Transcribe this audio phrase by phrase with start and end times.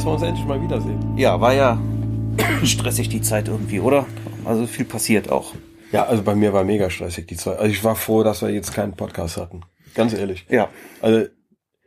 [0.00, 1.18] dass wir uns endlich mal wiedersehen.
[1.18, 1.78] Ja, war ja
[2.64, 4.06] stressig die Zeit irgendwie, oder?
[4.46, 5.52] Also viel passiert auch.
[5.92, 7.58] Ja, also bei mir war mega stressig die Zeit.
[7.58, 9.60] Also ich war froh, dass wir jetzt keinen Podcast hatten.
[9.94, 10.46] Ganz ehrlich.
[10.48, 10.70] Ja.
[11.02, 11.26] Also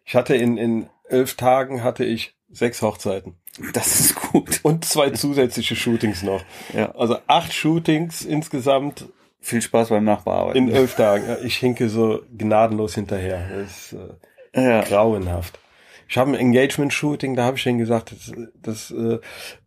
[0.05, 3.33] ich hatte in, in elf Tagen hatte ich sechs Hochzeiten.
[3.73, 4.59] Das ist gut.
[4.61, 6.43] Und zwei zusätzliche Shootings noch.
[6.71, 6.91] Ja.
[6.91, 9.05] Also acht Shootings insgesamt
[9.39, 10.67] Viel Spaß beim Nachbearbeiten.
[10.67, 11.25] in elf Tagen.
[11.43, 13.49] Ich hinke so gnadenlos hinterher.
[13.49, 13.95] Das ist
[14.53, 14.83] äh, ja.
[14.83, 15.57] grauenhaft.
[16.13, 18.31] Ich habe ein Engagement-Shooting, da habe ich denen gesagt, das,
[18.61, 19.17] das äh,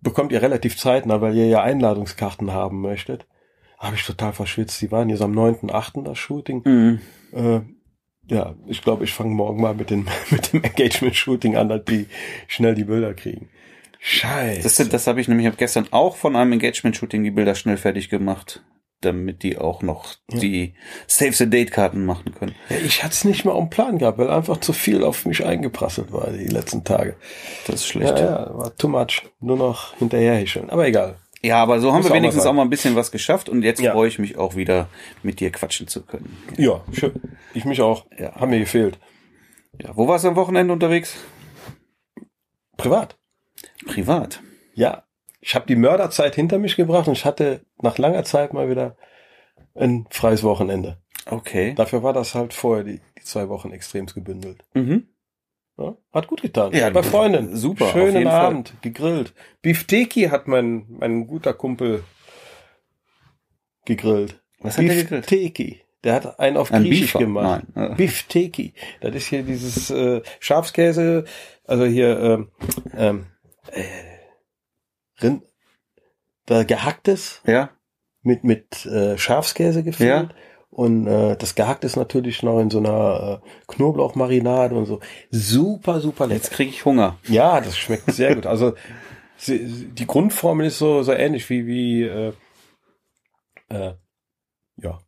[0.01, 3.27] bekommt ihr relativ zeitnah, weil ihr ja Einladungskarten haben möchtet.
[3.81, 4.81] Habe ich total verschwitzt.
[4.81, 6.05] Die waren jetzt am 9.8.
[6.05, 6.63] das Shooting.
[6.65, 7.01] Mhm.
[7.33, 7.61] Äh,
[8.33, 12.07] ja, ich glaube, ich fange morgen mal mit, den, mit dem Engagement-Shooting an, dass die
[12.47, 13.49] schnell die Bilder kriegen.
[13.99, 14.63] Scheiße.
[14.63, 18.09] Das, das habe ich nämlich hab gestern auch von einem Engagement-Shooting die Bilder schnell fertig
[18.09, 18.63] gemacht,
[19.07, 20.75] damit die auch noch die
[21.07, 22.55] Save the Date-Karten machen können.
[22.69, 25.45] ja, ich hatte es nicht mal am Plan gehabt, weil einfach zu viel auf mich
[25.45, 27.17] eingeprasselt war die letzten Tage.
[27.67, 28.19] Das ist schlecht.
[28.19, 29.23] Ja, Ja, ja, war too much.
[29.41, 30.69] Nur noch hinterherhecheln.
[30.71, 31.17] Aber egal.
[31.51, 33.63] aber so haben Muss wir auch mal wenigstens auch mal ein bisschen was geschafft und
[33.63, 33.93] jetzt Ja.
[33.93, 34.89] freue ich mich auch wieder,
[35.23, 36.37] mit dir quatschen zu können.
[36.59, 37.13] Ja, schön.
[37.55, 38.07] Ich mich auch.
[38.19, 38.35] Ja.
[38.35, 38.99] Haben mir gefehlt.
[39.81, 41.15] Ja, wo warst du am Wochenende unterwegs?
[42.77, 43.17] Privat.
[43.87, 44.41] Privat.
[44.75, 45.05] Ja.
[45.47, 48.97] Ich habe die Mörderzeit hinter mich gebracht und ich hatte nach langer Zeit mal wieder
[49.77, 50.99] ein freies Wochenende.
[51.25, 51.73] Okay.
[51.77, 54.65] Dafür war das halt vorher die, die zwei Wochen extremst gebündelt.
[54.75, 55.07] Mhm.
[55.79, 56.73] Ja, hat gut getan.
[56.73, 57.55] Ja, bei Freunden.
[57.57, 58.47] super, Schönen jeden Fall.
[58.47, 59.35] Abend, gegrillt.
[59.63, 62.03] Beefteki hat mein, mein guter Kumpel
[63.85, 64.43] gegrillt.
[64.59, 65.27] Was hat der gegrillt?
[65.29, 65.81] Beefteki.
[66.03, 67.19] Der hat einen auf Ein Griechisch Beefer?
[67.21, 67.63] gemacht.
[67.73, 67.91] Nein.
[67.91, 67.95] Ja.
[67.95, 68.75] Beefteki.
[69.01, 71.25] Das ist hier dieses äh, Schafskäse,
[71.65, 72.51] also hier ähm,
[72.97, 73.27] ähm,
[73.71, 73.85] äh,
[75.23, 75.43] Rind,
[76.47, 77.71] da gehacktes Ja.
[78.23, 80.31] mit mit äh, Schafskäse gefüllt.
[80.31, 80.37] Ja.
[80.71, 85.01] Und äh, das gehackt ist natürlich noch in so einer äh, Knoblauchmarinade und so.
[85.31, 86.37] Super, super lecker.
[86.43, 87.19] Jetzt kriege ich Hunger.
[87.29, 88.45] Ja, das schmeckt sehr gut.
[88.47, 88.75] Also
[89.49, 92.33] die Grundformel ist so so ähnlich wie wie äh,
[93.69, 93.95] äh,
[94.77, 94.99] ja.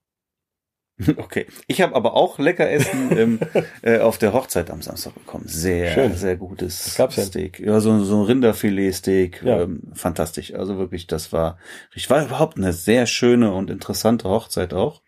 [1.16, 1.46] Okay.
[1.66, 3.40] Ich habe aber auch lecker Essen ähm,
[3.82, 5.44] äh, auf der Hochzeit am Samstag bekommen.
[5.46, 6.14] Sehr, Schön.
[6.14, 6.94] sehr gutes?
[7.26, 7.60] Steak.
[7.60, 9.42] Ja, so, so ein Rinderfilet-Steak.
[9.42, 9.62] Ja.
[9.62, 10.54] Ähm, fantastisch.
[10.54, 11.58] Also wirklich, das war,
[11.94, 15.02] ich war überhaupt eine sehr schöne und interessante Hochzeit auch.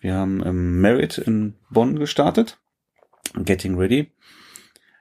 [0.00, 2.58] Wir haben ähm, Merit in Bonn gestartet.
[3.34, 4.12] Getting Ready.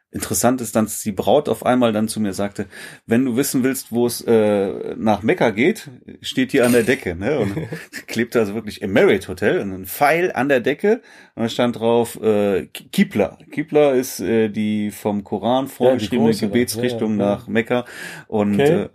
[0.10, 2.68] Interessant ist, dass die Braut auf einmal dann zu mir sagte,
[3.06, 5.90] wenn du wissen willst, wo es äh, nach Mekka geht,
[6.22, 7.14] steht hier an der Decke.
[7.16, 7.38] Ne?
[7.40, 7.56] Und
[8.08, 11.02] klebte also wirklich im Merit Hotel und ein Pfeil an der Decke
[11.36, 13.38] und da stand drauf äh, Kibla.
[13.52, 16.40] Kibla ist äh, die vom Koran vorgeschriebene da.
[16.48, 17.36] Gebetsrichtung Ja, ja, ja.
[17.36, 17.86] nach Mekka
[18.28, 18.84] und Okay.
[18.84, 18.90] äh,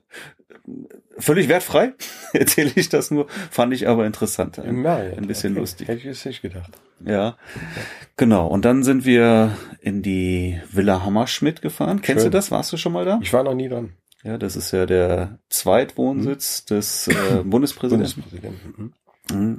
[1.19, 1.93] völlig wertfrei
[2.33, 4.61] erzähle ich das nur, fand ich aber interessant.
[4.71, 5.19] Marriott.
[5.19, 5.61] Ein bisschen Okay.
[5.61, 5.89] lustig.
[5.89, 6.71] Hätte ich jetzt nicht gedacht.
[7.05, 7.37] Ja,
[8.17, 8.47] genau.
[8.47, 12.01] Und dann sind wir in die Villa Hammerschmidt gefahren.
[12.01, 12.31] Kennst Schön.
[12.31, 12.51] du das?
[12.51, 13.19] Warst du schon mal da?
[13.23, 13.93] Ich war noch nie dran.
[14.25, 17.15] Ja, das ist ja der Zweitwohnsitz des äh,
[17.45, 18.23] Bundespräsidenten.
[18.23, 18.93] Bundespräsident.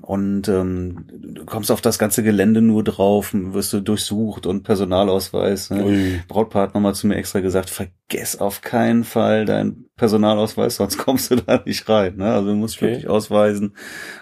[0.02, 5.70] Und ähm, du kommst auf das ganze Gelände nur drauf, wirst du durchsucht und Personalausweis.
[5.70, 5.84] Ne?
[5.86, 6.22] Ui.
[6.28, 11.32] Brautpaar hat nochmal zu mir extra gesagt, vergess auf keinen Fall deinen Personalausweis, sonst kommst
[11.32, 12.18] du da nicht rein.
[12.18, 12.34] Ne?
[12.34, 12.88] Also du musst Okay.
[12.88, 13.76] wirklich ausweisen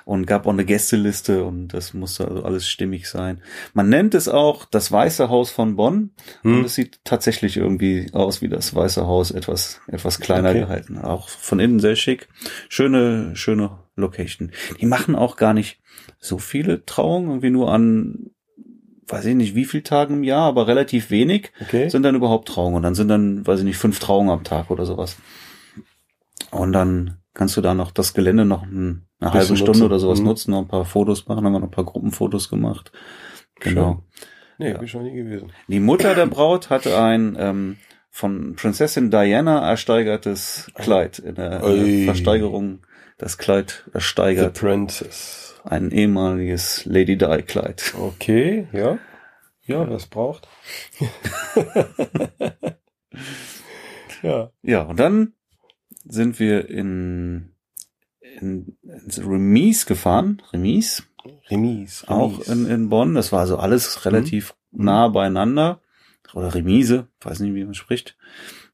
[0.05, 3.41] und gab auch eine Gästeliste und das musste also alles stimmig sein.
[3.73, 6.59] Man nennt es auch das Weiße Haus von Bonn Hm.
[6.59, 10.59] und es sieht tatsächlich irgendwie aus wie das Weiße Haus, etwas, etwas kleiner Okay.
[10.61, 10.97] gehalten.
[10.97, 12.27] Auch von innen sehr schick.
[12.69, 14.51] Schöne, schöne Location.
[14.79, 15.79] Die machen auch gar nicht
[16.19, 18.31] so viele Trauungen, irgendwie nur an,
[19.07, 21.89] weiß ich nicht wie viel Tagen im Jahr, aber relativ wenig Okay.
[21.89, 22.75] sind dann überhaupt Trauungen.
[22.77, 25.17] Und dann sind dann, weiß ich nicht, fünf Trauungen am Tag oder sowas.
[26.51, 29.83] Und dann kannst du da noch das Gelände noch ein, eine halbe Stunde nutzen.
[29.85, 30.25] oder sowas Mhm.
[30.25, 32.91] nutzen, noch ein paar Fotos machen, haben wir noch ein paar Gruppenfotos gemacht.
[33.59, 34.03] Genau.
[34.57, 34.77] Nee, Ja.
[34.77, 35.51] bin ich noch nie gewesen.
[35.67, 37.77] Die Mutter der Braut hatte ein ähm,
[38.09, 42.01] von Prinzessin Diana ersteigertes Kleid in der Ui.
[42.01, 42.79] äh, Versteigerung.
[43.21, 45.55] Das Kleid The ersteigert Princess.
[45.63, 47.93] ein ehemaliges Lady Di Kleid.
[47.97, 48.97] Okay, ja.
[49.63, 50.47] Ja, wer es braucht.
[54.23, 54.51] ja.
[54.63, 55.33] Ja, und dann
[56.03, 57.51] sind wir in,
[58.39, 60.41] in ins Remise gefahren.
[60.51, 61.03] Remise,
[61.49, 62.07] Remise.
[62.09, 62.51] auch Remise.
[62.51, 63.13] in, in Bonn.
[63.15, 65.79] Das war also alles relativ nah beieinander.
[66.33, 68.17] Oder Remise, weiß nicht, wie man spricht.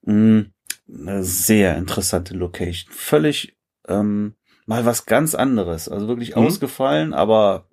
[0.04, 0.42] Mm,
[0.90, 2.92] Eine sehr interessante Location.
[2.94, 3.57] Völlig
[3.88, 4.34] ähm,
[4.66, 5.90] mal was ganz anderes.
[5.90, 6.46] Also wirklich Mhm.
[6.46, 7.66] ausgefallen, aber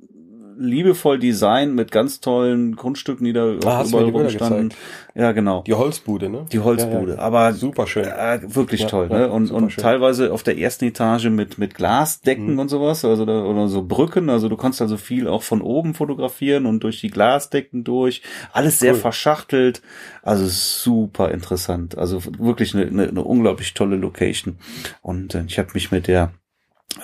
[0.56, 4.72] liebevoll designt mit ganz tollen Grundstücken, die da Ah, Bilder rumstanden.
[5.14, 5.62] Ja, genau.
[5.66, 6.46] Die Holzbude, ne?
[6.52, 7.22] Die Holzbude, Ja, ja.
[7.22, 8.04] aber Super schön.
[8.04, 9.30] äh, wirklich Ja, toll, ne?
[9.30, 9.82] Und, und schön.
[9.82, 12.58] teilweise auf der ersten Etage mit mit Glasdecken Mhm.
[12.58, 15.94] und sowas, also da, oder so Brücken, also du kannst also viel auch von oben
[15.94, 18.22] fotografieren und durch die Glasdecken durch,
[18.52, 19.00] alles sehr Cool.
[19.00, 19.82] verschachtelt,
[20.22, 24.58] also super interessant, also wirklich eine, eine, eine unglaublich tolle Location
[25.02, 26.32] und äh, ich habe mich mit der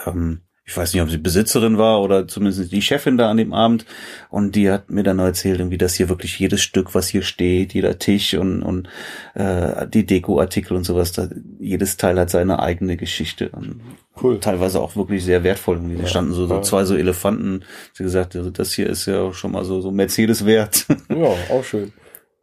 [0.07, 3.53] ähm, ich weiß nicht, ob sie Besitzerin war oder zumindest die Chefin da an dem
[3.53, 3.85] Abend.
[4.29, 7.75] Und die hat mir dann erzählt, irgendwie, dass hier wirklich jedes Stück, was hier steht,
[7.75, 8.89] jeder Tisch und, und
[9.35, 11.29] äh, die Dekoartikel und sowas, da,
[11.59, 13.49] jedes Teil hat seine eigene Geschichte.
[13.49, 13.81] Und
[14.23, 14.39] Cool.
[14.39, 15.79] teilweise auch wirklich sehr wertvoll.
[15.79, 15.97] Irgendwie.
[15.97, 16.63] Da Ja, standen so, so ja.
[16.63, 17.65] zwei so Elefanten.
[17.95, 20.87] Sie gesagt, also das hier ist ja schon mal so, so Mercedes wert.
[21.09, 21.93] Ja, auch schön.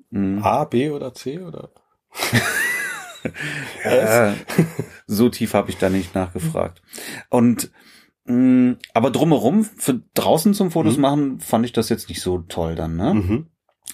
[0.09, 0.43] Mhm.
[0.43, 1.69] A, B oder C oder?
[3.83, 4.33] Äh,
[5.05, 6.81] so tief habe ich da nicht nachgefragt.
[7.29, 7.71] Und
[8.93, 11.01] aber drumherum, für draußen zum Fotos Mhm.
[11.01, 13.13] machen, fand ich das jetzt nicht so toll dann, ne?
[13.13, 13.47] Mhm.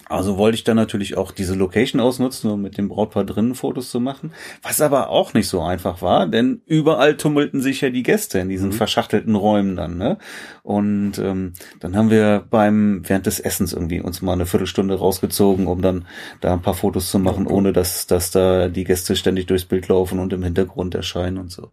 [0.06, 3.90] Also wollte ich dann natürlich auch diese Location ausnutzen, um mit dem Brautpaar drinnen Fotos
[3.90, 4.32] zu machen.
[4.62, 8.50] Was aber auch nicht so einfach war, denn überall tummelten sich ja die Gäste in
[8.50, 8.72] diesen Mhm.
[8.74, 10.18] verschachtelten Räumen dann, ne?
[10.62, 15.66] Und ähm, dann haben wir beim während des Essens irgendwie uns mal eine Viertelstunde rausgezogen,
[15.66, 16.06] um dann
[16.42, 19.88] da ein paar Fotos zu machen, ohne dass, dass da die Gäste ständig durchs Bild
[19.88, 21.70] laufen und im Hintergrund erscheinen und so.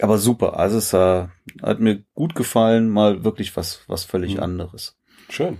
[0.00, 1.28] Aber super, also es äh,
[1.62, 4.42] hat mir gut gefallen, mal wirklich was, was völlig Mhm.
[4.42, 4.98] anderes.
[5.30, 5.58] Schön.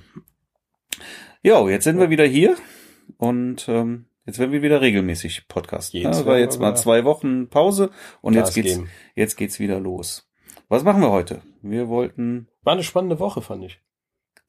[1.42, 2.56] Jo, jetzt sind wir wieder hier
[3.16, 6.00] und ähm, jetzt werden wir wieder regelmäßig podcasten.
[6.00, 7.90] Jetzt Ja, war jetzt mal zwei Wochen Pause
[8.20, 8.90] und jetzt geht's, geben.
[9.14, 10.30] jetzt geht's wieder los.
[10.68, 11.40] Was machen wir heute?
[11.62, 13.80] Wir wollten, War eine spannende Woche, fand ich.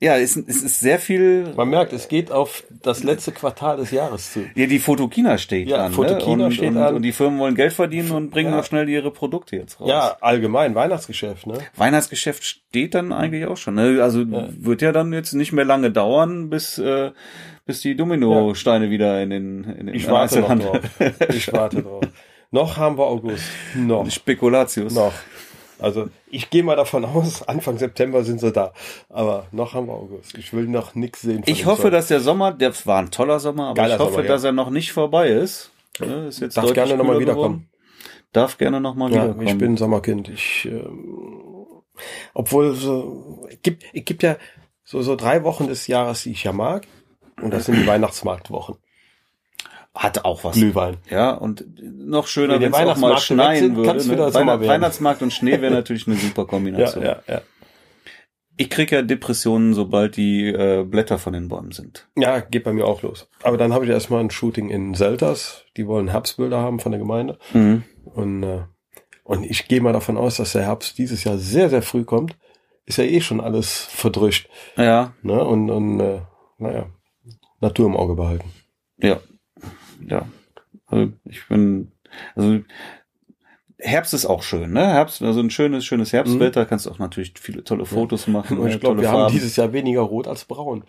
[0.04, 1.54] Ja, es, es ist sehr viel.
[1.56, 4.42] Man merkt, es geht auf das letzte Quartal des Jahres zu.
[4.56, 5.92] Ja, die Fotokina steht Ja, an.
[5.94, 6.46] Fotokina ne?
[6.46, 6.96] und, steht und, an.
[6.96, 8.58] Und die Firmen wollen Geld verdienen und bringen Ja.
[8.58, 9.88] noch schnell ihre Produkte jetzt raus.
[9.88, 11.60] Ja, allgemein, Weihnachtsgeschäft, ne?
[11.78, 13.76] Weihnachtsgeschäft steht dann eigentlich auch schon.
[13.76, 14.00] Ne?
[14.02, 14.48] Also Ja.
[14.60, 17.12] wird ja dann jetzt nicht mehr lange dauern, bis äh,
[17.68, 20.80] bis die Dominosteine wieder in den in den Ich warte drauf.
[21.30, 22.04] Ich warte drauf.
[22.52, 23.46] Noch haben wir August.
[23.76, 24.10] Noch.
[24.10, 24.94] Spekulatius.
[24.96, 25.14] Noch.
[25.82, 28.74] Also ich gehe mal davon aus, Anfang September sind sie da.
[29.10, 30.38] Aber noch haben wir August.
[30.38, 31.44] Ich will noch nichts sehen.
[31.46, 31.92] Ich hoffe, Zeug.
[31.92, 34.30] dass der Sommer, der war ein toller Sommer, aber Geiler ich hoffe, Sommer, ja.
[34.32, 35.72] dass er noch nicht vorbei ist.
[36.00, 37.68] Ja, ist jetzt Darf gerne nochmal wiederkommen.
[38.32, 39.48] Darf gerne nochmal Ja, wiederkommen.
[39.48, 40.30] ich bin Sommerkind.
[40.30, 41.66] Ich, ähm,
[42.34, 44.38] obwohl so, es gibt, es gibt ja
[44.84, 46.88] so, so drei Wochen des Jahres, die ich ja mag.
[47.42, 48.76] Und das sind die Weihnachtsmarktwochen.
[49.94, 50.56] Hat auch was.
[50.56, 50.98] Glühwein.
[51.10, 54.08] Ja, und noch schöner, Wenn es auch mal schneien würde.
[54.08, 54.34] Ne?
[54.34, 54.66] Weihnacht.
[54.68, 57.04] Weihnachtsmarkt und Schnee wäre natürlich eine super Ja, Kombination.
[57.04, 57.42] ja, ja.
[58.58, 62.08] Ich kriege ja Depressionen, sobald die äh, Blätter von den Bäumen sind.
[62.16, 63.28] Ja, geht bei mir auch los.
[63.44, 65.66] Aber dann habe ich erstmal ein Shooting in Selters.
[65.78, 67.38] Die wollen Herbstbilder haben von der Gemeinde.
[67.54, 67.84] Mhm.
[68.06, 68.60] Und, äh,
[69.24, 72.38] und ich gehe mal davon aus, dass der Herbst dieses Jahr sehr, sehr früh kommt.
[72.86, 74.48] Ist ja eh schon alles verdrischt.
[74.76, 75.44] Ja, Ne?
[75.44, 76.20] Und, und äh,
[76.60, 76.86] naja,
[77.62, 78.52] Natur im Auge behalten.
[78.98, 79.20] ja,
[80.08, 80.26] ja.
[80.88, 81.92] Also ich bin,
[82.36, 82.60] also
[83.84, 84.86] Herbst ist auch schön, ne?
[84.86, 88.68] Herbst, also ein schönes, schönes Herbstwetter, kannst du auch natürlich viele tolle Fotos machen, Und
[88.68, 89.34] äh, ich glaube, wir haben Farben.
[89.34, 90.84] dieses Jahr weniger rot als braun.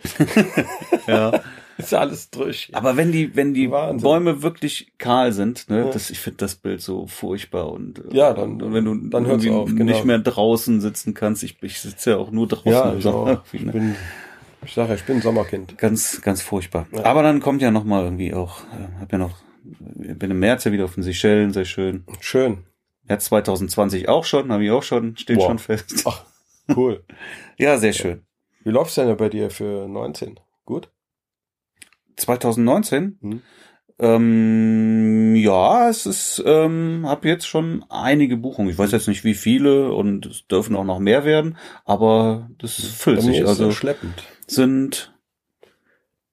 [1.06, 1.40] ja.
[1.78, 2.68] Ist ja alles durch.
[2.74, 4.02] Aber wenn die, wenn die Wahnsinn.
[4.02, 5.90] Bäume wirklich kahl sind, ne, Ja.
[5.90, 9.24] das, ich finde das Bild so furchtbar und äh, Ja, dann- und wenn du dann
[9.24, 9.84] irgendwie auf, genau.
[9.84, 13.42] nicht mehr draußen sitzen kannst, ich, ich sitze ja auch nur draußen ja, ich, auch.
[13.52, 13.72] ich irgendwie, ne?
[13.72, 13.96] bin,
[14.64, 15.76] ich sage ja, ich bin ein Sommerkind.
[15.78, 16.86] Ganz, ganz furchtbar.
[16.92, 17.04] Ja.
[17.04, 20.64] Aber dann kommt ja noch mal irgendwie auch, äh, hab ja noch, bin im März
[20.64, 22.04] ja wieder auf den Seychellen, sehr schön.
[22.20, 22.64] Schön.
[23.04, 25.46] März 2020 auch schon, habe ich auch schon, steht Wow.
[25.46, 26.02] schon fest.
[26.06, 26.24] Ach,
[26.76, 27.02] cool.
[27.58, 28.22] Ja, sehr schön.
[28.64, 30.40] Wie läuft's denn bei dir für 19?
[30.64, 30.90] Gut?
[32.16, 33.18] 2019?
[33.20, 33.42] Hm.
[33.98, 38.70] Ähm, ja, es ist, ähm, habe jetzt schon einige Buchungen.
[38.70, 42.74] Ich weiß jetzt nicht wie viele und es dürfen auch noch mehr werden, aber das
[42.74, 43.38] füllt Bei sich.
[43.38, 44.24] ist Also schleppend.
[44.52, 45.08] Sind,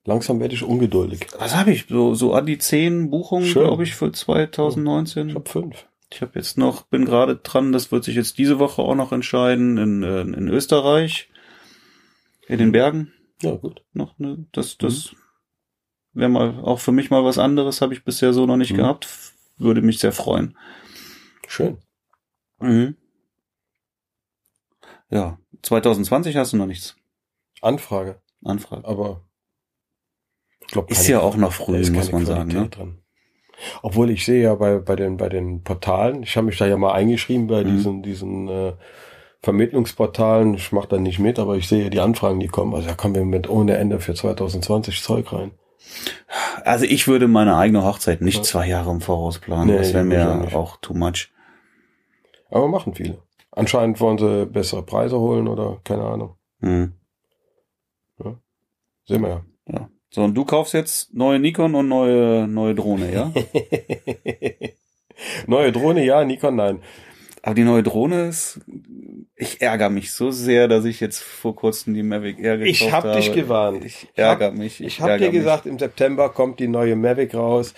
[0.06, 1.28] Langsam werde ich ungeduldig.
[1.38, 1.86] was habe ich?
[1.88, 5.30] So, so an die zehn Buchungen, glaube ich, für 2019.
[5.30, 5.86] Ich habe fünf.
[6.12, 9.12] Ich habe jetzt noch, bin gerade dran, das wird sich jetzt diese Woche auch noch
[9.12, 11.30] entscheiden, in, äh, in Österreich,
[12.48, 13.84] in den Bergen Ja, gut.
[13.94, 14.48] noch, ne?
[14.52, 15.16] Das, das
[16.14, 18.78] wäre mal auch für mich mal was anderes, habe ich bisher so noch nicht Mhm.
[18.78, 19.08] gehabt.
[19.58, 20.58] Würde mich sehr freuen.
[21.48, 21.78] Schön.
[22.60, 22.96] Mhm.
[25.12, 26.96] Ja, 2020 hast du noch nichts.
[27.62, 28.22] Anfrage.
[28.44, 28.86] Anfrage.
[28.88, 29.22] Aber
[30.62, 32.50] ich glaube, Ist ja auch noch früh, ist muss man sagen.
[32.50, 32.70] Qualität Ne?
[32.70, 32.98] dran.
[33.82, 36.78] Obwohl ich sehe ja bei, bei den, bei den Portalen, ich habe mich da ja
[36.78, 37.68] mal eingeschrieben bei Mhm.
[37.76, 38.74] diesen, diesen äh,
[39.42, 40.54] Vermittlungsportalen.
[40.54, 42.74] Ich mache da nicht mit, aber ich sehe die Anfragen, die kommen.
[42.74, 45.52] Also da kommen wir mit ohne Ende für 2020 Zeug rein.
[46.64, 48.44] Also ich würde meine eigene Hochzeit nicht Ja.
[48.44, 49.68] zwei Jahre im Voraus planen.
[49.72, 50.56] Nee, das wäre auch mir nicht.
[50.56, 51.30] auch too much.
[52.50, 53.22] Aber machen viele.
[53.52, 56.36] Anscheinend wollen sie bessere Preise holen oder keine Ahnung.
[56.60, 56.94] Mhm.
[59.10, 59.90] Sehen wir ja.
[60.12, 63.32] So, und du kaufst jetzt neue Nikon und neue, neue Drohne, ja?
[65.48, 66.80] Neue Drohne, ja, Nikon, nein.
[67.42, 68.62] Aber die neue Drohne ist,
[69.36, 72.92] ich ärgere mich so sehr, dass ich jetzt vor kurzem die Mavic Air gekauft Ich
[72.92, 73.16] hab habe.
[73.18, 73.84] dich gewarnt.
[73.84, 74.82] Ich ärgere mich.
[74.82, 77.74] Ich habe ärgere dir gesagt, im September kommt die neue Mavic raus,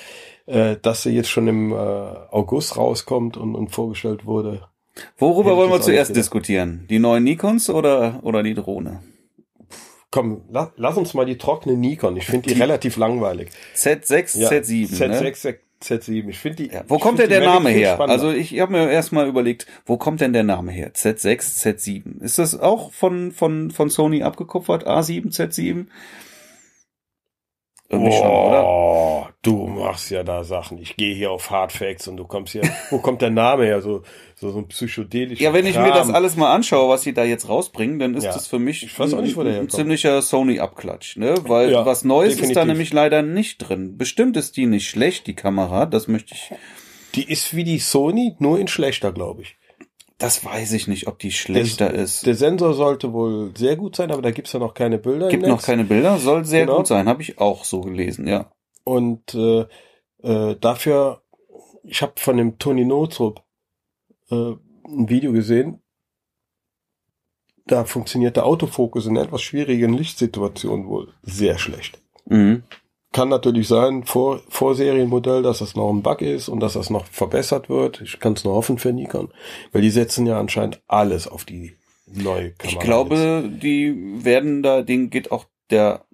[0.45, 4.67] äh, dass sie jetzt schon im äh, August rauskommt und, und vorgestellt wurde.
[5.17, 6.85] Worüber ich wollen wir zuerst diskutieren?
[6.89, 9.01] Die neuen Nikons oder, oder die Drohne?
[10.11, 12.17] Komm, la, lass uns mal die trockene Nikon.
[12.17, 13.49] Ich finde die relativ langweilig.
[13.75, 15.07] Z6, Ja, Z7.
[15.07, 15.19] Ne?
[15.21, 16.27] Z6, Z7.
[16.27, 16.69] Ich finde die.
[16.69, 17.99] Ja, wo kommt denn der die Name her?
[17.99, 20.91] Also ich habe mir erstmal überlegt, wo kommt denn der Name her?
[20.93, 22.21] Z6, Z7.
[22.21, 24.85] Ist das auch von, von, von Sony abgekupfert?
[24.85, 25.85] A7, Z7?
[27.91, 29.29] Irgendwie schon, oder?
[29.43, 30.77] Du machst ja da Sachen.
[30.77, 32.61] Ich gehe hier auf Hardfacts und du kommst hier.
[32.89, 33.81] wo kommt der Name her?
[33.81, 34.03] So,
[34.35, 35.43] so, so ein psychedelischer.
[35.43, 35.83] Ja, wenn ich Kram.
[35.87, 38.33] mir das alles mal anschaue, was sie da jetzt rausbringen, dann ist Ja.
[38.33, 39.71] das für mich Ich weiß auch nicht, wo der ein herkommt.
[39.73, 41.35] ziemlicher Sony-Abklatsch, ne?
[41.47, 42.67] Weil Ja, was Neues ist da definitiv.
[42.67, 43.97] nämlich leider nicht drin.
[43.97, 46.51] Bestimmt ist die nicht schlecht, die Kamera, das möchte ich,
[47.15, 49.57] Die ist wie die Sony, nur in schlechter, glaube ich.
[50.21, 52.25] Das weiß ich nicht, ob die schlechter Der- ist.
[52.25, 55.29] Der Sensor sollte wohl sehr gut sein, aber da gibt's ja noch keine Bilder.
[55.29, 56.77] Gibt noch keine Bilder, soll sehr Genau.
[56.77, 58.51] gut sein, habe ich auch so gelesen, ja.
[58.83, 59.65] Und äh,
[60.23, 61.21] äh, dafür,
[61.83, 63.43] ich habe von dem Toni Notrup
[64.29, 64.35] äh,
[64.87, 65.81] ein Video gesehen.
[67.65, 72.01] Da funktioniert der Autofokus in etwas schwierigen Lichtsituationen wohl sehr schlecht.
[72.25, 72.63] Mhm.
[73.13, 77.05] Kann natürlich sein, vor, Vorserienmodell, dass das noch ein Bug ist und dass das noch
[77.07, 77.99] verbessert wird.
[78.01, 79.29] Ich kann es nur hoffen für Nikon,
[79.73, 81.75] weil die setzen ja anscheinend alles auf die
[82.05, 82.67] neue Kamera.
[82.67, 86.05] Ich glaube, die werden da, denen geht auch der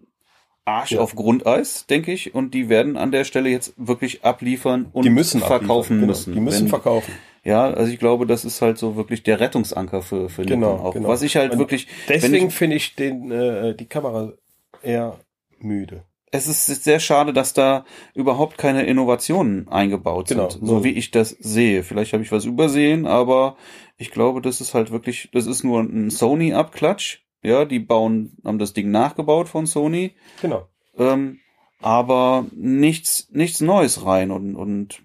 [0.66, 1.00] Arsch Ja.
[1.02, 5.10] auf Grundeis, denke ich, und die werden an der Stelle jetzt wirklich abliefern und die
[5.12, 6.08] müssen verkaufen genau.
[6.08, 6.34] müssen.
[6.34, 7.14] Die müssen Wenn- verkaufen.
[7.44, 10.86] Ja, also ich glaube, das ist halt so wirklich der Rettungsanker für, für Genau, Nikon
[10.88, 10.94] auch.
[10.94, 11.08] genau.
[11.08, 14.34] Was ich halt Und wirklich, Deswegen finde ich den äh, die Kamera
[14.82, 15.18] eher
[15.60, 16.04] müde.
[16.32, 20.78] Es ist sehr schade, dass da überhaupt keine Innovationen eingebaut Genau, sind, so.
[20.78, 21.84] so wie ich das sehe.
[21.84, 23.56] Vielleicht habe ich was übersehen, aber
[23.98, 27.20] ich glaube, das ist halt wirklich, das ist nur ein Sony-Abklatsch.
[27.44, 30.16] Ja, die bauen, haben das Ding nachgebaut von Sony.
[30.42, 30.68] Genau.
[30.98, 31.40] ähm,
[31.80, 35.02] aber nichts, nichts Neues rein und, und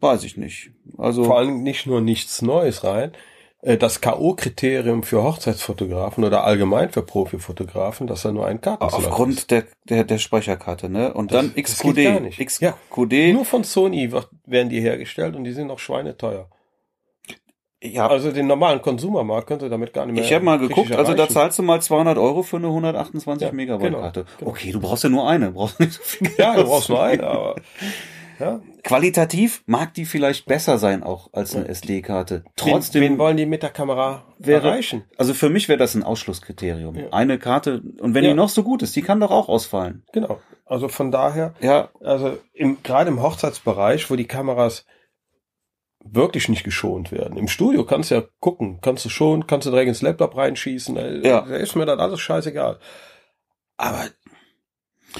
[0.00, 0.70] weiß ich nicht.
[0.98, 3.12] Also Vor allem nicht nur nichts Neues rein.
[3.66, 8.60] Äh, Das K.O.-Kriterium für Hochzeitsfotografen oder allgemein für Profifotografen, dass er nur ein
[8.98, 9.06] ist.
[9.06, 11.14] aufgrund der, der, der Speicherkarte, ne?
[11.14, 12.38] Und dann Das- das gar nicht.
[12.38, 12.60] XQD.
[12.62, 12.72] Ja.
[12.90, 14.12] XQD, Nur von Sony
[14.46, 16.48] werden die hergestellt und die sind noch schweineteuer.
[17.82, 20.24] ja, Also den normalen Konsumermarkt könnt ihr damit gar nicht mehr.
[20.24, 23.52] ich habe mal geguckt, also da zahlst du mal 200 Euro für eine 128 Ja,
[23.54, 24.24] Megabyte genau, Karte.
[24.38, 24.50] genau.
[24.50, 26.30] Okay, du brauchst ja nur eine, brauchst nicht so viel.
[26.38, 27.56] Ja, du brauchst nur eine, aber
[28.38, 28.60] ja.
[28.82, 32.44] Qualitativ mag die vielleicht besser sein auch als eine SD-Karte.
[32.56, 35.04] Trotzdem wen, wen wollen die mit der Kamera wäre, erreichen?
[35.16, 36.94] also für mich wäre das ein Ausschlusskriterium.
[36.96, 37.10] Ja.
[37.12, 38.30] Eine Karte, und wenn Ja.
[38.30, 40.04] die noch so gut ist, die kann doch auch ausfallen.
[40.12, 40.40] Genau.
[40.66, 44.86] Also von daher, Ja, also im, gerade im Hochzeitsbereich, wo die Kameras
[46.06, 47.38] wirklich nicht geschont werden.
[47.38, 50.96] Im Studio kannst du ja gucken, kannst du schon, kannst du direkt ins Laptop reinschießen,
[50.96, 51.40] äh, Ja.
[51.42, 52.78] da ist mir dann alles scheißegal.
[53.76, 54.04] Aber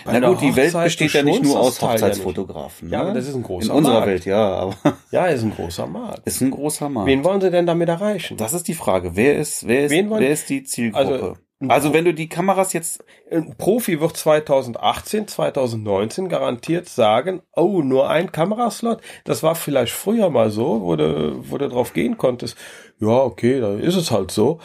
[0.05, 1.81] bei Na gut, die Welt besteht ja nicht nur aus.
[1.81, 2.91] Hochzeitsfotografen.
[2.91, 3.05] Ja, ne?
[3.05, 4.07] aber das ist ein großer In unserer Markt.
[4.09, 4.75] Welt, ja, aber
[5.11, 6.27] Ja, ist ein großer Markt.
[6.27, 7.09] ist ein großer Markt.
[7.09, 8.37] Wen wollen sie denn damit erreichen?
[8.37, 9.15] das ist die Frage.
[9.15, 11.13] Wer ist, wer ist, wer ist die Zielgruppe?
[11.13, 11.37] Also,
[11.69, 18.11] Also, wenn du die Kameras jetzt, Ein Profi wird 2018, 2019 garantiert sagen, oh, nur
[18.11, 19.01] ein Kameraslot.
[19.25, 22.57] Das war vielleicht früher mal so, wo du, wo du drauf gehen konntest.
[23.01, 24.59] Ja, okay, dann ist es halt so.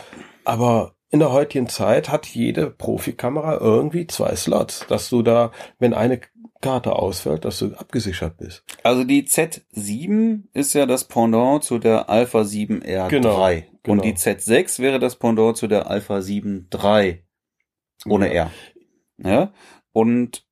[0.43, 5.93] Aber in der heutigen Zeit hat jede Profikamera irgendwie zwei Slots, dass du da, wenn
[5.93, 6.21] eine
[6.61, 8.63] Karte ausfällt, dass du abgesichert bist.
[8.83, 13.07] also die Z7 ist ja das Pendant zu der Alpha 7R3.
[13.07, 13.63] Genau, genau.
[13.85, 17.23] Und die Z6 wäre das Pendant zu der Alpha 7 III.
[18.05, 18.51] Ohne Ja.
[19.17, 19.31] R.
[19.31, 19.53] Ja.
[19.91, 20.45] Und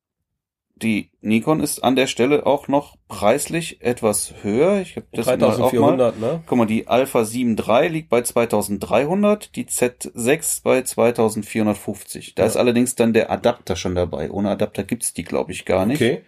[0.82, 4.80] die Nikon ist an der Stelle auch noch preislich etwas höher.
[4.80, 6.42] Ich habe das mal auch mal 3400, ne?
[6.46, 12.34] Guck mal, die Alpha 7 III liegt bei 2300, die Z6 bei 2450.
[12.34, 12.46] Da Ja.
[12.48, 14.30] ist allerdings dann der Adapter schon dabei.
[14.30, 16.00] Ohne Adapter gibt's die, glaube ich, gar nicht.
[16.00, 16.22] Okay.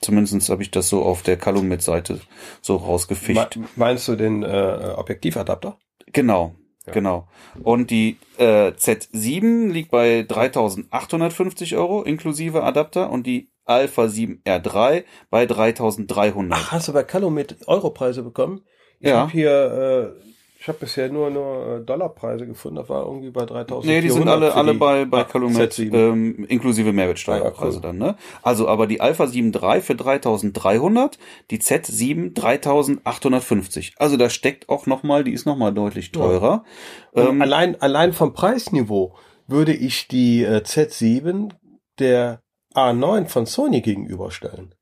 [0.00, 2.20] Zumindest habe ich das so auf der Calumet-Seite
[2.60, 3.56] so rausgefischt.
[3.56, 5.78] Me- Meinst du den äh, Objektivadapter?
[6.12, 6.54] Genau,
[6.86, 6.92] Ja.
[6.92, 7.28] genau.
[7.62, 15.04] Und die äh, Z7 liegt bei 3850 Euro inklusive Adapter und die Alpha 7 R3
[15.30, 16.58] bei 3300.
[16.58, 18.62] Ach, hast du bei Calumet Europreise bekommen?
[19.00, 19.22] Ich Ja.
[19.22, 20.26] habe hier, äh,
[20.58, 22.76] ich habe bisher nur nur äh, Dollarpreise gefunden.
[22.76, 23.84] Das war irgendwie bei 3000.
[23.84, 25.92] Nee, die sind alle, alle bei, bei Calumet, Z7.
[25.94, 27.82] ähm, inklusive Ah, ja, Mehrwertsteuerpreise cool.
[27.82, 28.16] dann, ne?
[28.42, 31.18] Also, aber die Alpha 7 III für 3300,
[31.50, 33.94] die Z7 3850.
[33.98, 36.64] Also, da steckt auch nochmal, die ist nochmal deutlich teurer.
[37.12, 39.14] Und Ähm, allein, allein vom Preisniveau
[39.46, 41.50] würde ich die äh, Z7
[41.98, 42.40] der
[42.76, 44.74] A9 von Sony gegenüberstellen.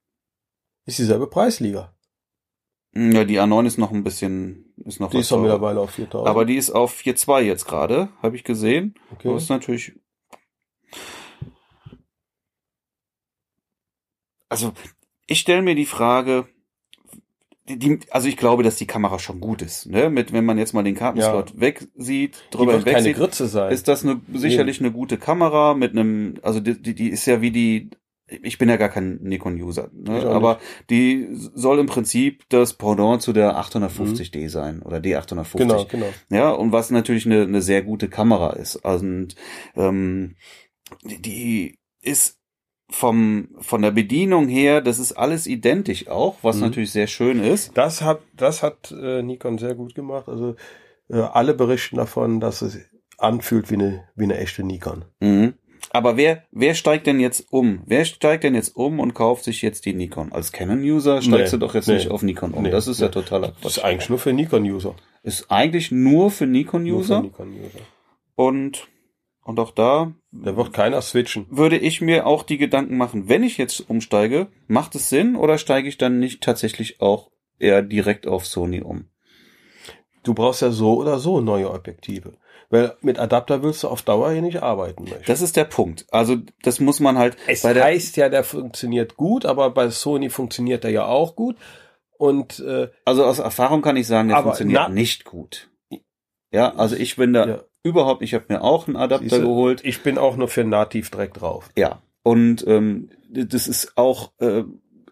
[0.85, 1.95] Ist dieselbe Preisliga.
[2.93, 6.29] Ja, die A9 ist noch ein bisschen, ist noch Die ist doch mittlerweile auf 4000.
[6.29, 8.95] Aber die ist auf 4.2 jetzt gerade, habe ich gesehen.
[9.13, 9.33] okay.
[9.33, 9.99] Das ist natürlich.
[14.49, 14.73] Also,
[15.27, 16.49] ich stelle mir die Frage,
[17.67, 19.87] die, also ich glaube, dass die Kamera schon gut ist.
[19.87, 20.11] Ne?
[20.11, 23.73] Mit, wenn man jetzt mal den Kartenslot wegsieht, die drüber Grütze sein.
[23.73, 27.41] ist das eine, sicherlich eine gute Kamera mit einem, also die, die, die ist ja
[27.41, 27.91] wie die,
[28.27, 30.27] ich bin ja gar kein Nikon-User, ne?
[30.27, 35.59] Aber die soll im Prinzip das Pendant zu der 850D sein oder D850.
[35.59, 36.07] genau, genau.
[36.31, 38.85] Ja, und was natürlich eine, eine sehr gute Kamera ist.
[38.85, 39.35] Also, und,
[39.77, 40.37] ähm,
[41.03, 42.39] die ist
[42.95, 46.63] vom, von der Bedienung her, das ist alles identisch auch, was Mhm.
[46.63, 47.77] natürlich sehr schön ist.
[47.77, 50.29] Das hat, das hat äh, Nikon sehr gut gemacht.
[50.29, 50.55] Also
[51.11, 52.79] äh, alle berichten davon, dass es
[53.19, 55.05] anfühlt wie eine, wie eine echte Nikon.
[55.21, 55.55] Mhm.
[55.91, 57.83] Aber wer, wer steigt denn jetzt um?
[57.87, 60.33] Wer steigt denn jetzt um und kauft sich jetzt die Nikon?
[60.33, 62.63] Als Canon-User steigst Nee, du doch jetzt nee, nicht auf Nikon um.
[62.63, 63.77] nee, das ist ja totaler Das Quatsch.
[63.79, 64.95] ist eigentlich nur für Nikon-User.
[65.23, 67.79] Ist eigentlich nur für Nikon-User Nikon-User.
[68.35, 68.89] und,
[69.45, 71.47] und auch da Da wird keiner switchen.
[71.51, 75.59] würde ich mir auch die Gedanken machen, wenn ich jetzt umsteige, macht es Sinn oder
[75.59, 79.07] steige ich dann nicht tatsächlich auch eher direkt auf Sony um?
[80.23, 82.33] Du brauchst ja so oder so neue Objektive.
[82.71, 85.05] Weil mit Adapter willst du auf Dauer hier nicht arbeiten.
[85.05, 85.25] Möchten.
[85.27, 86.07] Das ist der Punkt.
[86.11, 90.83] Also das muss man halt es heißt ja, der funktioniert gut, aber bei Sony funktioniert
[90.85, 91.57] er ja auch gut.
[92.17, 95.69] Und äh, also aus Erfahrung kann ich sagen, der funktioniert na- nicht gut.
[96.51, 99.81] Ja, also ich bin da ja, überhaupt, ich habe mir auch einen Adapter siehste, geholt.
[99.85, 101.71] ich bin auch nur für nativ direkt drauf.
[101.77, 102.01] Ja.
[102.25, 104.65] Und ähm, das ist auch äh,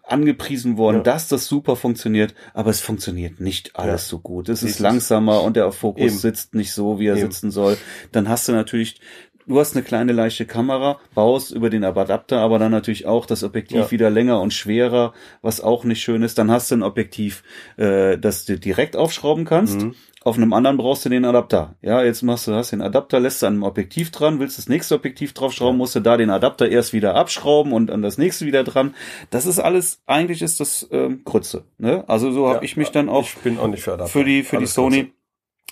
[0.05, 1.03] angepriesen worden, Ja.
[1.03, 4.09] dass das super funktioniert, aber es funktioniert nicht alles Ja.
[4.09, 4.49] so gut.
[4.49, 6.17] Es ist langsamer und der Fokus Eben.
[6.17, 7.31] sitzt nicht so, wie er Eben.
[7.31, 7.77] sitzen soll.
[8.11, 8.99] Dann hast du natürlich,
[9.47, 13.43] du hast eine kleine leichte Kamera, baust über den Adapter, aber dann natürlich auch das
[13.43, 13.91] Objektiv Ja.
[13.91, 16.37] wieder länger und schwerer, was auch nicht schön ist.
[16.37, 17.43] Dann hast du ein Objektiv,
[17.77, 19.79] äh, das du direkt aufschrauben kannst.
[19.81, 19.95] Mhm.
[20.25, 21.75] Auf einem anderen brauchst du den Adapter.
[21.81, 24.69] Ja, jetzt machst du, hast den Adapter, lässt du an einem Objektiv dran, willst das
[24.69, 28.45] nächste Objektiv draufschrauben, musst du da den Adapter erst wieder abschrauben und an das nächste
[28.45, 28.95] wieder dran.
[29.31, 31.65] Das ist alles, eigentlich ist das ähm, Grütze.
[31.77, 32.03] Ne?
[32.07, 34.11] Also so habe Ja, ich mich dann auch Ich bin auch nicht für Adapter.
[34.11, 35.03] für die, für die Sony.
[35.05, 35.13] Kurze.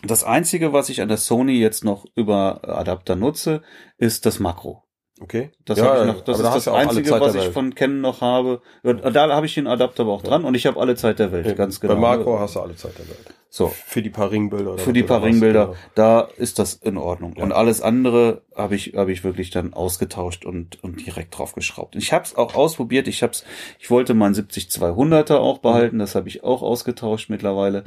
[0.03, 3.61] Das einzige, was ich an der Sony jetzt noch über Adapter nutze,
[3.97, 4.83] ist das Makro.
[5.21, 5.51] Okay.
[5.65, 8.01] Das Ja, habe ich noch, das da ist hast das einzige, was ich von Canon
[8.01, 8.61] noch habe.
[8.83, 11.45] Da habe ich den Adapter aber auch dran und ich habe alle Zeit der Welt,
[11.45, 11.93] Ja, ganz genau.
[11.93, 13.35] Bei Makro hast du alle Zeit der Welt.
[13.53, 13.67] So.
[13.67, 14.77] Für die paar Ringbilder.
[14.77, 15.77] Für die paar da Ringbilder, genau.
[15.93, 17.33] da ist das in Ordnung.
[17.33, 21.97] Und alles andere habe ich, habe ich wirklich dann ausgetauscht und, und direkt draufgeschraubt.
[21.97, 23.09] Ich habe es auch ausprobiert.
[23.09, 23.43] Ich hab's,
[23.77, 25.99] ich wollte meinen 70-200er auch behalten.
[25.99, 27.83] Das habe ich auch ausgetauscht mittlerweile,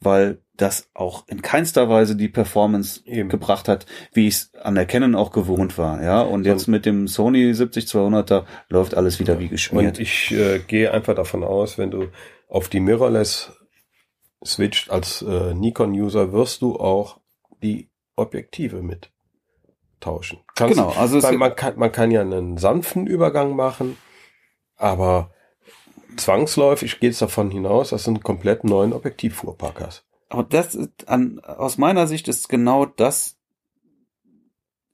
[0.00, 3.28] weil das auch in keinster Weise die Performance Eben.
[3.28, 6.02] gebracht hat, wie ich es an der Canon auch gewohnt war.
[6.02, 9.98] Ja, und jetzt mit dem Sony 70-200er läuft alles wieder wie Und geschmiert.
[9.98, 12.08] ich äh, gehe einfach davon aus, wenn du
[12.48, 13.52] auf die Mirrorless
[14.44, 17.20] switcht als äh, Nikon-User, wirst du auch
[17.62, 19.10] die Objektive mit
[20.00, 20.40] tauschen.
[20.54, 23.96] Kannst Genau, also man kann, man kann ja einen sanften Übergang machen,
[24.76, 25.30] aber
[26.16, 30.04] zwangsläufig geht es davon hinaus, dass du einen komplett neuen Objektivfuhrpark hast.
[30.28, 33.36] Aber das ist an, aus meiner Sicht ist genau das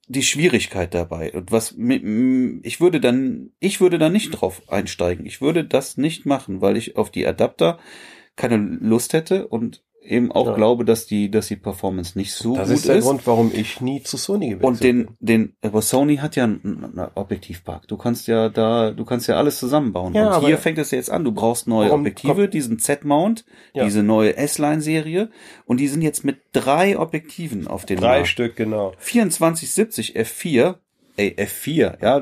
[0.07, 1.33] die Schwierigkeit dabei.
[1.33, 5.25] Und was mi- m- ich würde dann, ich würde da nicht drauf einsteigen.
[5.25, 7.79] Ich würde das nicht machen, weil ich auf die Adapter
[8.35, 10.53] keine Lust hätte und eben auch Ja.
[10.55, 13.05] glaube, dass die, dass die Performance nicht so Das gut ist der ist.
[13.05, 15.15] Grund, warum ich nie zu Sony gewechselt Und den, bin.
[15.19, 16.61] den, aber Sony hat ja einen,
[16.95, 17.87] einen Objektivpark.
[17.87, 20.13] Du kannst ja da, du kannst ja alles zusammenbauen.
[20.13, 21.23] Ja, und hier fängt es jetzt an.
[21.23, 23.83] Du brauchst neue Warum Objektive, kommt- diesen Z-Mount, Ja.
[23.83, 25.29] diese neue S-Line-Serie.
[25.65, 28.27] Und die sind jetzt mit drei Objektiven auf den Drei Markt.
[28.27, 28.93] Stück, genau.
[28.99, 30.75] 2470 F4,
[31.17, 32.21] ey, F4, ja,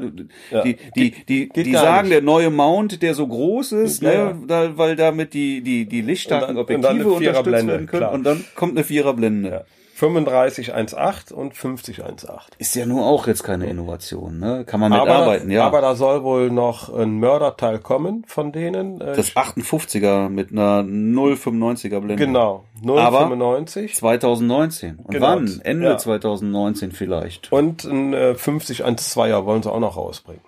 [0.51, 0.61] Ja.
[0.63, 2.13] die, die, die, geht die sagen, nicht.
[2.15, 4.37] der neue Mount, der so groß ist, Ja, ne, ja.
[4.47, 7.87] Da, weil damit die, die, die lichtstarken Und dann- und Objektive eine unterstützt werden können.
[7.87, 8.11] klar.
[8.11, 9.65] Und dann kommt eine Viererblende.
[9.93, 9.99] Ja.
[9.99, 12.39] 35 1.8 und 50 1.8.
[12.57, 14.63] Ist ja nur auch jetzt keine Innovation, ne?
[14.65, 15.65] Kann man mit aber, arbeiten, ja.
[15.65, 18.99] aber da soll wohl noch ein Mörderteil kommen von denen.
[19.01, 22.15] Äh, das 58er mit einer 0,95er Blende.
[22.15, 24.97] genau, Aber- 0,95 2019.
[24.97, 25.25] Und Genau.
[25.27, 25.61] wann?
[25.63, 25.97] Ende Ja.
[25.97, 27.51] 2019 vielleicht.
[27.51, 30.41] und ein äh, 50 1.2er wollen sie auch noch rausbringen.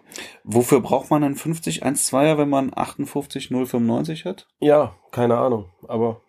[0.44, 4.48] Wofür braucht man einen 50 1.2er, wenn man 58 0,95 hat?
[4.60, 6.22] Ja, keine Ahnung, aber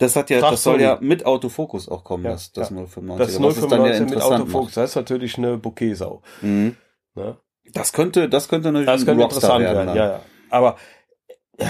[0.00, 0.82] Das hat ja, Frag das soll Sony.
[0.84, 2.76] ja mit Autofokus auch kommen, Ja, das, das ja.
[2.76, 3.16] 0,95er.
[3.18, 6.22] das was es dann ja 0,95 mit Autofokus, das ist natürlich eine Bouquetsau.
[6.40, 6.76] Mhm.
[7.14, 7.36] Ne?
[7.72, 9.96] Das könnte, das könnte natürlich Das könnte interessant werden, dann.
[9.96, 10.20] ja, ja.
[10.48, 10.76] Aber
[11.60, 11.68] ja,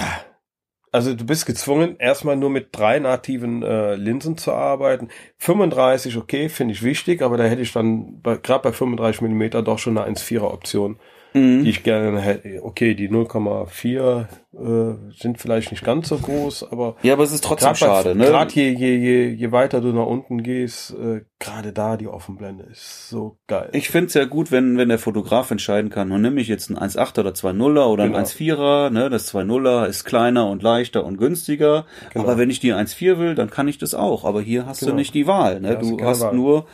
[0.93, 5.09] Also du bist gezwungen, erstmal nur mit drei nativen äh, Linsen zu arbeiten.
[5.37, 9.77] 35, okay, finde ich wichtig, aber da hätte ich dann gerade bei 35 Millimeter doch
[9.79, 10.99] schon eine 1,4er Option
[11.33, 11.63] mhm.
[11.63, 12.63] die ich gerne hätte.
[12.63, 17.43] Okay, die 0,4 äh, sind vielleicht nicht ganz so groß, aber ja, aber es ist
[17.43, 18.09] trotzdem schade.
[18.09, 18.25] Bei, ne?
[18.25, 22.65] Gerade je, je, je, je weiter du nach unten gehst, äh, gerade da die Offenblende
[22.65, 23.69] ist so geil.
[23.73, 26.69] Ich finde es ja gut, wenn wenn der Fotograf entscheiden kann, nun nehme ich jetzt
[26.69, 28.17] ein 1,8er oder 2,0er oder genau.
[28.17, 28.89] ein 1,4er.
[28.89, 31.85] Ne, das 2,0er ist kleiner und leichter und günstiger.
[32.13, 32.25] Genau.
[32.25, 34.25] Aber wenn ich die 1,4 will, dann kann ich das auch.
[34.25, 34.91] Aber hier hast genau.
[34.91, 35.61] du nicht die Wahl.
[35.61, 35.77] Ne?
[35.77, 36.35] du hast Wahl.
[36.35, 36.65] nur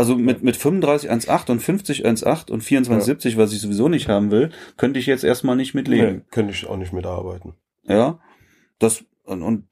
[0.00, 3.36] also mit, mit 35 1,8 und 50 1,8 und 24,70, ja.
[3.36, 6.14] was ich sowieso nicht haben will, könnte ich jetzt erstmal nicht mitleben.
[6.14, 7.52] Nee, könnte ich auch nicht mitarbeiten.
[7.86, 8.18] Ja.
[8.78, 9.66] Das, und, und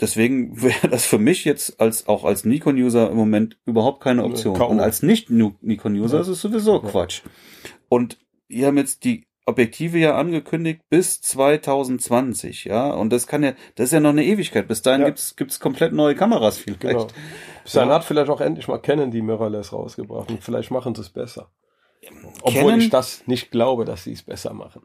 [0.00, 4.56] deswegen wäre das für mich jetzt als, auch als Nikon-User im Moment überhaupt keine Option.
[4.56, 6.22] Nee, und als Nicht-Nikon-User ja.
[6.22, 6.78] ist es sowieso.
[6.78, 7.22] Quatsch.
[7.88, 12.92] Und wir haben jetzt die Objektive ja angekündigt bis 2020, ja.
[12.92, 14.68] Und das kann ja, das ist ja noch eine Ewigkeit.
[14.68, 15.08] Bis dahin ja.
[15.08, 16.80] gibt's gibt's komplett neue Kameras vielleicht.
[16.80, 17.08] Genau.
[17.64, 17.96] Bis dahin ja.
[17.96, 21.48] hat vielleicht auch endlich mal Canon die Mirrorless rausgebracht und vielleicht machen sie es besser.
[22.42, 24.82] Obwohl Canon, ich das nicht glaube, dass sie es besser machen.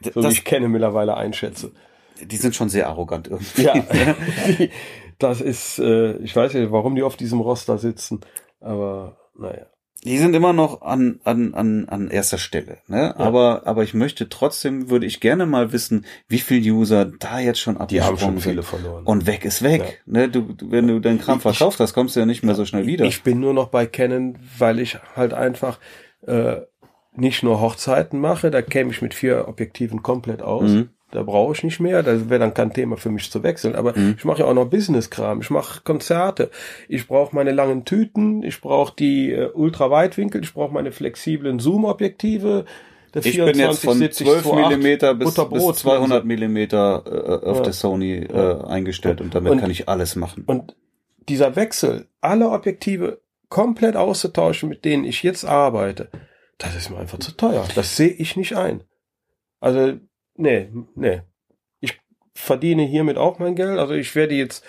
[0.00, 1.72] So das, wie ich Canon mittlerweile einschätze.
[2.20, 3.62] Die sind schon sehr arrogant irgendwie.
[3.62, 3.74] Ja,
[5.18, 8.20] das ist, äh, ich weiß nicht, warum die auf diesem Roster sitzen,
[8.60, 9.66] aber naja.
[10.04, 13.14] Die sind immer noch an, an, an, an erster Stelle, ne?
[13.16, 13.16] Ja.
[13.18, 17.60] Aber, aber ich möchte trotzdem, würde ich gerne mal wissen, wie viele User da jetzt
[17.60, 19.04] schon abgesprungen Die haben schon viele verloren.
[19.04, 20.12] Und weg ist weg, ja.
[20.12, 20.28] ne?
[20.28, 23.04] Du, wenn du deinen Kram verkauft hast, kommst du ja nicht mehr so schnell wieder.
[23.04, 25.78] Ich bin nur noch bei Canon, weil ich halt einfach,
[26.26, 26.62] äh,
[27.14, 30.70] nicht nur Hochzeiten mache, da käme ich mit vier Objektiven komplett aus.
[30.70, 30.88] Mhm.
[31.12, 32.02] Da brauche ich nicht mehr.
[32.02, 33.74] Da wäre dann kein Thema für mich zu wechseln.
[33.74, 34.14] Aber mhm.
[34.16, 35.42] ich mache ja auch noch Business-Kram.
[35.42, 36.50] Ich mache Konzerte.
[36.88, 38.42] Ich brauche meine langen Tüten.
[38.42, 40.42] Ich brauche die äh, Ultraweitwinkel.
[40.42, 42.64] Ich brauche meine flexiblen Zoom-Objektive.
[43.14, 47.62] Ich 24, bin jetzt von 70, 12 mm bis, bis 200 Millimeter äh, auf ja.
[47.64, 50.44] der Sony äh, eingestellt und damit und, kann ich alles machen.
[50.46, 50.74] Und
[51.28, 53.20] dieser Wechsel, alle Objektive
[53.50, 56.08] komplett auszutauschen, mit denen ich jetzt arbeite,
[56.56, 57.68] das ist mir einfach zu teuer.
[57.74, 58.82] Das sehe ich nicht ein.
[59.60, 59.98] Also
[60.36, 61.22] nee, nee.
[61.80, 62.00] Ich
[62.34, 63.78] verdiene hiermit auch mein Geld.
[63.78, 64.64] Also ich werde jetzt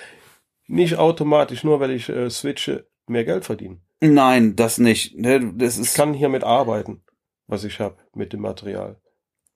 [0.67, 3.81] nicht automatisch, nur weil ich äh, switche, mehr Geld verdienen.
[4.01, 5.17] Nein, das nicht.
[5.17, 7.03] Ne, das ist ich kann hiermit arbeiten,
[7.47, 8.99] was ich habe mit dem Material.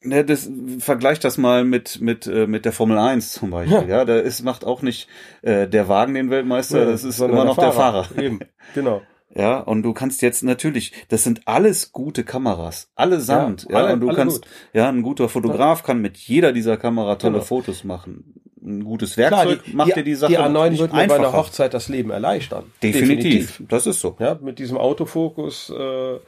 [0.01, 3.77] Ne, das, vergleich das mal mit, mit, äh, mit der Formel 1 zum Beispiel.
[3.77, 5.09] Ja, ja da ist, macht auch nicht
[5.41, 8.03] äh, der Wagen den Weltmeister, ja, das ist immer noch der Fahrer.
[8.03, 8.21] Der Fahrer.
[8.21, 8.39] Eben,
[8.73, 9.01] genau.
[9.37, 13.67] Ja, und du kannst jetzt natürlich, das sind alles gute Kameras, allesamt.
[13.69, 14.51] Ja, alle, ja und du kannst, gut.
[14.73, 17.43] ja, ein guter Fotograf kann mit jeder dieser Kamera tolle genau.
[17.45, 18.41] Fotos machen.
[18.59, 21.33] Ein gutes Werkzeug Klar, die, macht dir die Sache Die A9 wird mir bei einer
[21.33, 22.63] Hochzeit das Leben erleichtern.
[22.81, 23.17] Definitiv.
[23.17, 23.63] Definitiv.
[23.69, 24.15] Das ist so.
[24.19, 26.19] Ja, mit diesem Autofokus äh,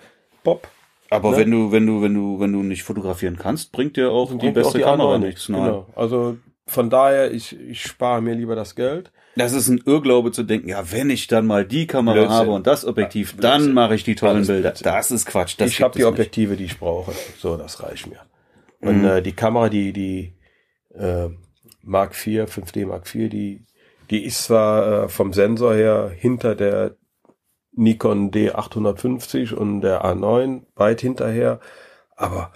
[0.44, 0.68] Bob.
[1.10, 1.38] Aber ne?
[1.38, 4.44] wenn du, wenn du, wenn du, wenn du nicht fotografieren kannst, bringt dir auch bringt
[4.44, 5.50] die beste auch die Kamera nichts.
[5.50, 5.64] Nein.
[5.64, 5.88] Genau.
[5.96, 9.12] Also von daher, ich, ich spare mir lieber das Geld.
[9.40, 12.36] Das ist ein Irrglaube zu denken, ja, wenn ich dann mal die Kamera Blödsinn.
[12.36, 14.74] habe und das Objektiv, ja, dann mache ich die tollen Bilder.
[14.82, 15.56] Das ist Quatsch.
[15.58, 16.60] Das ich habe die Objektive, nicht.
[16.60, 17.14] die ich brauche.
[17.38, 18.20] So, das reicht mir.
[18.82, 19.06] Und mhm.
[19.06, 20.34] äh, die Kamera, die die
[20.94, 21.30] äh,
[21.82, 23.66] Mark IV, 5D Mark IV, die
[24.10, 26.96] die ist zwar äh, vom Sensor her hinter der
[27.74, 31.60] Nikon D850 und der A9 weit hinterher,
[32.16, 32.52] aber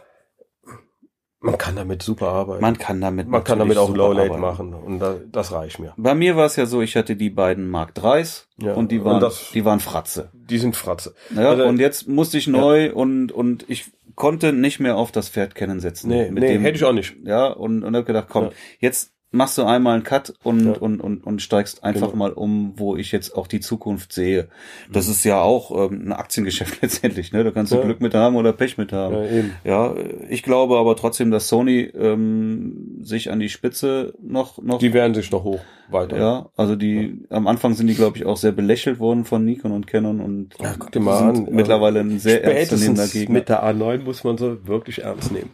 [1.44, 2.62] man kann damit super arbeiten.
[2.62, 5.94] Man kann damit Man kann damit auch Lowlight machen und da, das reicht mir.
[5.98, 9.04] Bei mir war es ja so, ich hatte die beiden Mark IIIs ja, und die
[9.04, 10.30] waren, und das, die waren Fratze.
[10.34, 11.14] Die sind Fratze.
[11.36, 12.94] Ja, also, und jetzt musste ich neu ja.
[12.94, 16.10] und, und ich konnte nicht mehr auf das Pferd kennen setzen.
[16.10, 17.16] Nee, mit nee dem, hätte ich auch nicht.
[17.24, 18.52] Ja, und, und hab gedacht, komm, ja.
[18.80, 20.72] jetzt machst du einmal einen Cut und, ja.
[20.74, 22.18] und, und, und steigst einfach genau.
[22.18, 24.48] mal um, wo ich jetzt auch die Zukunft sehe.
[24.92, 25.12] Das mhm.
[25.12, 27.44] ist ja auch ähm, ein Aktiengeschäft letztendlich, ne?
[27.44, 27.84] Da kannst du ja.
[27.84, 29.16] Glück mit haben oder Pech mit haben.
[29.16, 29.52] Ja, eben.
[29.64, 29.96] ja,
[30.30, 34.78] ich glaube aber trotzdem, dass Sony ähm, sich an die Spitze noch, noch.
[34.78, 36.18] Die werden sich noch hoch weiter.
[36.18, 39.72] Ja, also die, am Anfang sind die, glaube ich, auch sehr belächelt worden von Nikon
[39.72, 41.48] und Canon und ja, guck dir mal an.
[41.52, 43.34] mittlerweile ein sehr ernstzunehmender Gegner.
[43.34, 45.52] Mit der A9 muss man so wirklich ernst nehmen.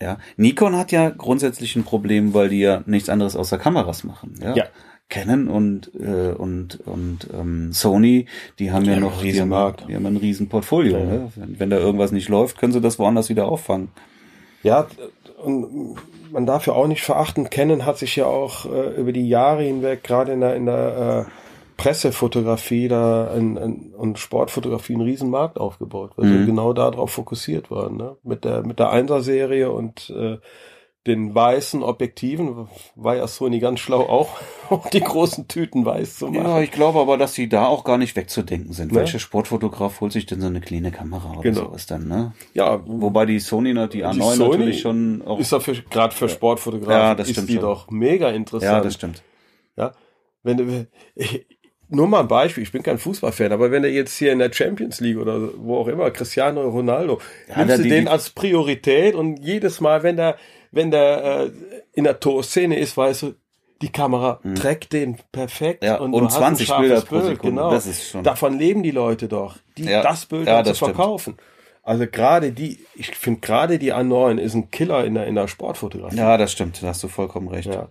[0.00, 4.34] Ja, Nikon hat ja grundsätzlich ein Problem, weil die ja nichts anderes außer Kameras machen.
[4.42, 4.54] Ja.
[4.54, 4.64] ja.
[5.10, 8.26] Canon und äh, und und ähm, Sony,
[8.58, 10.98] die haben ja, ja noch riesen die haben, die haben ein riesen Portfolio.
[10.98, 11.04] Ja.
[11.04, 11.32] Ne?
[11.34, 13.88] Wenn, wenn da irgendwas nicht läuft, können sie das woanders wieder auffangen.
[14.62, 14.86] Ja,
[15.42, 15.96] und
[16.30, 19.62] man darf ja auch nicht verachten, Canon hat sich ja auch äh, über die Jahre
[19.62, 21.30] hinweg, gerade in der, in der äh,
[21.78, 26.40] Pressefotografie da in, in, und Sportfotografie einen riesen Markt aufgebaut, weil mhm.
[26.40, 28.16] sie genau darauf fokussiert waren, ne?
[28.24, 30.38] Mit der mit der Einser-Serie und äh,
[31.06, 34.28] den weißen Objektiven war ja Sony ganz schlau auch,
[34.68, 36.44] auch die großen Tüten weiß zu machen.
[36.44, 38.92] Ja, ich glaube aber, dass die da auch gar nicht wegzudenken sind.
[38.92, 38.98] Ne?
[38.98, 41.60] Welcher Sportfotograf holt sich denn so eine kleine Kamera oder Genau.
[41.66, 42.32] sowas dann, ne?
[42.54, 45.38] Ja, Wobei die Sony, ne, die A9 Sony natürlich schon auch.
[45.38, 47.62] ist ja gerade für Sportfotografen Ja, das ist stimmt die schon.
[47.62, 48.72] doch mega interessant.
[48.72, 49.22] ja, das stimmt.
[49.76, 49.92] Ja,
[50.42, 50.86] wenn du,
[51.90, 54.52] nur mal ein Beispiel, ich bin kein Fußballfan, aber wenn er jetzt hier in der
[54.52, 59.14] Champions League oder wo auch immer, Cristiano Ronaldo, Ja, nimmst du die- den als Priorität
[59.14, 60.36] und jedes Mal, wenn der,
[60.70, 61.50] wenn der äh,
[61.94, 63.34] in der Torszene ist, weißt du,
[63.80, 65.86] die Kamera trägt den perfekt Mhm.
[65.86, 67.70] Ja, und, und du hast ein 20 scharfes Bilder pro Sekunde, Genau.
[67.70, 70.76] das ist schon- Davon leben die Leute doch, die Ja, das Bild ja, zu das
[70.78, 70.94] stimmt.
[70.96, 71.36] verkaufen.
[71.84, 75.48] Also gerade die, ich finde gerade die A9 ist ein Killer in der, in der
[75.48, 76.16] Sportfotografie.
[76.16, 76.82] Ja, das stimmt.
[76.82, 77.72] Da hast du vollkommen recht.
[77.72, 77.88] Ja.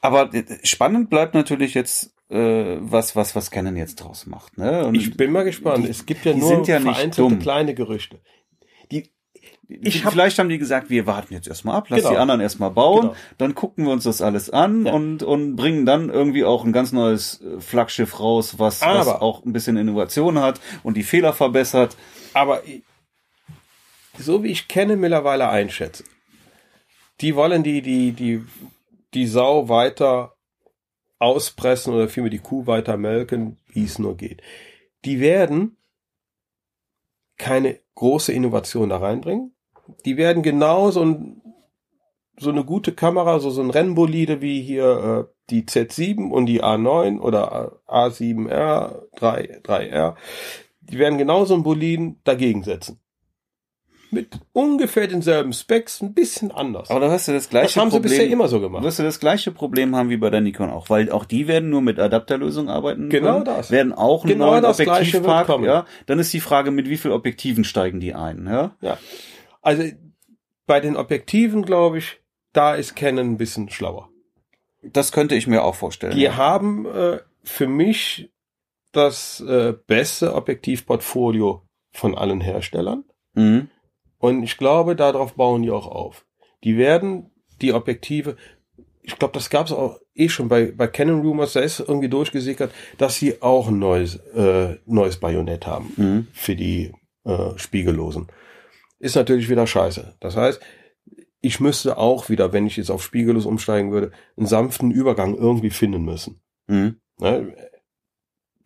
[0.00, 4.86] Aber äh, spannend bleibt natürlich jetzt, was, was, was Canon jetzt draus macht, ne?
[4.86, 5.84] Und Ich bin mal gespannt.
[5.84, 8.20] die- es gibt ja nur sind ja vereinzelte kleine Gerüchte.
[8.90, 9.10] Die,
[9.68, 12.10] ich hab- vielleicht haben die gesagt, wir warten jetzt erstmal ab, lass Genau.
[12.10, 13.14] die anderen erstmal bauen, Genau.
[13.38, 14.92] dann gucken wir uns das alles an Ja.
[14.92, 19.22] und, und bringen dann irgendwie auch ein ganz neues äh, Flaggschiff raus, was, was Aber-
[19.22, 21.96] auch ein bisschen Innovation hat und die Fehler verbessert.
[22.34, 22.62] aber
[24.18, 26.04] so wie ich kenne mittlerweile einschätze,
[27.20, 28.42] die wollen die, die, die,
[29.14, 30.31] die Sau weiter
[31.22, 34.42] auspressen oder vielmehr die Kuh weiter melken, wie es nur geht.
[35.04, 35.76] Die werden
[37.38, 39.54] keine große Innovation da reinbringen.
[40.04, 41.42] Die werden genau so, ein,
[42.38, 46.62] so eine gute Kamera, so, so ein Rennbolide wie hier äh, die Z7 und die
[46.62, 50.16] A9 oder A7R, 3, 3R.
[50.80, 53.01] Die werden genau so ein Boliden dagegen setzen.
[54.12, 56.90] Mit ungefähr denselben Specs, ein bisschen anders.
[56.90, 58.10] Aber da hast du das gleiche das haben Problem.
[58.10, 58.84] sie bisher immer so Du gemacht.
[58.84, 61.70] wirst du das gleiche Problem haben wie bei der Nikon auch, weil auch die werden
[61.70, 63.08] nur mit Adapterlösungen arbeiten.
[63.08, 63.70] Genau können, das.
[63.70, 65.86] Werden auch einen Genau neuen das Objektivpark, ja.
[66.04, 68.76] Dann ist die Frage, mit wie viel Objektiven steigen die ein, ja?
[68.82, 68.98] Ja.
[69.62, 69.84] Also
[70.66, 72.20] bei den Objektiven, glaube ich,
[72.52, 74.10] da ist Canon ein bisschen schlauer.
[74.82, 76.14] Das könnte ich mir auch vorstellen.
[76.14, 76.36] Die ja.
[76.36, 78.30] haben äh, für mich
[78.92, 83.04] das äh, beste Objektivportfolio von allen Herstellern.
[83.34, 83.70] Mhm.
[84.22, 86.24] Und ich glaube, darauf bauen die auch auf.
[86.62, 88.36] Die werden die Objektive,
[89.02, 92.08] ich glaube, das gab es auch eh schon bei, bei Canon Rumors, da ist irgendwie
[92.08, 96.26] durchgesickert, dass sie auch ein neues, äh, neues Bajonett haben Mhm.
[96.32, 96.92] für die
[97.24, 98.28] äh, Spiegellosen.
[99.00, 100.14] Ist natürlich wieder scheiße.
[100.20, 100.60] Das heißt,
[101.40, 105.70] ich müsste auch wieder, wenn ich jetzt auf Spiegellos umsteigen würde, einen sanften Übergang irgendwie
[105.70, 106.40] finden müssen.
[106.68, 107.00] Mhm.
[107.18, 107.56] Ne?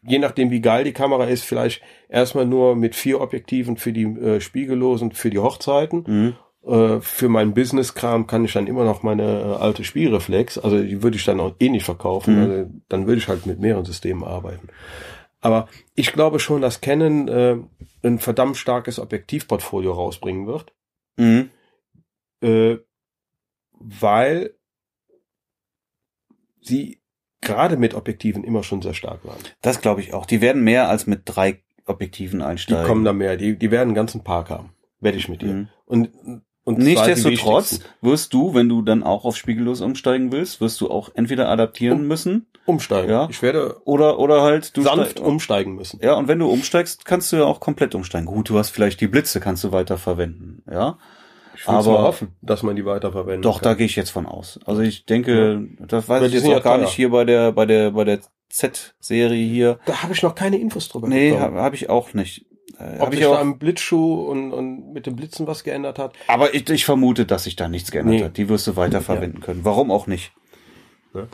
[0.08, 4.04] Je nachdem, wie geil die Kamera ist, vielleicht erstmal nur mit vier Objektiven für die
[4.04, 6.04] äh, Spiegellosen, für die Hochzeiten.
[6.06, 6.36] Mhm.
[6.70, 11.02] Äh, für meinen Business-Kram kann ich dann immer noch meine äh, alte Spielreflex, also die
[11.02, 12.40] würde ich dann auch eh nicht verkaufen, Mhm.
[12.42, 14.68] also, dann würde ich halt mit mehreren Systemen arbeiten.
[15.40, 17.56] Aber ich glaube schon, dass Canon äh,
[18.02, 20.74] ein verdammt starkes Objektivportfolio rausbringen wird,
[21.16, 21.50] Mhm.
[22.42, 22.78] äh,
[23.78, 24.54] weil
[26.60, 27.00] sie
[27.40, 29.38] gerade mit Objektiven immer schon sehr stark waren.
[29.62, 30.26] Das glaube ich auch.
[30.26, 32.84] Die werden mehr als mit drei Objektiven Die einsteigen.
[32.86, 34.70] kommen da mehr, die, die werden einen ganzen Park haben.
[35.00, 35.52] Wette ich mit dir.
[35.52, 35.68] Mhm.
[35.84, 36.10] Und,
[36.64, 40.90] und die Nichtsdestotrotz wirst du, wenn du dann auch auf spiegellos umsteigen willst, wirst du
[40.90, 43.08] auch entweder adaptieren Um- müssen umsteigen.
[43.10, 43.28] Ja.
[43.30, 46.00] Ich werde oder oder halt du sanft steig- umsteigen müssen.
[46.02, 48.26] Ja, und wenn du umsteigst, kannst du ja auch komplett umsteigen.
[48.26, 50.98] Gut, du hast vielleicht die Blitze, kannst du weiter verwenden, ja.
[51.56, 53.78] Ich Aber- mal hoffen, dass man die weiterverwenden Doch, da kann.
[53.78, 54.60] gehe ich jetzt von aus.
[54.66, 56.84] Also ich denke, das weiß Weil ich jetzt auch ja gar teuer.
[56.84, 59.78] nicht hier bei der bei der bei der Z-Serie hier.
[59.86, 62.46] Da habe ich noch keine Infos drüber Nee, habe hab ich auch nicht.
[62.78, 65.98] Äh, Ob sich ich da auch, am Blitzschuh und, und mit dem Blitzen was geändert
[65.98, 66.12] hat.
[66.28, 68.24] aber ich, ich vermute, dass sich da nichts geändert Nee.
[68.24, 68.36] hat.
[68.36, 69.64] Die wirst du weiter verwenden können.
[69.64, 70.32] Warum auch nicht?
[71.14, 71.26] Ne?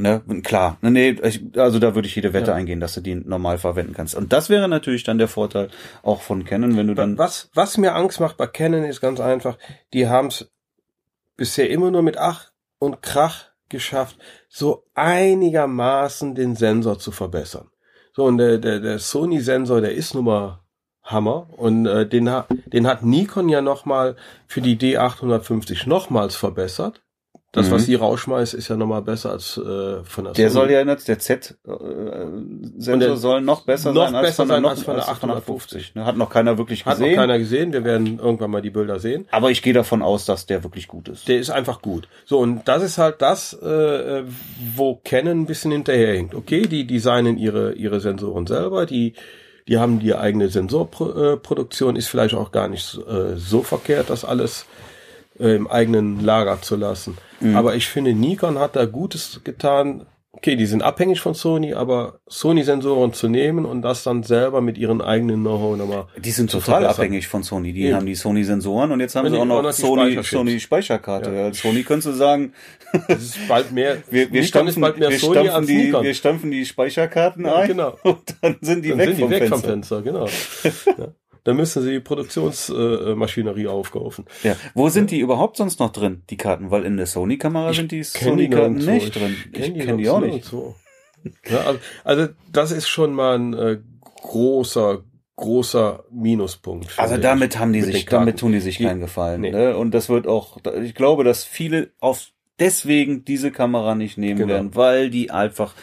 [0.00, 0.78] Ne, klar.
[0.80, 2.56] Ne, nee, ich, also da würde ich jede Wette Ja.
[2.56, 4.14] eingehen, dass du die normal verwenden kannst.
[4.14, 5.68] Und das wäre natürlich dann der Vorteil
[6.02, 9.20] auch von Canon, wenn du dann Was, was mir Angst macht bei Canon ist ganz
[9.20, 9.58] einfach,
[9.92, 10.50] die haben es
[11.36, 14.16] bisher immer nur mit Ach und Krach geschafft,
[14.48, 17.68] so einigermaßen den Sensor zu verbessern.
[18.12, 20.60] So, und der, der, der Sony-Sensor, der ist nun mal
[21.02, 21.48] Hammer.
[21.56, 22.30] Und äh, den,
[22.66, 27.02] den hat Nikon ja nochmal für die D850 nochmals verbessert.
[27.52, 27.72] Das, Mhm.
[27.72, 30.66] was die rausschmeißt, ist ja nochmal besser als äh, von der Der Sony.
[30.68, 34.62] soll ja jetzt, der Z-Sensor soll noch besser noch sein als besser von der, sein
[34.62, 35.94] noch, als von der als 850.
[35.96, 37.16] Ne, Hat noch keiner wirklich Hat noch gesehen.
[37.16, 37.72] keiner gesehen.
[37.72, 39.26] Wir werden irgendwann mal die Bilder sehen.
[39.32, 41.26] aber ich gehe davon aus, dass der wirklich gut ist.
[41.26, 42.06] Der ist einfach gut.
[42.24, 44.22] So, und das ist halt das, äh,
[44.76, 46.34] wo Canon ein bisschen hinterherhinkt.
[46.36, 49.14] Okay, die designen ihre, ihre Sensoren selber, die,
[49.66, 54.66] die haben die eigene Sensorproduktion, ist vielleicht auch gar nicht äh, so verkehrt, das alles
[55.40, 57.18] äh, im eigenen Lager zu lassen.
[57.54, 62.20] Aber ich finde, Nikon hat da Gutes getan, okay, die sind abhängig von Sony, aber
[62.28, 66.06] Sony-Sensoren zu nehmen und das dann selber mit ihren eigenen Know-how nochmal.
[66.18, 67.72] Die sind total abhängig von Sony.
[67.72, 67.96] Die Eben.
[67.96, 70.22] haben die Sony-Sensoren und jetzt haben Und sie auch noch Sony.
[70.22, 71.30] Sony Speicherkarte.
[71.30, 71.46] Ja.
[71.48, 71.52] Ja.
[71.54, 72.52] Sony könntest du sagen,
[73.08, 76.04] Das ist bald mehr, wir, wir stampfen, bald mehr wir, Sony stampfen die, Nikon.
[76.04, 77.98] wir stampfen die Speicherkarten Ja, ein genau.
[78.04, 79.56] und dann sind die dann weg, sind die vom, weg Fenster.
[79.58, 80.26] vom Fenster, genau.
[81.44, 84.24] Dann müssen sie die Produktionsmaschinerie aufkaufen.
[84.42, 84.56] Ja.
[84.74, 86.70] Wo sind die überhaupt sonst noch drin, die Karten?
[86.70, 89.36] Weil in der Sony-Kamera sind die Sony-Karten nicht Ich drin.
[89.52, 90.52] kenn Ich kenne die auch nicht.
[91.50, 93.78] Ja, also, also das ist schon mal ein äh,
[94.22, 95.02] großer,
[95.36, 96.92] großer Minuspunkt.
[96.98, 99.42] Also damit haben die sich, damit tun die sich keinen Gefallen.
[99.42, 99.50] nee.
[99.50, 99.76] Ne?
[99.76, 104.52] Und das wird auch, ich glaube, dass viele auf deswegen diese Kamera nicht nehmen Genau.
[104.54, 105.74] werden, weil die einfach,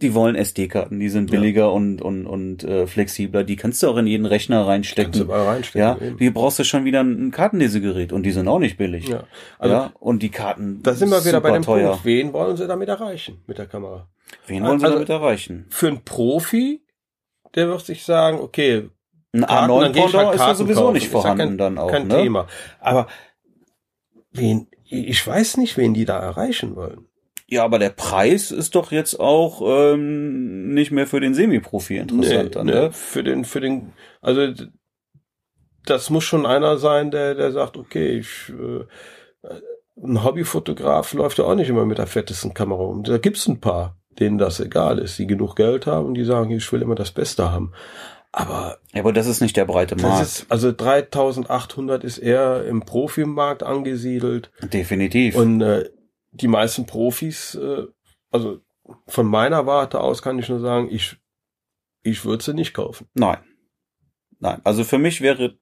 [0.00, 1.38] die wollen SD-Karten, die sind Ja.
[1.40, 3.42] billiger und und und äh, flexibler.
[3.42, 5.22] Die kannst du auch in jeden Rechner Kannst du reinstecken.
[5.22, 5.80] überall reinstecken.
[5.80, 6.18] Ja, eben.
[6.18, 9.08] die brauchst du schon wieder ein Kartenlesegerät und die sind auch nicht billig.
[9.08, 9.24] ja.
[9.58, 11.90] Also ja, und die Karten da sind wir wieder bei dem teuer.
[11.90, 12.04] Punkt.
[12.04, 14.08] Wen wollen sie damit erreichen mit der Kamera?
[14.46, 15.66] Wen wollen sie Also- damit erreichen?
[15.70, 16.82] Für einen Profi,
[17.56, 18.88] der wird sich sagen, okay,
[19.32, 20.92] Ein Karten, A9 dann geh ich halt Pendant ist ja sowieso kaufen.
[20.94, 21.90] nicht ja vorhanden kein- dann auch.
[21.90, 22.14] kein ne?
[22.22, 22.46] Thema.
[22.80, 23.08] Aber
[24.32, 27.07] wen, ich weiß nicht, wen die da erreichen wollen.
[27.50, 32.56] Ja, aber der Preis ist doch jetzt auch ähm, nicht mehr für den Semi-Profi interessant.
[32.56, 32.92] nee, ne?
[32.92, 34.52] Für den, für den, also
[35.86, 38.84] das muss schon einer sein, der, der sagt, okay, ich, äh,
[40.02, 43.02] ein Hobbyfotograf läuft ja auch nicht immer mit der fettesten Kamera um.
[43.02, 46.50] Da gibt's ein paar, denen das egal ist, die genug Geld haben und die sagen,
[46.50, 47.72] ich will immer das Beste haben.
[48.30, 50.22] Aber Ja, aber das ist nicht der breite Markt.
[50.22, 55.34] ist, also 3800 ist eher im Profimarkt angesiedelt Definitiv.
[55.34, 55.88] und äh,
[56.30, 57.86] die meisten Profis, äh,
[58.30, 58.60] also
[59.06, 61.16] von meiner Warte aus kann ich nur sagen, ich,
[62.02, 63.08] ich würde sie nicht kaufen.
[63.14, 63.38] Nein.
[64.38, 64.60] Nein.
[64.64, 65.58] Also für mich wäre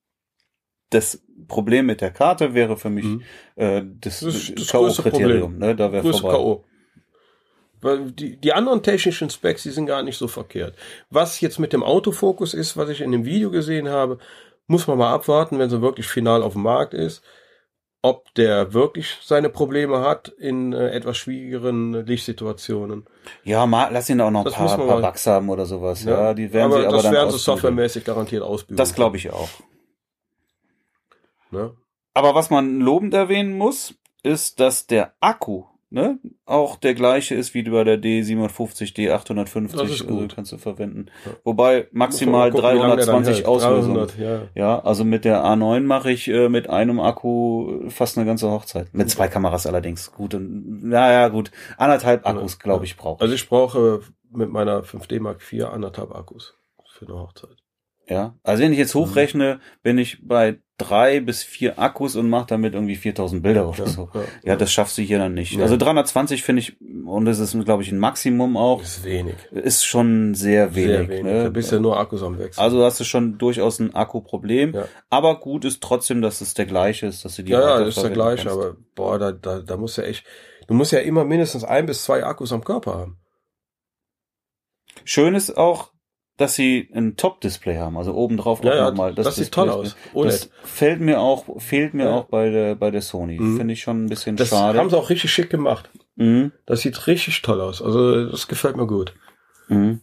[0.91, 3.23] das Problem mit der Karte wäre für mich Mhm.
[3.57, 5.57] äh, das, Das das K.O.-Kriterium.
[5.59, 5.75] Ne?
[5.75, 6.31] Da wäre vorbei.
[6.37, 6.65] K.O.
[7.81, 10.77] Weil die, die anderen technischen Specs, die sind gar nicht so verkehrt.
[11.11, 14.19] Was jetzt mit dem Autofokus ist, was ich in dem Video gesehen habe,
[14.67, 17.23] muss man mal abwarten, wenn sie wirklich final auf dem Markt ist,
[18.07, 23.05] ob der wirklich seine Probleme hat in äh, etwas schwierigeren Lichtsituationen.
[23.43, 26.05] Ja, mal, lass ihn auch noch ein Das paar, paar Bugs haben oder sowas.
[26.05, 28.77] Ja, die werden aber sie aber das dann werden sie softwaremäßig garantiert ausbügeln.
[28.77, 29.49] Das glaube ich auch.
[31.51, 31.75] Ne?
[32.15, 35.65] Aber was man lobend erwähnen muss, ist, dass der Akku
[35.97, 40.59] ne, auch der gleiche ist wie bei der D750, D850, Das ist also kannst du
[40.59, 41.07] verwenden.
[41.25, 41.33] Ja.
[41.43, 43.47] Wobei maximal gucken, wie lange der dann 320 hält.
[43.47, 44.07] Auslösungen.
[44.07, 44.43] 300, ja.
[44.55, 48.93] Ja, also mit der A9 mache ich äh, mit einem Akku fast eine ganze Hochzeit.
[48.93, 50.13] Mit zwei Kameras allerdings.
[50.13, 51.51] Gut, und, naja, gut.
[51.79, 56.55] Anderthalb Akkus, glaube ich, brauche Also ich brauche mit meiner 5D Mark IV anderthalb Akkus
[56.87, 57.57] für eine Hochzeit.
[58.09, 62.47] Ja, also wenn ich jetzt hochrechne, bin ich bei drei bis vier Akkus und mache
[62.49, 64.11] damit irgendwie 4000 Bilder oder so.
[64.45, 65.53] Ja, das schaffst du hier dann nicht.
[65.53, 65.63] Ja.
[65.63, 69.37] Also 320 finde ich, und das ist, glaube ich, ein Maximum auch, ist wenig.
[69.53, 70.97] ist schon sehr wenig.
[70.97, 71.25] Sehr wenig.
[71.25, 71.45] Ne?
[71.45, 72.63] Da bist ja nur Akkus am Wechseln.
[72.63, 74.75] Also hast du schon durchaus ein Akkuproblem.
[74.75, 74.89] Ja.
[75.09, 78.03] Aber gut ist trotzdem, dass es der gleiche ist, dass du die ja, ja, ist
[78.03, 78.59] der gleiche, kannst.
[78.59, 80.25] aber boah, da, da, da muss ja echt,
[80.67, 83.19] du musst ja immer mindestens ein bis zwei Akkus am Körper haben.
[85.05, 85.93] Schön ist auch,
[86.37, 89.15] dass sie ein Top-Display haben, also oben drauf Ja, ja, nochmal.
[89.15, 89.97] das sieht toll aus.
[90.13, 90.33] OLED.
[90.33, 92.15] Das fällt mir auch, fehlt mir Ja.
[92.17, 93.39] auch bei der, bei der Sony.
[93.41, 93.57] Mhm.
[93.57, 94.79] Finde ich schon ein bisschen Das schade.
[94.79, 95.89] haben sie auch richtig schick gemacht.
[96.17, 96.53] mhm.
[96.67, 97.81] Das sieht richtig toll aus.
[97.83, 99.15] Also das gefällt mir gut.
[99.69, 100.01] Mhm.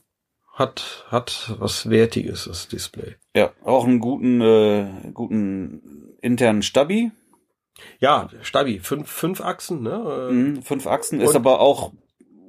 [0.54, 3.16] Hat, hat was Wertiges, das Display.
[3.36, 7.12] Ja, auch einen guten, äh, guten internen Stabi.
[8.00, 10.30] Ja, Stabi, fünf, fünf Achsen, ne?
[10.32, 10.62] Mhm.
[10.62, 11.92] Fünf Achsen, ist Und aber auch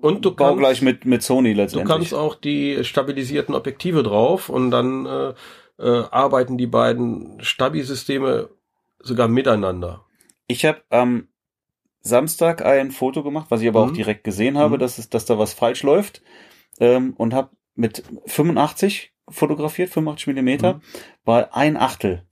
[0.05, 1.89] Und du baugleich kannst, mit, mit Sony du letztendlich.
[1.89, 5.35] kannst auch die stabilisierten Objektive drauf und dann äh,
[5.79, 8.51] äh, arbeiten die beiden Stabi-Systeme
[8.99, 10.05] sogar miteinander.
[10.47, 11.29] Ich habe am
[12.01, 13.95] Samstag ein Foto gemacht, was ich aber auch Mhm.
[13.95, 14.81] direkt gesehen habe, Mhm.
[14.81, 16.23] dass, es, dass da was falsch läuft.
[16.81, 20.81] Ähm, und habe mit 85 fotografiert, 85 Millimeter, Mhm.
[21.25, 22.27] bei ein Achtel.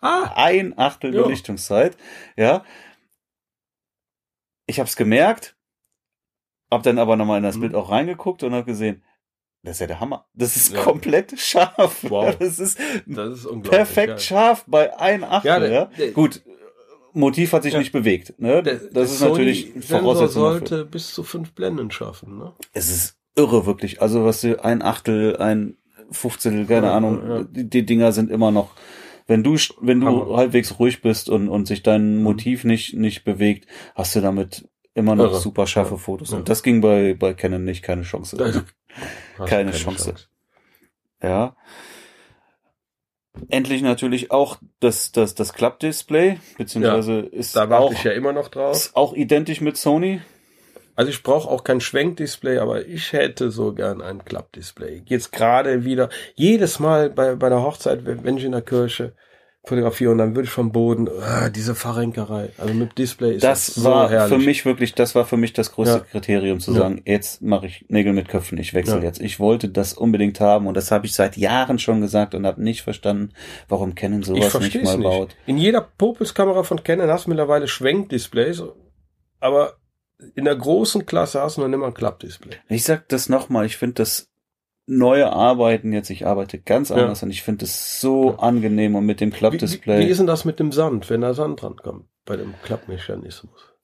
[0.00, 1.22] Ah, Ein Achtel Ja.
[1.22, 1.96] Belichtungszeit.
[2.36, 2.64] Ja.
[4.66, 5.56] Ich habe es gemerkt,
[6.70, 7.60] hab dann aber nochmal in das Mhm.
[7.62, 9.02] Bild auch reingeguckt und habe gesehen,
[9.62, 10.26] das ist ja der Hammer.
[10.34, 10.80] Das ist Ja.
[10.82, 12.04] komplett scharf.
[12.08, 12.36] Wow.
[12.38, 13.70] Das ist das ist unglaublich.
[13.70, 14.18] perfekt geil.
[14.18, 15.48] scharf bei ein Achtel.
[15.48, 16.42] Ja, Ja, der- Gut,
[17.14, 17.78] Motiv hat sich Ja.
[17.78, 18.34] nicht bewegt.
[18.38, 18.62] Ne?
[18.62, 20.42] Der, das ist natürlich Voraussetzung.
[20.44, 20.58] dafür.
[20.68, 22.52] sollte bis zu fünf Blenden schaffen, ne?
[22.72, 24.00] Es ist irre wirklich.
[24.02, 25.76] Also was du ein Achtel, ein
[26.10, 27.28] Fünfzehntel, keine Ja, Ahnung.
[27.28, 27.42] ja.
[27.44, 28.70] Die, die Dinger sind immer noch.
[29.26, 30.36] Wenn du wenn du Hammer.
[30.36, 32.22] halbwegs ruhig bist und und sich dein Mhm.
[32.22, 35.40] Motiv nicht nicht bewegt, hast du damit immer noch Irre.
[35.40, 35.98] super scharfe Ja.
[35.98, 36.30] Fotos.
[36.32, 36.38] Ja.
[36.38, 38.36] Und das ging bei bei Canon nicht, keine Chance.
[38.42, 38.62] Also,
[39.38, 40.14] hast Keine Chance.
[41.22, 41.56] Ja.
[43.48, 48.32] Endlich natürlich auch das, das, das Klappdisplay, beziehungsweise ist Da auch, warte ich ja immer
[48.32, 48.74] noch drauf.
[48.76, 50.20] ist auch identisch mit Sony.
[50.96, 55.02] Also ich brauche auch kein Schwenkdisplay, aber ich hätte so gern ein Klappdisplay.
[55.06, 59.14] Jetzt gerade wieder, jedes Mal bei, bei der Hochzeit, wenn wenn ich in der Kirche
[59.68, 62.50] fotografiere und dann würde ich vom Boden, ah, diese Verrenkerei.
[62.58, 64.36] Also mit Display ist das, das so war herrlich.
[64.38, 66.04] für mich wirklich, das war für mich das größte Ja.
[66.04, 66.78] Kriterium zu Ja.
[66.78, 69.02] sagen, jetzt mache ich Nägel mit Köpfen, ich wechsle Ja.
[69.04, 69.20] jetzt.
[69.20, 72.62] Ich wollte das unbedingt haben und das habe ich seit Jahren schon gesagt und habe
[72.62, 73.32] nicht verstanden,
[73.68, 75.04] warum Canon sowas nicht verstehe mal es nicht.
[75.06, 75.36] baut.
[75.46, 78.62] In jeder Popels-Kamera von Canon hast du mittlerweile Schwenkdisplays,
[79.40, 79.74] aber
[80.34, 82.56] in der großen Klasse hast du noch nicht mal ein Klappdisplay.
[82.68, 84.27] Ich sag das nochmal, ich finde das
[84.88, 86.96] neue Arbeiten jetzt, ich arbeite ganz Ja.
[86.96, 88.36] anders und ich finde es so Ja.
[88.38, 89.98] angenehm und mit dem Wie, wie, Klappdisplay.
[90.00, 93.74] wie ist denn das mit dem Sand, wenn da Sand dran kommt bei dem Klappmechanismus?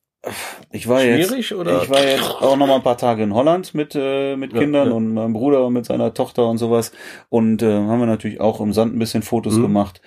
[0.72, 1.82] Ich war jetzt, Schwierig oder?
[1.82, 4.58] ich war jetzt auch noch mal ein paar Tage in Holland mit äh, mit Ja,
[4.60, 4.94] Kindern ja.
[4.94, 6.92] und meinem Bruder und mit seiner Tochter und sowas
[7.28, 9.62] und äh, haben wir natürlich auch im Sand ein bisschen Fotos Mhm.
[9.62, 10.00] gemacht.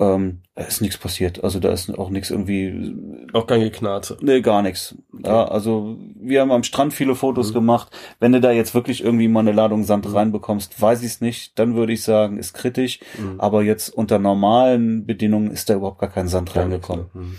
[0.00, 2.96] Ähm, da ist nichts passiert, also da ist auch nichts irgendwie,
[3.32, 4.16] Auch kein Geknarze.
[4.22, 4.96] nee, gar nichts.
[5.24, 7.54] Ja, also wir haben am Strand viele Fotos Mhm.
[7.54, 7.96] gemacht.
[8.18, 10.16] Wenn du da jetzt wirklich irgendwie mal eine Ladung Sand Mhm.
[10.16, 11.56] reinbekommst, weiß ich es nicht.
[11.60, 12.98] Dann würde ich sagen, ist kritisch.
[13.18, 13.40] Mhm.
[13.40, 17.06] Aber jetzt unter normalen Bedingungen ist da überhaupt gar kein Sand Gar reingekommen.
[17.14, 17.20] ne?
[17.22, 17.36] Mhm.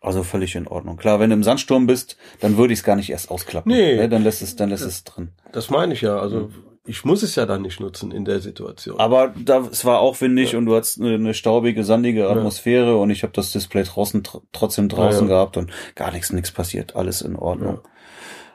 [0.00, 0.96] Also völlig in Ordnung.
[0.96, 3.70] Klar, wenn du im Sandsturm bist, dann würde ich es gar nicht erst ausklappen.
[3.72, 3.96] Nee.
[3.96, 5.30] Ne, dann lässt es, dann lässt es drin.
[5.52, 6.18] Das meine ich ja.
[6.18, 6.50] Also
[6.86, 9.00] ich muss es ja dann nicht nutzen in der Situation.
[9.00, 10.58] Aber da, es war auch windig Ja.
[10.58, 14.42] und du hattest eine, eine staubige, sandige Atmosphäre und ich habe das Display draußen tr
[14.52, 15.38] trotzdem draußen Ja, ja.
[15.40, 17.80] gehabt und gar nichts, nichts passiert, alles in Ordnung.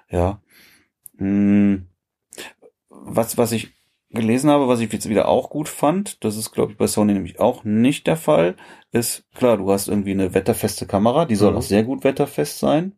[0.09, 0.41] Ja.
[1.17, 1.87] Hm.
[2.89, 3.71] Was, was ich
[4.11, 7.13] gelesen habe, was ich jetzt wieder auch gut fand, das ist, glaube ich, bei Sony
[7.13, 8.55] nämlich auch nicht der Fall,
[8.91, 11.57] ist, klar, du hast irgendwie eine wetterfeste Kamera, die soll Mhm.
[11.57, 12.95] auch sehr gut wetterfest sein,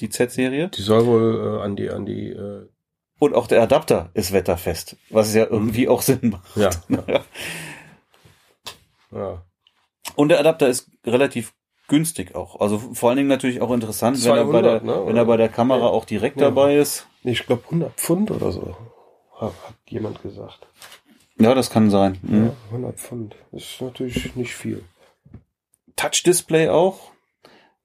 [0.00, 0.68] die Z-Serie.
[0.68, 2.68] Die soll wohl äh, an die, an die, äh,
[3.18, 6.56] Und auch der Adapter ist wetterfest, was ja irgendwie auch Sinn macht.
[6.56, 6.70] ja,
[7.08, 7.24] ja.
[9.12, 9.42] ja.
[10.14, 11.52] Und der Adapter ist relativ
[11.88, 12.60] günstig auch.
[12.60, 15.06] Also vor allen Dingen natürlich auch interessant, wenn er bei 200, der, ne?
[15.06, 15.86] wenn er bei der Kamera Ja.
[15.86, 17.06] auch direkt dabei ist.
[17.24, 18.76] Ich glaube 100 Pfund oder so,
[19.36, 19.52] hat,
[19.88, 20.66] jemand gesagt.
[21.38, 22.18] Ja, das kann sein.
[22.22, 22.46] Mhm.
[22.46, 23.36] Ja, 100 Pfund.
[23.52, 24.84] Ist natürlich nicht viel.
[25.96, 27.10] Touch-Display auch.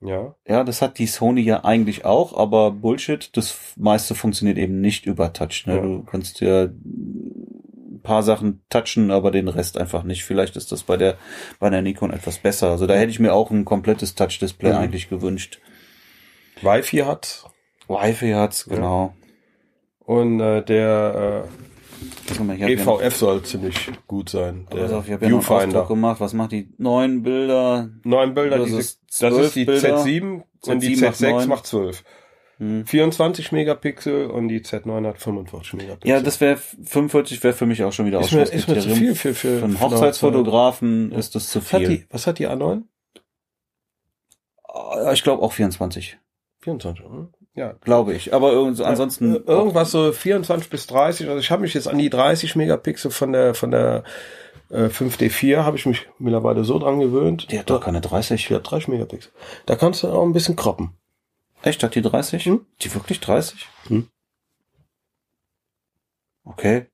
[0.05, 0.35] Ja.
[0.47, 5.05] Ja, das hat die Sony ja eigentlich auch, aber Bullshit, das meiste funktioniert eben nicht
[5.05, 5.65] über Touch.
[5.65, 5.75] Ne?
[5.75, 5.81] Ja.
[5.81, 10.23] Du kannst ja ein paar Sachen touchen, aber den Rest einfach nicht.
[10.25, 11.17] Vielleicht ist das bei der,
[11.59, 12.69] bei der Nikon etwas besser.
[12.71, 14.77] Also da hätte ich mir auch ein komplettes Touch-Display Mhm.
[14.77, 15.59] eigentlich gewünscht.
[16.61, 17.45] Wi-Fi hat
[17.87, 18.75] Wi-Fi hat's, Ja.
[18.75, 19.13] genau.
[19.99, 21.45] und äh, der
[22.39, 24.67] mal, äh, noch- EVF soll ziemlich gut sein.
[24.73, 25.69] Der auf, ich habe ja noch einen.
[25.71, 26.19] Aufdruck gemacht.
[26.21, 27.89] Was macht die neun Bilder?
[28.03, 29.97] Neun Bilder, Das diese, ist das 12 ist die Bilder.
[29.97, 31.47] Z7 und die Z7 macht Z6 neun.
[31.49, 32.03] macht 12.
[32.59, 32.85] Hm.
[32.85, 36.09] 24 Megapixel und die Z9 hat 45 Megapixel.
[36.09, 38.71] Ja, das wäre 45 wäre für mich auch schon wieder Ist mir- ist mir zu
[38.71, 38.97] Ausschlusskriterium.
[38.97, 41.17] viel für- für- für einen Hochzeitsfotografen Ja.
[41.17, 41.89] ist das zu was hat, viel.
[41.89, 42.83] die, was hat die A9?
[44.67, 46.17] Ah, Ich glaube auch 24,
[46.61, 47.29] 24, hm?
[47.55, 47.73] Ja.
[47.81, 48.33] glaube ich.
[48.33, 51.27] Aber irgend- ansonsten Äh, irgendwas so 24 bis 30.
[51.27, 54.03] Also ich habe mich jetzt an die 30 Megapixel von der von der
[54.73, 57.51] äh, 5D4 habe ich mich mittlerweile so dran gewöhnt.
[57.51, 58.47] Die hat doch keine 30.
[58.47, 59.31] Die hat 30 Megapixel.
[59.65, 60.91] Da kannst du auch ein bisschen kroppen.
[61.61, 62.45] Echt, hat die 30?
[62.45, 62.65] Hm.
[62.81, 63.67] Die wirklich 30?
[63.87, 64.07] Hm.
[66.43, 66.87] Okay.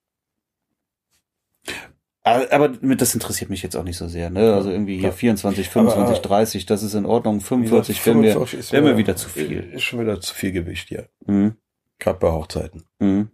[2.23, 4.53] Aber das interessiert mich jetzt auch nicht so sehr, ne?
[4.53, 5.11] Also irgendwie hier Ja.
[5.11, 7.41] 24, 25, Aber, äh, 30, das ist in Ordnung.
[7.41, 9.71] 45 wäre 45 mir, wär mir wieder zu viel.
[9.73, 11.03] Ist schon wieder zu viel Gewicht, ja.
[11.25, 11.55] Mhm.
[11.97, 12.85] Gerade bei Hochzeiten.
[12.99, 13.31] Mhm.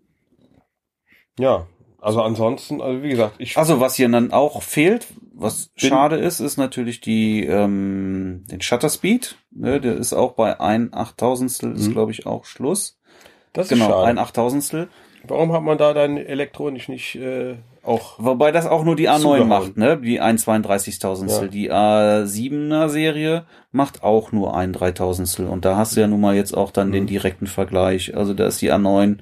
[1.38, 1.68] Ja.
[2.06, 6.40] Also ansonsten, also wie gesagt, ich Also was hier dann auch fehlt, was schade ist,
[6.40, 9.36] ist natürlich die ähm, den Shutter Speed.
[9.52, 11.94] Ne, der ist auch bei ein Achttausendstel, ist Mhm.
[11.94, 13.00] glaube ich auch Schluss.
[13.54, 14.06] das ist Genau, schade.
[14.08, 14.88] ein Achttausendstel.
[15.28, 19.22] Warum hat man da dann elektronisch nicht äh, auch Wobei das auch nur die A9
[19.22, 19.48] Zugehauen.
[19.48, 19.98] macht, ne?
[20.00, 21.42] Die ein 32.000stel.
[21.46, 21.48] Ja.
[21.48, 25.48] Die A7er Serie macht auch nur ein 3000stel.
[25.48, 27.08] Und da hast du ja nun mal jetzt auch dann den Mhm.
[27.08, 28.16] direkten Vergleich.
[28.16, 29.18] Also da ist die A9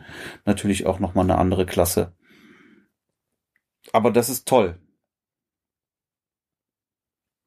[0.46, 2.12] natürlich auch nochmal eine andere Klasse.
[3.94, 4.80] Aber das ist toll.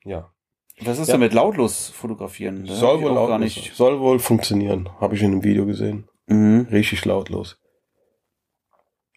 [0.04, 0.32] ja
[0.80, 1.14] Was ist Ja.
[1.14, 2.64] damit lautlos fotografieren?
[2.66, 3.74] Da hab soll wohl lautlos, gar nicht.
[3.74, 6.08] soll wohl funktionieren, habe ich in einem Video gesehen.
[6.26, 6.68] Mhm.
[6.70, 7.58] Richtig lautlos.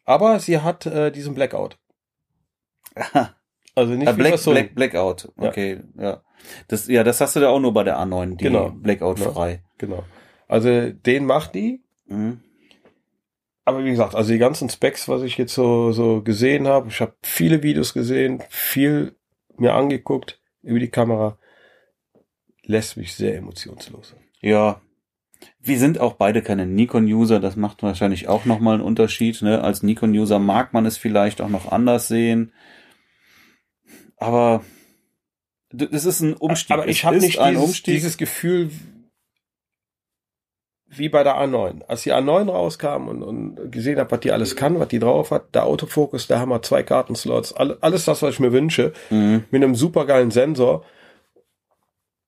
[0.06, 1.78] Aber sie hat äh, diesen Blackout.
[3.76, 5.32] Also nicht Ah, Black, das so Black, Blackout.
[5.38, 5.50] Ja.
[5.50, 6.24] Okay, ja.
[6.68, 8.72] Das, ja, das hast du da auch nur bei der A9, die Genau.
[8.72, 9.32] Blackout Ja.
[9.32, 9.64] frei.
[9.78, 10.04] genau.
[10.48, 11.84] Also den macht die.
[12.08, 12.42] Mhm.
[13.66, 17.02] Aber wie gesagt, also die ganzen Specs, was ich jetzt so so gesehen habe, ich
[17.02, 19.16] habe viele Videos gesehen, viel
[19.58, 21.38] mir angeguckt über die Kamera,
[22.64, 24.16] lässt mich sehr emotionslos.
[24.42, 24.82] Ja.
[25.60, 29.42] Wir sind auch beide keine Nikon-User, das macht wahrscheinlich auch nochmal einen Unterschied.
[29.42, 29.64] Ne?
[29.64, 32.52] Als Nikon-User mag man es vielleicht auch noch anders sehen.
[34.18, 34.64] Aber
[35.72, 36.72] das ist ein Umstieg.
[36.72, 38.70] Aber ich habe nicht dieses, dieses Gefühl,
[40.92, 41.84] wie bei der A9.
[41.86, 45.30] Als die A9 rauskam und, und gesehen habe, was die alles kann, was die drauf
[45.32, 49.44] hat, der Autofokus, der Hammer, zwei Kartenslots, all, alles das, was ich mir wünsche, Mhm.
[49.52, 50.84] mit einem supergeilen Sensor,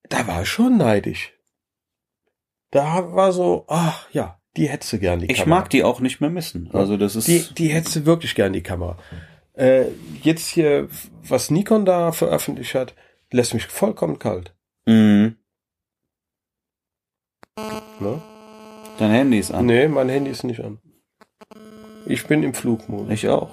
[0.09, 1.33] da war ich schon neidisch.
[2.69, 5.59] Da war so, ach ja, die hättest du gern, die Ich Kamera.
[5.59, 6.69] mag die auch nicht mehr missen.
[6.73, 8.97] Also das ist Die, die hättest du wirklich gern, die Kamera.
[9.53, 9.85] Äh,
[10.21, 10.87] jetzt hier,
[11.23, 12.93] was Nikon da veröffentlicht hat,
[13.31, 14.53] lässt mich vollkommen kalt.
[14.85, 15.35] Mhm.
[17.99, 18.21] Ne?
[18.97, 19.65] Dein Handy ist an.
[19.65, 20.79] Nee, mein Handy ist nicht an.
[22.05, 23.11] Ich bin im Flugmodus.
[23.11, 23.51] Ich auch.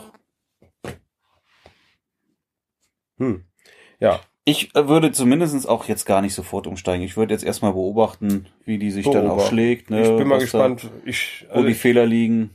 [3.19, 3.45] Hm.
[4.01, 7.05] Ja, Ich äh, würde zumindest auch jetzt gar nicht sofort umsteigen.
[7.05, 9.91] Ich würde jetzt erstmal beobachten, wie die sich dann auch schlägt.
[9.91, 10.91] Ne, ich bin mal gespannt.
[11.05, 12.51] Ich, Da, wo die also, Fehler liegen.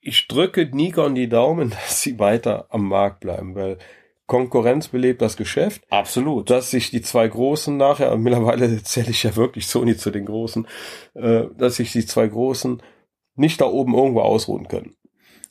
[0.00, 3.78] ich drücke Nikon die Daumen, dass sie weiter am Markt bleiben, weil
[4.28, 5.82] Konkurrenz belebt das Geschäft.
[5.90, 6.48] Absolut.
[6.50, 10.26] Dass sich die zwei Großen nachher, und mittlerweile zähle ich ja wirklich Sony zu den
[10.26, 10.68] Großen,
[11.14, 12.80] äh, dass sich die zwei Großen
[13.34, 14.94] nicht da oben irgendwo ausruhen können.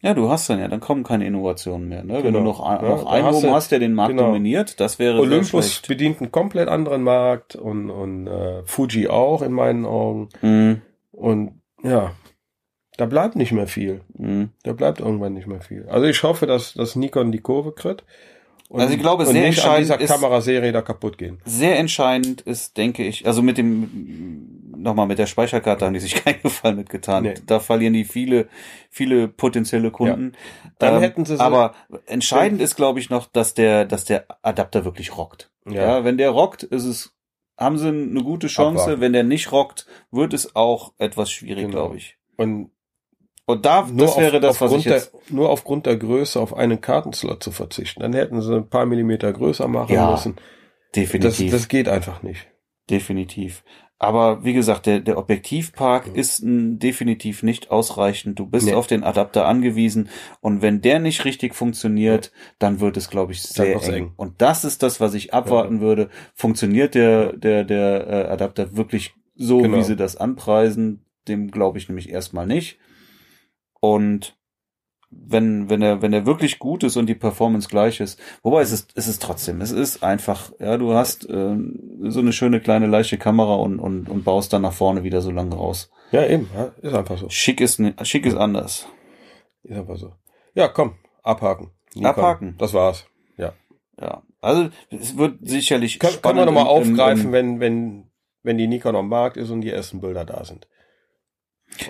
[0.03, 2.03] Ja, du hast dann ja, dann kommen keine Innovationen mehr.
[2.03, 2.15] Ne?
[2.17, 2.39] Wenn Genau.
[2.39, 4.27] du noch, ein- Ja, noch einen hast oben du- hast, der den Markt genau.
[4.27, 9.53] dominiert, das wäre Olympus bedient einen komplett anderen Markt und, und äh, Fuji auch in
[9.53, 10.29] meinen Augen.
[10.43, 10.81] Mhm.
[11.11, 12.11] Und ja,
[12.97, 14.01] da bleibt nicht mehr viel.
[14.15, 14.49] Mhm.
[14.61, 15.87] Da bleibt irgendwann nicht mehr viel.
[15.89, 18.03] Also ich hoffe, dass, dass Nikon die Kurve kriegt.
[18.69, 21.39] Und, Also ich glaube, sehr nicht an entscheidend dieser ist- Kameraserie da kaputt gehen.
[21.45, 26.15] Sehr entscheidend ist, denke ich, also mit dem, nochmal mit der Speicherkarte haben die sich
[26.25, 27.23] keinen Gefallen mitgetan.
[27.23, 27.35] Nee.
[27.45, 28.49] Da verlieren die viele,
[28.89, 30.21] viele potenzielle Kunden.
[30.25, 30.31] Ähm,
[30.79, 31.75] Dann hätten sie so- aber
[32.07, 35.49] entscheidend ist, glaube ich, noch, dass der, dass der Adapter wirklich rockt.
[35.65, 35.81] Ja.
[35.97, 37.13] Ja, wenn der rockt, ist es,
[37.57, 38.81] haben sie eine gute Chance.
[38.83, 39.01] Abwarten.
[39.01, 41.71] Wenn der nicht rockt, wird es auch etwas schwierig, Genau.
[41.83, 42.17] glaube ich.
[42.35, 42.71] Und
[43.49, 45.95] Und da, nur, das wäre auf, das, was aufgrund ich jetzt, der, nur aufgrund der
[45.97, 48.01] Größe auf einen Kartenslot zu verzichten.
[48.01, 50.35] Dann hätten sie ein paar Millimeter größer machen Ja, müssen.
[50.35, 50.43] Das,
[50.95, 51.51] definitiv.
[51.51, 52.45] das geht einfach nicht.
[52.89, 53.63] Definitiv.
[53.99, 56.13] Aber wie gesagt, der, der Objektivpark Ja.
[56.13, 58.37] ist n, definitiv nicht ausreichend.
[58.37, 58.73] Du bist Nee.
[58.75, 60.09] auf den Adapter angewiesen
[60.41, 63.93] und wenn der nicht richtig funktioniert, dann wird es, glaube ich, sehr eng.
[63.93, 64.11] eng.
[64.17, 66.09] Und das ist das, was ich abwarten würde.
[66.35, 69.77] Funktioniert der, der, der äh, Adapter wirklich so, Genau.
[69.77, 71.05] wie sie das anpreisen?
[71.27, 72.77] Dem glaube ich nämlich erstmal nicht.
[73.79, 74.35] Und
[75.09, 78.71] wenn, wenn er, wenn er wirklich gut ist und die Performance gleich ist, wobei es
[78.71, 82.87] ist, es ist trotzdem, es ist einfach, ja, du hast ähm, so eine schöne kleine
[82.87, 85.89] leichte Kamera und, und, und baust dann nach vorne wieder so lange raus.
[86.11, 86.49] Ja, eben.
[86.55, 87.29] Ja, ist einfach so.
[87.29, 88.87] Schick ist, schick ist anders.
[89.63, 90.13] Ist einfach so.
[90.55, 91.71] Ja, komm, abhaken.
[91.93, 92.05] Nikon.
[92.09, 92.55] Abhaken.
[92.57, 93.05] Das war's.
[93.99, 98.11] Ja, also es wird sicherlich können wir spannend nochmal im- im- aufgreifen, im- wenn, wenn,
[98.43, 100.67] wenn die Nikon am Markt ist und die ersten Bilder da sind.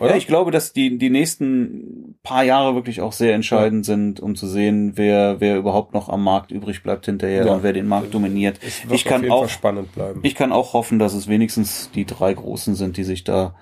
[0.01, 0.09] Oder?
[0.11, 4.35] Ja, ich glaube, dass die, die nächsten paar Jahre wirklich auch sehr entscheidend sind, um
[4.35, 7.53] zu sehen, wer, wer überhaupt noch am Markt übrig bleibt hinterher Ja.
[7.53, 8.59] und wer den Markt dominiert.
[8.91, 10.19] ich kann auch- spannend bleiben.
[10.23, 13.55] Ich kann auch hoffen, dass es wenigstens die drei Großen sind, die sich da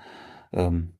[0.51, 0.95] ähm,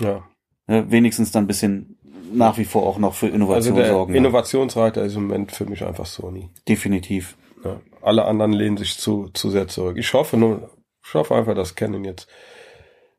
[0.00, 0.22] ja.
[0.68, 1.98] ne, wenigstens dann ein bisschen
[2.32, 4.12] nach wie vor auch noch für Also Innovation der sorgen.
[4.12, 4.18] ja.
[4.18, 6.50] Innovationsreiter ist im Moment für mich einfach Sony.
[6.68, 7.36] Definitiv.
[7.64, 7.80] Ja.
[8.02, 9.96] Alle anderen lehnen sich zu, zu sehr zurück.
[9.98, 10.70] Ich hoffe nur,
[11.04, 12.28] ich hoffe einfach, dass Canon jetzt,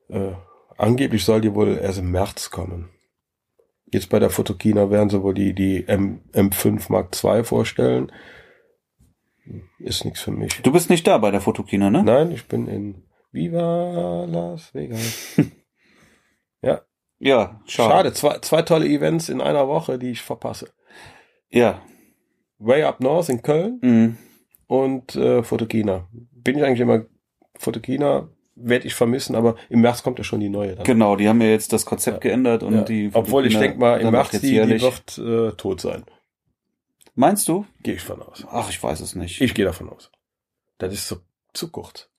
[0.10, 0.32] äh,
[0.78, 2.90] angeblich soll die wohl erst im März kommen.
[3.92, 8.12] Jetzt bei der Fotokina werden sie wohl die, die M, M5 Mark II vorstellen.
[9.80, 10.62] Ist nichts für mich.
[10.62, 12.04] Du bist nicht da bei der Fotokina, ne?
[12.04, 15.36] Nein, ich bin in Viva Las Vegas.
[17.20, 17.90] Ja, schade.
[17.94, 20.70] Schade, zwei, zwei tolle Events in einer Woche, die ich verpasse.
[21.50, 21.82] Ja.
[22.60, 24.18] Way Up North in Köln Mhm.
[24.68, 26.08] und äh, Fotokina.
[26.12, 27.06] Bin ich eigentlich immer
[27.58, 30.84] Fotokina, werde ich vermissen, aber im März kommt ja schon die neue dann.
[30.86, 32.30] Genau, die haben ja jetzt das Konzept Ja.
[32.30, 32.82] geändert und Ja.
[32.82, 36.04] die Obwohl ich Fotokina denke mal, im März die, die wird äh, tot sein.
[37.16, 37.66] Meinst du?
[37.84, 38.46] Gehe ich von aus.
[38.52, 39.42] Ach, ich weiß es nicht.
[39.42, 40.12] Ich gehe davon aus.
[40.78, 41.18] Das ist so
[41.54, 42.10] zu kurz.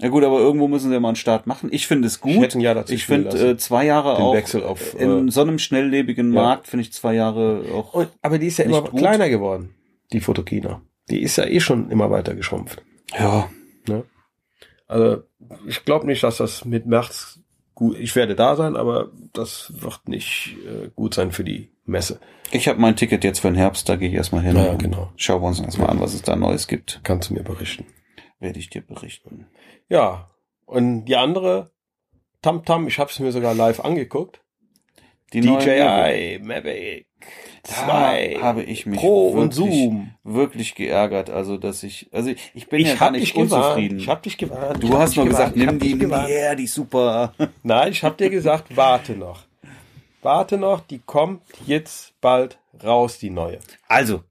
[0.00, 1.68] ja gut, aber irgendwo müssen sie mal einen Start machen.
[1.72, 2.54] Ich finde es Ich gut.
[2.54, 4.98] ein Jahr dazu Ich finde äh, zwei Jahre den auch Wechsel auf.
[4.98, 6.42] in Äh, so einem schnelllebigen ja.
[6.42, 7.94] Markt finde ich zwei Jahre auch.
[7.94, 8.98] und, aber die ist ja immer gut.
[8.98, 9.74] kleiner geworden,
[10.12, 10.82] die Fotokina.
[11.10, 12.82] Die ist ja eh schon immer weiter geschrumpft.
[13.16, 13.48] Ja,
[14.86, 15.22] Also
[15.66, 17.40] ich glaube nicht, dass das mit März
[17.74, 17.98] gut.
[17.98, 22.20] Ich werde da sein, aber das wird nicht äh, gut sein für die Messe.
[22.50, 24.56] ich habe mein Ticket jetzt für den Herbst, da gehe ich erstmal hin.
[24.56, 25.12] Ja, und genau.
[25.16, 27.00] Schauen wir uns erstmal an, was es da Neues gibt.
[27.02, 27.86] Kannst du mir berichten.
[28.40, 29.46] Werde ich dir berichten.
[29.88, 30.30] Ja.
[30.66, 31.72] Und die andere
[32.40, 34.43] Tam Tam, ich habe es mir sogar live angeguckt.
[35.34, 37.06] Die neue DJI Mavic
[37.64, 40.10] Da 2 habe ich mich Pro und wirklich, Zoom.
[40.24, 43.52] wirklich geärgert, also dass ich, also ich, bin Ich ja gar hab nicht dich gewarnt.
[43.52, 43.98] unzufrieden.
[43.98, 44.82] Ich habe dich gewarnt.
[44.82, 45.54] du hab hast nur gewarnt.
[45.54, 47.34] gesagt, nimm hab die, nimm die her, die ist super.
[47.62, 49.42] Nein, ich habe dir gesagt, warte noch.
[50.22, 53.58] Warte noch, die kommt jetzt bald raus, die neue.
[53.88, 54.24] Also,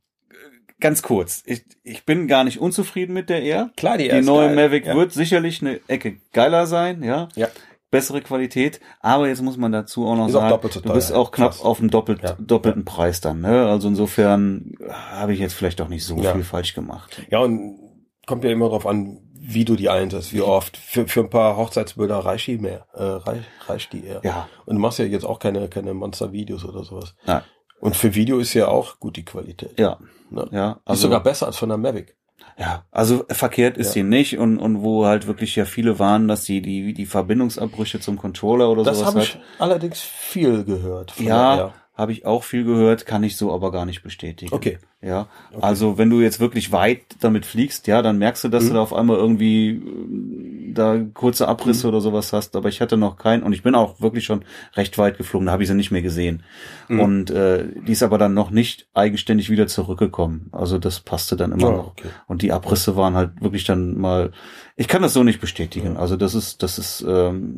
[0.79, 3.69] ganz kurz, ich, ich bin gar nicht unzufrieden mit der Air.
[3.77, 4.55] Klar, die, Die neue geil.
[4.55, 4.95] Mavic ja.
[4.95, 7.29] wird sicherlich eine Ecke geiler sein, ja.
[7.35, 7.47] Ja.
[7.93, 11.13] Bessere Qualität, aber jetzt muss man dazu auch noch Ist auch sagen, so du bist
[11.13, 11.63] auch knapp fast.
[11.63, 12.35] auf dem doppelt, Ja.
[12.39, 13.39] doppelten Preis dann.
[13.41, 13.67] Ne?
[13.69, 16.33] Also insofern habe ich jetzt vielleicht auch nicht so Ja.
[16.33, 17.21] viel falsch gemacht.
[17.29, 17.79] Ja, und
[18.27, 20.75] kommt ja immer drauf an, wie du die einsetzt, wie oft.
[20.77, 24.21] Für, für ein paar Hochzeitsbilder reicht die mehr, äh, reicht, reicht die eher.
[24.23, 27.15] Ja, Und du machst ja jetzt auch keine, keine Monster-Videos oder sowas.
[27.25, 27.41] Nein.
[27.79, 29.77] Und für Video ist ja auch gut die Qualität.
[29.79, 29.97] ja,
[30.29, 30.47] Ne?
[30.51, 30.71] ja.
[30.71, 32.15] ist Also sogar besser als von der Mavic.
[32.57, 33.93] Ja, also verkehrt ist Ja.
[33.93, 37.99] sie nicht und, und wo halt wirklich ja viele waren, dass sie die, die Verbindungsabbrüche
[37.99, 39.27] zum Controller oder Das sowas habe hat.
[39.27, 41.13] ich allerdings viel gehört.
[41.19, 41.73] Ja.
[41.95, 44.53] Habe ich auch viel gehört, kann ich so aber gar nicht bestätigen.
[44.53, 44.79] Okay.
[45.01, 45.27] Ja,
[45.59, 48.67] also wenn du jetzt wirklich weit damit fliegst, ja, dann merkst du, dass Mhm.
[48.69, 51.93] du da auf einmal irgendwie äh, da kurze Abrisse Mhm.
[51.93, 52.55] oder sowas hast.
[52.55, 55.45] Aber ich hatte noch keinen und ich bin auch wirklich schon recht weit geflogen.
[55.47, 56.43] Da habe ich sie nicht mehr gesehen.
[56.87, 56.99] Mhm.
[57.01, 60.47] Und äh, die ist aber dann noch nicht eigenständig wieder zurückgekommen.
[60.53, 61.87] Also das passte dann immer Ja, noch.
[61.91, 62.07] okay.
[62.27, 64.31] Und die Abrisse waren halt wirklich dann mal.
[64.77, 65.97] Ich kann das so nicht bestätigen.
[65.97, 67.55] Also das ist, das ist ähm,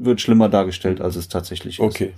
[0.00, 1.84] wird schlimmer dargestellt, als es tatsächlich ist.
[1.84, 2.12] Okay.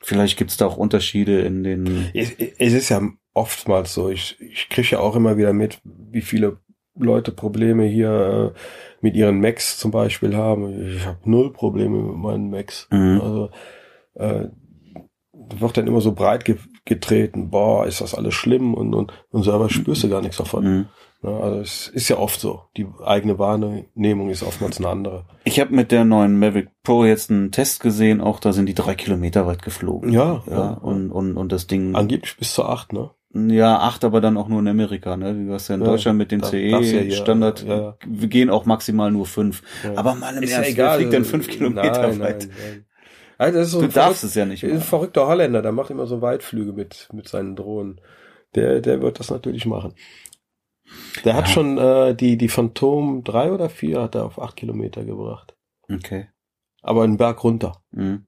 [0.00, 2.10] Vielleicht gibt's da auch Unterschiede in den.
[2.14, 3.00] Es, es ist ja
[3.34, 6.58] oftmals so, ich, ich kriege ja auch immer wieder mit, wie viele
[6.94, 8.58] Leute Probleme hier äh,
[9.00, 10.96] mit ihren Macs zum Beispiel haben.
[10.96, 12.88] Ich habe null Probleme mit meinen Macs.
[12.90, 13.20] Mhm.
[13.20, 13.50] Also
[14.14, 14.48] äh,
[15.32, 19.42] wird dann immer so breit ge getreten, boah, ist das alles schlimm und, und, und
[19.42, 20.64] selber spürst du gar nichts davon.
[20.64, 20.86] Mhm.
[21.22, 22.62] Ja, also es ist ja oft so.
[22.76, 25.24] Die eigene Wahrnehmung ist oftmals eine andere.
[25.44, 28.74] Ich habe mit der neuen Mavic Pro jetzt einen Test gesehen, auch da sind die
[28.74, 30.12] drei Kilometer weit geflogen.
[30.12, 30.68] Ja, ja, ja.
[30.74, 33.10] und, und, und das Ding, Angeblich bis zu acht, ne?
[33.34, 35.36] ja, acht, aber dann auch nur in Amerika, ne?
[35.36, 37.96] Wie was ja in Ja, Deutschland mit dem ja CE-Standard, ja, ja.
[38.06, 39.62] wir gehen auch maximal nur fünf.
[39.84, 39.96] Ja.
[39.96, 40.86] Aber mal im Ist ja Ernst, egal.
[40.86, 42.48] wer fliegt denn fünf Kilometer nein, weit?
[42.48, 42.84] Nein, nein.
[43.38, 46.06] Also das ist so Du darfst es ja nicht ein verrückter Holländer, der macht immer
[46.06, 48.00] so Weitflüge mit, mit seinen Drohnen.
[48.54, 49.94] Der, der wird das natürlich machen.
[51.24, 51.52] Der hat Ja.
[51.54, 55.54] schon äh, die, die Phantom 3 oder 4 hat er auf 8 Kilometer gebracht.
[55.92, 56.28] Okay.
[56.82, 57.82] Aber einen Berg runter.
[57.90, 58.24] Mhm.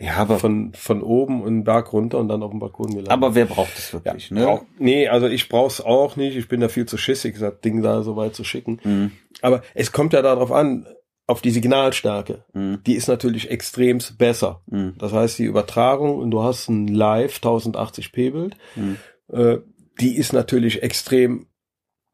[0.00, 3.12] Ja, aber, Von, von oben einen Berg runter und dann auf dem Balkon gelandet.
[3.12, 4.44] aber wer braucht es ja, wirklich, ne?
[4.44, 6.36] brauch, nee, also ich brauch's auch nicht.
[6.36, 8.80] Ich bin da viel zu schissig, das Ding da so weit zu schicken.
[8.82, 9.12] Mhm.
[9.40, 10.86] Aber es kommt ja darauf an,
[11.28, 12.44] auf die Signalstärke.
[12.52, 12.80] Mhm.
[12.86, 14.62] Die ist natürlich extremst besser.
[14.66, 14.94] Mhm.
[14.98, 18.96] Das heißt, die Übertragung und du hast ein Live 1080p Bild, Mhm.
[19.32, 19.58] äh,
[20.00, 21.46] die ist natürlich extrem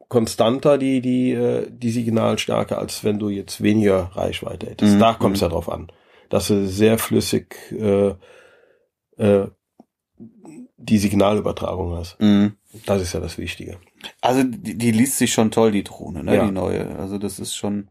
[0.09, 4.94] konstanter, die, die, äh, die Signalstärke, als wenn du jetzt weniger Reichweite hättest.
[4.94, 4.98] Mhm.
[5.00, 5.46] Da kommt es Mhm.
[5.46, 5.88] ja drauf an,
[6.30, 8.14] dass du sehr flüssig äh,
[9.18, 9.48] äh,
[10.76, 12.20] die Signalübertragung hast.
[12.20, 12.54] Mhm.
[12.86, 13.78] Das ist ja das Wichtige.
[14.20, 16.36] Also die, die liest sich schon toll, die Drohne, ne?
[16.36, 16.44] Ja.
[16.46, 16.96] Die neue.
[16.98, 17.88] Also das ist schon.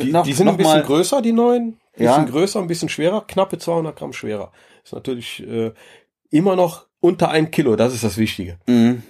[0.00, 1.78] Die, Noch- die sind ein bisschen mal- größer, die neuen.
[1.96, 2.16] Ein Ja.
[2.18, 4.52] bisschen größer, ein bisschen schwerer, knappe 200 Gramm schwerer.
[4.84, 5.72] Ist natürlich äh,
[6.30, 8.58] immer noch unter einem Kilo, das ist das Wichtige.
[8.66, 9.02] Mhm.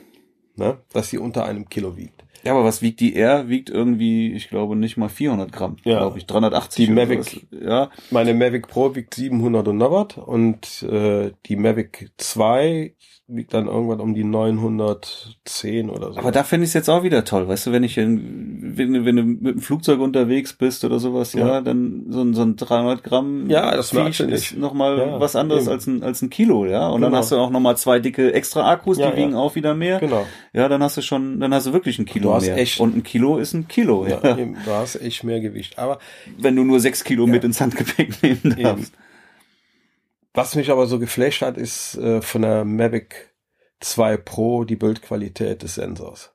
[0.56, 0.78] Ne?
[0.92, 2.21] Dass sie unter einem Kilo wiegt.
[2.44, 3.48] Ja, aber was wiegt die R?
[3.48, 5.98] Wiegt irgendwie, ich glaube, nicht mal 400 Gramm, Ja.
[5.98, 6.86] glaube ich, 380.
[6.86, 7.46] Die Mavic-.
[7.50, 12.94] Ja, Meine Mavic Pro wiegt 700 und noch was und äh, die Mavic 2
[13.28, 16.18] wiegt dann irgendwann um die 910 oder so.
[16.18, 18.92] aber da finde ich es jetzt auch wieder toll, weißt du, wenn ich in, wenn,
[18.92, 21.60] du- wenn du mit dem Flugzeug unterwegs bist oder sowas, ja, Ja.
[21.60, 25.64] dann so ein, so ein 300 Gramm Ja, das Viech ist nochmal Ja, was anderes
[25.64, 25.72] eben.
[25.72, 27.18] als ein, als ein Kilo, ja, und dann Genau.
[27.20, 30.26] hast du auch nochmal zwei dicke extra Akkus, Ja, die wiegen auch wieder mehr, genau.
[30.52, 32.56] ja, dann hast du schon, dann hast du wirklich ein Kilo Du hast mehr.
[32.58, 34.20] echt- und ein Kilo ist ein Kilo, ja.
[34.22, 35.78] Ja, eben, du hast echt mehr Gewicht.
[35.78, 35.98] Aber
[36.38, 38.92] wenn du nur sechs Kilo mit ins Handgepäck nehmen darfst.
[40.34, 43.34] was mich aber so geflasht hat, ist äh, von der Mavic
[43.80, 46.32] 2 Pro die Bildqualität des Sensors.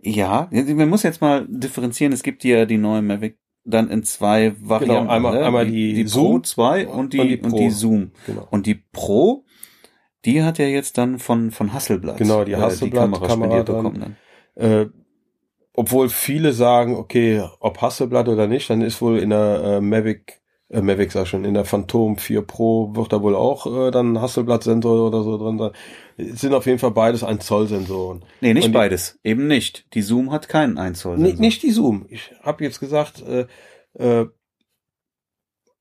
[0.00, 2.12] Ja, man muss jetzt mal differenzieren.
[2.12, 5.02] Es gibt ja die neue Mavic dann in zwei Varianten.
[5.08, 7.58] Genau, einmal- einmal die, die Pro Zoom 2 und die, und die und Pro.
[7.58, 8.10] die Zoom.
[8.26, 8.48] Genau.
[8.50, 9.44] Und die Pro,
[10.24, 12.16] die hat ja jetzt dann von, von Hasselblad.
[12.16, 14.16] Genau, die äh, Hasselblad Kamera, spendiert bekommen
[14.56, 14.70] dann.
[14.70, 14.86] Äh,
[15.78, 20.40] obwohl viele sagen, okay, ob Hasselblatt oder nicht, dann ist wohl in der äh, Mavic,
[20.70, 24.20] äh, Mavic sag schon, in der Phantom 4 Pro wird da wohl auch äh, dann
[24.20, 25.70] Hasselblatt-Sensor oder so drin sein.
[26.16, 28.24] Es sind auf jeden Fall beides 1 Zoll Sensoren.
[28.40, 29.18] Nee, nicht die- beides.
[29.22, 29.86] Eben nicht.
[29.94, 31.16] Die Zoom hat keinen 1 Zoll.
[31.16, 32.06] Nicht, nicht die Zoom.
[32.08, 33.46] Ich habe jetzt gesagt, äh,
[33.94, 34.26] äh,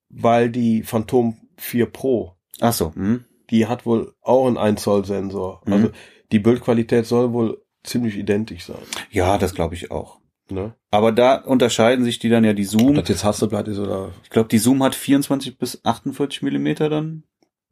[0.09, 2.93] weil die Phantom 4 Pro, Ach so.
[2.93, 3.25] Hm.
[3.49, 5.61] die hat wohl auch einen 1 Zoll Sensor.
[5.65, 5.73] Mhm.
[5.73, 5.89] Also
[6.31, 8.77] die Bildqualität soll wohl ziemlich identisch sein.
[9.11, 10.19] Ja, das glaube ich auch.
[10.49, 10.75] Ne?
[10.91, 12.95] Aber da unterscheiden sich die dann ja die Ob Zoom.
[12.95, 17.23] das jetzt Hasselblatt ist oder Ich glaube, die Zoom hat 24 bis 48 Millimeter dann.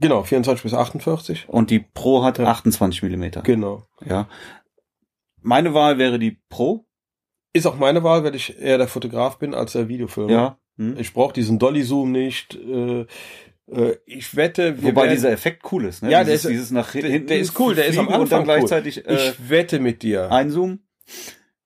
[0.01, 1.45] Genau, 24 bis 48.
[1.47, 2.45] Und die Pro hat Ja.
[2.47, 3.41] 28 Millimeter.
[3.43, 3.84] Genau.
[4.05, 4.28] Ja.
[5.41, 6.86] Meine Wahl wäre die Pro.
[7.53, 10.32] Ist auch meine Wahl, weil ich eher der Fotograf bin als der Videofilmer.
[10.32, 10.57] Ja.
[10.78, 10.97] Hm.
[10.97, 12.55] Ich brauche diesen Dolly-Zoom nicht.
[12.55, 13.05] Äh,
[14.05, 16.11] ich wette, wir Wobei werden, dieser Effekt cool ist, ne?
[16.11, 17.28] Ja, der dieses, ist- dieses nach der- hinten.
[17.28, 18.68] der ist cool, der ist am fliegen und dann Anfang cool.
[18.68, 20.32] gleichzeitig äh, ich wette mit dir.
[20.32, 20.86] einzoomen.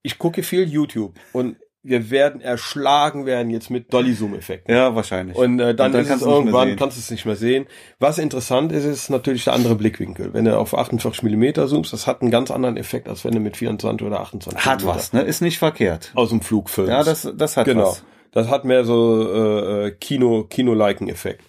[0.02, 4.74] Ich gucke viel YouTube und wir werden erschlagen werden jetzt mit Dolly-Zoom-Effekten.
[4.74, 5.34] Ja, wahrscheinlich.
[5.36, 7.66] Und äh, dann, Und dann kannst irgendwann, kannst du es nicht mehr sehen.
[7.98, 10.34] Was interessant ist, ist natürlich der andere Blickwinkel.
[10.34, 13.40] Wenn du auf 48 Millimeter zoomst, das hat einen ganz anderen Effekt, als wenn du
[13.40, 15.22] mit 24 oder 28 hat Millimeter was, ne?
[15.22, 16.12] Ist nicht verkehrt.
[16.14, 16.90] aus dem Flug filmst.
[16.92, 17.88] Ja, das, das hat genau.
[17.92, 18.04] was.
[18.32, 21.44] Das hat mehr so äh, äh, Kino, Kino-Liken-Effekt.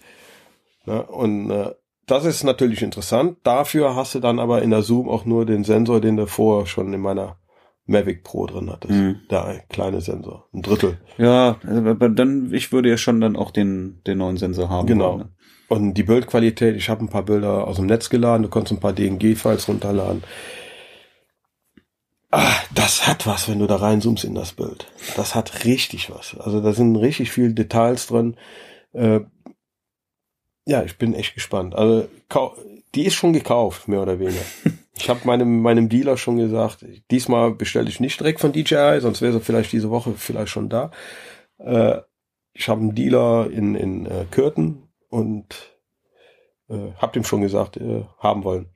[0.86, 1.04] Ne?
[1.04, 1.72] Und äh,
[2.08, 3.38] das ist natürlich interessant.
[3.44, 6.66] Dafür hast du dann aber in der Zoom auch nur den Sensor, den du vorher
[6.66, 7.38] schon in meiner
[7.86, 8.94] Mavic Pro drin hattest.
[8.94, 9.22] Mhm.
[9.30, 10.48] Der kleine Sensor.
[10.54, 10.98] Ein Drittel.
[11.18, 14.88] Ja, aber dann, ich würde ja schon dann auch den, den neuen Sensor haben.
[14.88, 15.12] Genau.
[15.12, 15.30] wollen, ne?
[15.68, 18.82] Und die Bildqualität, ich habe ein paar Bilder aus dem Netz geladen, du konntest ein
[18.82, 20.22] paar DNG-Files runterladen.
[22.30, 24.88] Ah, das hat was, wenn du da reinzoomst in das Bild.
[25.16, 26.36] Das hat richtig was.
[26.38, 28.36] Also da sind richtig viele Details drin.
[28.92, 29.22] Äh,
[30.66, 31.76] ja, ich bin echt gespannt.
[31.76, 32.08] Also
[32.96, 34.42] die ist schon gekauft, mehr oder weniger.
[34.94, 39.24] Ich habe meinem, meinem Dealer schon gesagt, diesmal bestelle ich nicht direkt von DJI, sonst
[39.24, 40.92] wäre sie vielleicht diese Woche vielleicht schon da.
[41.58, 42.02] Äh,
[42.54, 45.76] ich habe einen Dealer in, in äh, Kürten und
[46.70, 48.68] äh, hab dem schon gesagt, äh, haben wollen.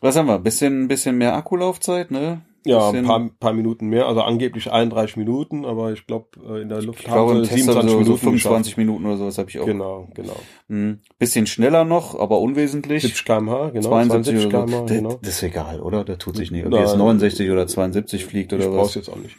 [0.00, 0.40] Was haben wir?
[0.40, 2.42] Bisschen, bisschen mehr Akkulaufzeit, ne?
[2.66, 6.68] Ja, ein paar, paar Minuten mehr, also angeblich 31 Minuten, aber ich glaube äh, in
[6.68, 8.24] der Luft Ich glaube, im sie Test haben sie so, so geschafft.
[8.24, 9.64] 25 Minuten oder sowas habe ich auch.
[9.64, 10.36] Genau, genau.
[10.68, 10.98] Hm.
[11.18, 13.00] Bisschen schneller noch, aber unwesentlich.
[13.02, 13.88] 70 kmh, genau.
[13.88, 14.48] 72 oder so.
[14.66, 15.18] kmh, genau.
[15.22, 16.04] Das ist egal, oder?
[16.04, 16.66] Da tut sich nicht.
[16.66, 16.82] Ob Nein.
[16.82, 18.94] jetzt 69 oder 72 fliegt Ich oder brauch's was.
[18.96, 19.36] jetzt auch nicht.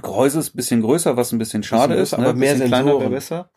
[0.00, 2.28] Gehäuse ist ein bisschen größer, was ein bisschen schade Bisschen ist, größer, ne?
[2.28, 3.00] aber mehr bisschen kleiner Sensoren.
[3.02, 3.50] wäre besser.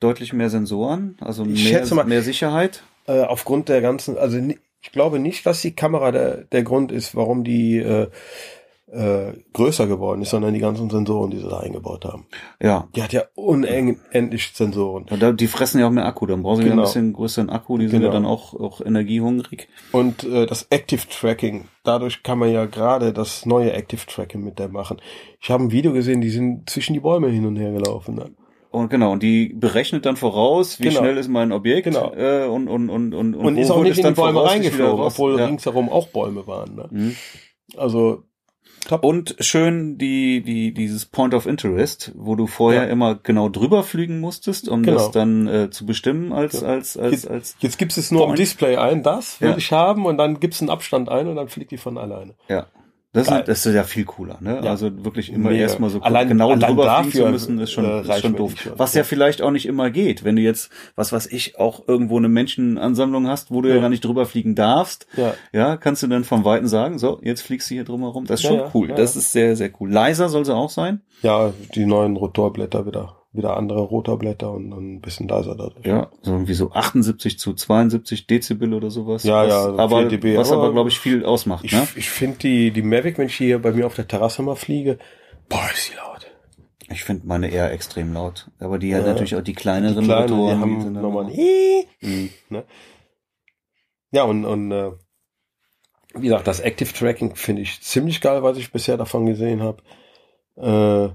[0.00, 2.82] Deutlich mehr Sensoren, also Ich mehr, schätze mal- mehr Sicherheit.
[3.06, 4.38] Äh, aufgrund der ganzen, also
[4.84, 8.08] ich glaube nicht, dass die Kamera der, der Grund ist, warum die äh,
[8.92, 12.26] äh, größer geworden ist, sondern die ganzen Sensoren, die sie da eingebaut haben.
[12.62, 12.86] Ja.
[12.94, 15.06] Die hat ja unendlich Sensoren.
[15.18, 16.82] Ja, Die fressen ja auch mehr Akku, dann brauchen sie ja ein Genau.
[16.86, 18.12] bisschen größeren Akku, die sind ja Genau.
[18.22, 19.68] dann auch, auch energiehungrig.
[19.90, 24.58] Und äh, das Active Tracking, dadurch kann man ja gerade das neue Active Tracking mit
[24.58, 25.00] der machen.
[25.40, 28.20] Ich habe ein Video gesehen, die sind zwischen die Bäume hin und her gelaufen.
[28.74, 31.00] Und genau, und die berechnet dann voraus, wie Genau.
[31.00, 32.12] schnell ist mein Objekt Genau.
[32.14, 35.00] äh, und, und, und, und, Und wo ist auch nicht in die dann Bäume reingeflogen,
[35.04, 35.46] obwohl ja.
[35.46, 36.74] ringsherum auch Bäume waren.
[36.74, 36.88] Ne?
[36.90, 37.16] Mhm.
[37.76, 38.24] Also
[38.86, 39.04] top.
[39.04, 42.90] Und schön die, die, dieses Point of Interest, wo du vorher Ja.
[42.90, 44.98] immer genau drüber fliegen musstest, um Genau.
[44.98, 46.68] das dann äh, zu bestimmen als, Ja.
[46.68, 48.34] als, als, Jetzt, als, jetzt gibst es nur am.
[48.36, 51.70] Display ein, das will ich haben und dann gibst einen Abstand ein und dann fliegt
[51.70, 52.34] die von alleine.
[52.48, 52.66] ja.
[53.14, 54.60] Das ist, das ist ja viel cooler, ne?
[54.62, 54.70] Ja.
[54.70, 55.62] Also wirklich immer Mega.
[55.62, 58.34] erstmal so Allein- genau allein drüber fliegen zu dafür, müssen, ist schon, äh, ist schon
[58.36, 58.52] doof.
[58.76, 59.00] Was ja.
[59.00, 59.04] Ja.
[59.04, 63.28] vielleicht auch nicht immer geht, wenn du jetzt, was weiß ich, auch irgendwo eine Menschenansammlung
[63.28, 63.80] hast, wo du ja, Ja.
[63.80, 65.34] gar nicht drüber fliegen darfst, Ja.
[65.52, 68.26] ja, kannst du dann vom Weiten sagen, so, jetzt fliegst du hier drumherum.
[68.26, 68.88] Das ist schon cool.
[68.88, 69.90] das ist sehr, sehr cool.
[69.92, 71.00] Leiser soll sie auch sein.
[71.22, 75.84] Ja, die neuen Rotorblätter wieder, wieder andere Rotorblätter und dann ein bisschen leiser dadurch.
[75.84, 79.24] Ja, so irgendwie so 78 zu 72 Dezibel oder sowas.
[79.24, 81.86] Ja, was, ja, aber 4 dB, was aber, glaube ich, viel ausmacht, Ich, ne?
[81.96, 84.98] ich finde die, die Mavic, wenn ich hier bei mir auf der Terrasse mal fliege,
[85.48, 86.30] boah, ist die laut.
[86.90, 88.50] Ich finde meine eher extrem laut.
[88.60, 89.08] Aber die hat Ja.
[89.08, 90.60] natürlich auch die kleineren Die kleinen, die Motoren.
[90.60, 91.32] haben sind dann nochmal ein.
[92.02, 92.30] Mhm.
[92.50, 92.64] Ne?
[94.12, 94.92] Ja, und, und äh,
[96.14, 99.82] wie gesagt, das Active Tracking finde ich ziemlich geil, was ich bisher davon gesehen habe.
[100.56, 101.14] Äh,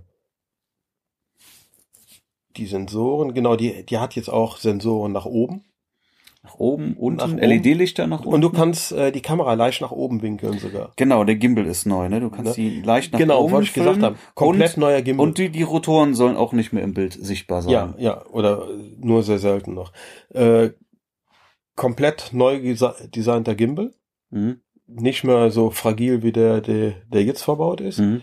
[2.59, 5.63] die Sensoren, genau, die, die hat jetzt auch Sensoren nach oben.
[6.43, 7.37] Nach oben, unten, oben.
[7.37, 8.33] LED-Lichter nach unten.
[8.33, 10.93] Und du kannst äh, die Kamera leicht nach oben winkeln sogar.
[10.95, 12.21] Genau, der Gimbal ist neu, ne?
[12.21, 14.17] Du kannst die leicht nach genau, oben was ich gesagt filmen habe.
[14.35, 15.27] Komplett und, neuer Gimbal.
[15.27, 17.73] Und die, die Rotoren sollen auch nicht mehr im Bild sichtbar sein.
[17.73, 19.91] Ja, ja, oder nur sehr selten noch.
[20.29, 20.69] Äh,
[21.75, 22.59] komplett neu
[23.13, 23.91] designter Gimbal.
[24.29, 24.61] Mhm.
[24.87, 27.99] Nicht mehr so fragil wie der, der, der jetzt verbaut ist.
[27.99, 28.21] Mhm.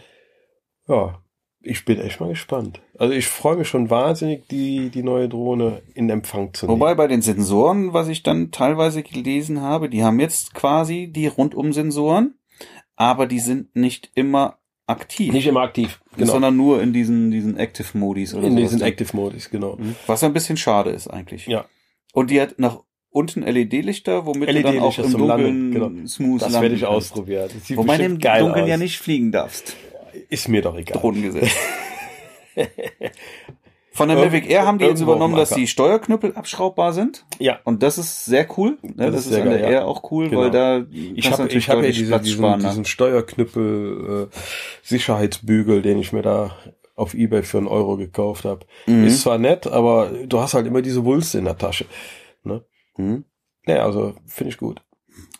[0.89, 1.21] Ja,
[1.67, 2.81] ich bin echt mal gespannt.
[2.99, 6.81] Also ich freue mich schon wahnsinnig, die, die neue Drohne in Empfang zu nehmen.
[6.81, 11.27] Wobei bei den Sensoren, was ich dann teilweise gelesen habe, die haben jetzt quasi die
[11.27, 12.35] Rundum-Sensoren,
[12.95, 15.33] aber die sind nicht immer aktiv.
[15.33, 16.33] Nicht immer aktiv, genau.
[16.33, 18.81] Sondern nur in diesen, diesen Active-Modis oder in diesen.
[18.81, 19.77] Active-Modis, genau.
[19.77, 19.97] Mhm.
[20.07, 21.47] Was ein bisschen schade ist eigentlich.
[21.47, 21.67] Ja.
[22.13, 26.07] Und die hat nach unten LED-Lichter, womit du dann auch im Dunkeln Landen, genau.
[26.07, 26.97] smooth Das werde ich kannst.
[26.97, 27.51] ausprobieren.
[27.75, 28.69] Wobei du im Dunkeln aus.
[28.69, 29.75] ja nicht fliegen darfst.
[30.29, 31.01] Ist mir doch egal.
[31.01, 31.51] Drohnengesetz.
[33.93, 37.25] Von der Mavic Air haben die jetzt übernommen, dass die Steuerknöpel abschraubbar sind.
[37.39, 37.61] Ja.
[37.65, 38.77] Und das ist sehr cool.
[38.83, 38.93] Ne?
[38.97, 39.79] Das, Das ist, ist an der geil, ja.
[39.79, 40.43] Air auch cool, Genau.
[40.43, 42.61] weil da Ich habe natürlich ich hab ja diese, Platz diesen, sparen.
[42.61, 42.69] ne?
[42.69, 44.37] diesen Steuerknüppel äh,
[44.83, 46.55] Sicherheitsbügel, den ich mir da
[46.95, 48.67] auf Ebay für einen Euro gekauft habe.
[48.87, 49.07] Mhm.
[49.07, 51.87] Ist zwar nett, aber du hast halt immer diese Wulst in der Tasche.
[52.45, 52.65] Ne?
[52.99, 53.25] Mhm.
[53.67, 54.83] Ja, also finde ich gut.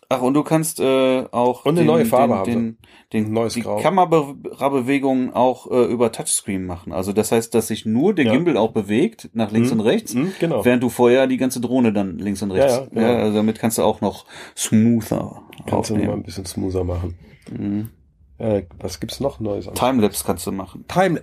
[0.09, 2.77] Ach, und du kannst äh, auch Und eine neue Farbe haben den,
[3.11, 3.77] den, Ein neues die Grau.
[3.81, 6.93] Kamerabewegungen auch äh, über Touchscreen machen.
[6.93, 8.31] Also das heißt, dass sich nur der Ja.
[8.33, 9.79] Gimbal auch bewegt, nach links Mhm.
[9.81, 10.63] und rechts, Mhm, genau.
[10.63, 12.73] während du vorher die ganze Drohne dann links und rechts.
[12.75, 13.23] Ja, ja, genau.
[13.23, 14.25] also damit kannst du auch noch
[14.55, 16.23] smoother Kannst du mal ein aufnehmen.
[16.23, 17.17] bisschen smoother machen.
[17.51, 17.89] Mhm.
[18.37, 19.67] Äh, was gibt's noch Neues?
[19.73, 20.85] Timelapse kannst du machen.
[20.87, 21.21] Time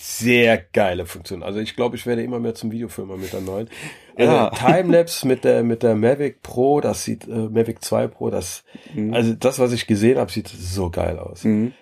[0.00, 1.42] sehr geile Funktion.
[1.42, 3.68] Also ich glaube, ich werde immer mehr zum Videofilmer mit der neuen.
[4.16, 4.48] Ja.
[4.48, 8.64] Also Timelapse mit der mit der Mavic Pro, das sieht äh, Mavic 2 Pro, das
[8.94, 9.12] Mhm.
[9.14, 11.44] also das, was ich gesehen habe, sieht so geil aus.
[11.44, 11.72] Mhm.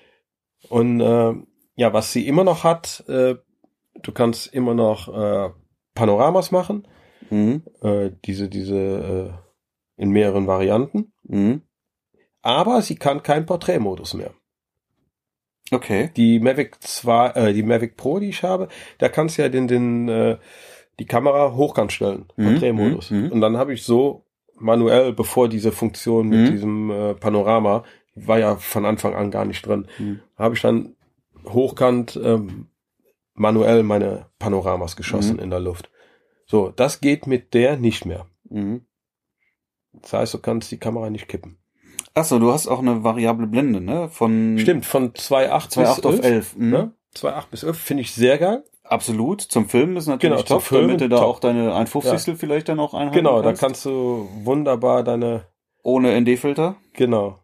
[0.69, 1.35] Und äh,
[1.77, 3.37] ja, was sie immer noch hat, äh,
[4.03, 5.51] du kannst immer noch äh,
[5.95, 6.87] Panoramas machen,
[7.31, 7.63] Mhm.
[7.83, 8.77] äh, diese diese
[9.99, 11.63] äh, in mehreren Varianten, Mhm.
[12.43, 14.33] aber sie kann keinen Porträtmodus mehr.
[15.73, 16.11] Okay.
[16.17, 19.67] Die Mavic 2, äh, die Mavic Pro, die ich habe, da kannst du ja den,
[19.69, 20.39] den, äh,
[20.99, 23.11] die Kamera hochkant stellen, Mhm, Porträtmodus.
[23.11, 23.33] mhm, mhm.
[23.33, 24.25] Und dann habe ich so
[24.59, 26.51] manuell, bevor diese Funktion mit Mhm.
[26.53, 30.21] diesem äh, Panorama, war ja von Anfang an gar nicht drin, Mhm.
[30.37, 30.95] habe ich dann
[31.47, 32.69] hochkant ähm,
[33.35, 35.43] manuell meine Panoramas geschossen Mhm.
[35.43, 35.91] in der Luft.
[36.47, 38.27] So, das geht mit der nicht mehr.
[38.49, 38.87] Mhm.
[39.93, 41.59] Das heißt, du kannst die Kamera nicht kippen.
[42.17, 44.09] Achso, du hast auch eine variable Blende, ne?
[44.09, 46.25] Von Stimmt, von 2.8 2,8 bis auf 11.
[46.25, 46.57] 11.
[46.57, 46.71] Mhm.
[46.71, 46.93] Ne?
[47.15, 48.65] 2.8 bis 11 finde ich sehr geil.
[48.85, 49.43] Absolut.
[49.43, 51.27] Zum Filmen ist natürlich Genau, top, Filmen damit du da top.
[51.27, 53.61] auch deine 1,50 vielleicht dann auch einhalten Genau, da kannst.
[53.61, 55.45] kannst du wunderbar deine,
[55.83, 56.77] Ohne ND-Filter.
[56.95, 57.41] genau.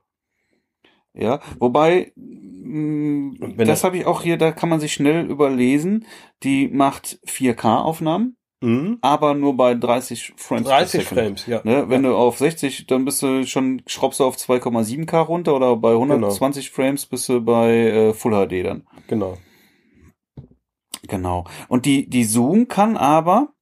[1.14, 6.06] Ja, wobei, mh, wenn das habe ich auch hier, da kann man sich schnell überlesen.
[6.42, 8.98] Die macht 4K-Aufnahmen, Mhm.
[9.00, 10.62] aber nur bei 30 Frames.
[10.64, 11.18] per 30 Second.
[11.18, 11.60] Frames, ja.
[11.64, 12.10] Ne, wenn ja.
[12.10, 16.70] du auf 60, dann bist du schon, schraubst du auf 2,7K runter oder bei 120
[16.70, 18.86] Frames bist du bei äh, Full HD dann.
[19.08, 19.36] Genau.
[21.08, 21.44] Genau.
[21.68, 23.52] Und die, die Zoom kann aber,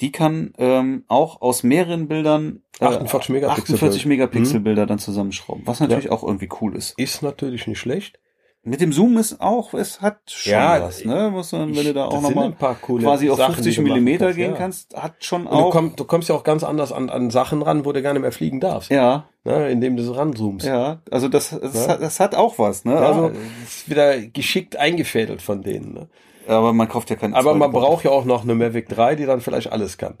[0.00, 4.08] die kann ähm, auch aus mehreren Bildern äh, 48 Megapixel 48 Bild.
[4.08, 4.64] Megapixel Mhm.
[4.64, 6.98] Bilder dann zusammenschrauben, was natürlich auch irgendwie cool ist.
[6.98, 8.18] Ist natürlich nicht schlecht.
[8.64, 11.30] Mit dem Zoom ist auch, es hat schon Ja, was, ne?
[11.32, 14.26] Muss man, wenn du da auch nochmal quasi auf Sachen, 50 die du machen Millimeter
[14.26, 14.56] kannst, gehen ja.
[14.56, 15.70] kannst, hat schon Und du, auch.
[15.72, 18.22] komm, du kommst ja auch ganz anders an, an Sachen ran, wo du gar nicht
[18.22, 18.90] mehr fliegen darfst.
[18.90, 20.64] ja, Ne, indem du so ranzoomst.
[20.64, 21.88] ja, also das, das, Ja.
[21.94, 22.92] hat, das hat auch was, ne?
[22.94, 23.32] Ja, Also,
[23.64, 25.94] ist wieder geschickt eingefädelt von denen.
[25.94, 26.08] Ne?
[26.46, 27.34] aber man kauft ja keinen.
[27.34, 30.14] Aber man braucht ja auch noch eine Mavic 3, die dann vielleicht alles kann.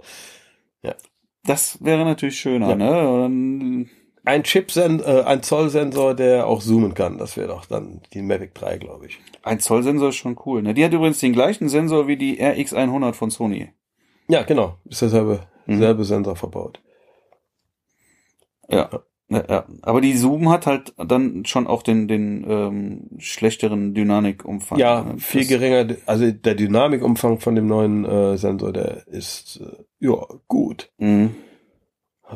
[1.44, 2.76] Das wäre natürlich schöner, Ja.
[2.76, 3.08] ne?
[3.24, 3.88] Und,
[4.24, 7.18] Ein Chipsensor, äh, ein Zollsensor, der auch zoomen kann.
[7.18, 9.18] Das wäre doch dann die Mavic 3, glaube ich.
[9.42, 10.74] ein Zollsensor ist schon cool, ne?
[10.74, 13.70] Die hat übrigens den gleichen Sensor wie die RX100 von Sony.
[14.28, 14.78] Ja, genau.
[14.84, 15.78] Ist derselbe, Mhm.
[15.78, 16.80] selbe Sensor verbaut.
[18.68, 18.88] Ja.
[19.28, 19.66] Ja, ja.
[19.80, 24.78] Aber die Zoom hat halt dann schon auch den, den ähm, schlechteren Dynamikumfang.
[24.78, 25.18] Ja, ne?
[25.18, 25.96] viel geringer.
[26.06, 30.92] Also der Dynamikumfang von dem neuen äh, Sensor, der ist äh, ja gut.
[30.98, 31.34] Mhm.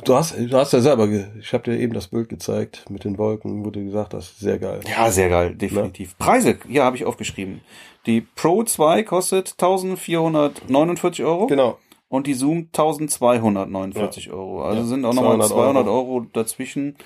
[0.05, 3.19] Du hast, du hast ja selber, ich habe dir eben das Bild gezeigt mit den
[3.19, 4.81] Wolken, wo du gesagt hast, sehr geil.
[4.89, 6.17] Ja, sehr geil, definitiv.
[6.19, 7.61] Preise, ja, habe ich aufgeschrieben.
[8.07, 11.79] Die Pro 2 kostet 1449 Euro Genau.
[12.09, 14.63] und die Zoom 1249 Euro.
[14.65, 16.27] Also Ja, sind auch nochmal 200 200 Euro.
[16.33, 16.97] dazwischen.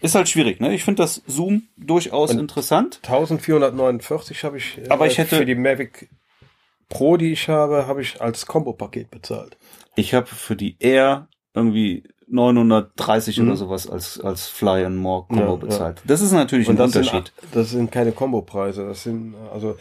[0.00, 0.74] Ist halt schwierig, ne?
[0.74, 3.00] Ich finde das Zoom durchaus Und- interessant.
[3.02, 6.08] 1449 habe ich, äh, Aber ich hätte- für die Mavic
[6.88, 9.56] Pro, die ich habe, habe ich als Kombo-Paket bezahlt.
[9.96, 13.46] Ich habe für die Air irgendwie 930 Mhm.
[13.48, 15.56] oder sowas als, als Fly and More Combo Ja, ja.
[15.56, 16.02] bezahlt.
[16.06, 17.32] Das ist natürlich ein das Unterschied.
[17.40, 18.86] Sind, das sind keine Kombo-Preise.
[18.86, 19.76] Das sind, also,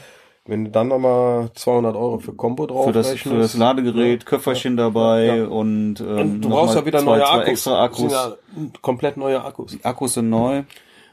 [0.45, 4.21] wenn du dann nochmal 200 Euro für Kombo drauf für das, rechnest, für das Ladegerät,
[4.23, 5.45] ja, Köfferchen dabei Ja.
[5.47, 7.47] und, ähm, Und du brauchst ja wieder zwei, neue zwei Akkus.
[7.49, 8.11] extra Akkus.
[8.11, 8.35] ja
[8.81, 9.71] komplett neue Akkus.
[9.71, 10.63] Die Akkus sind neu.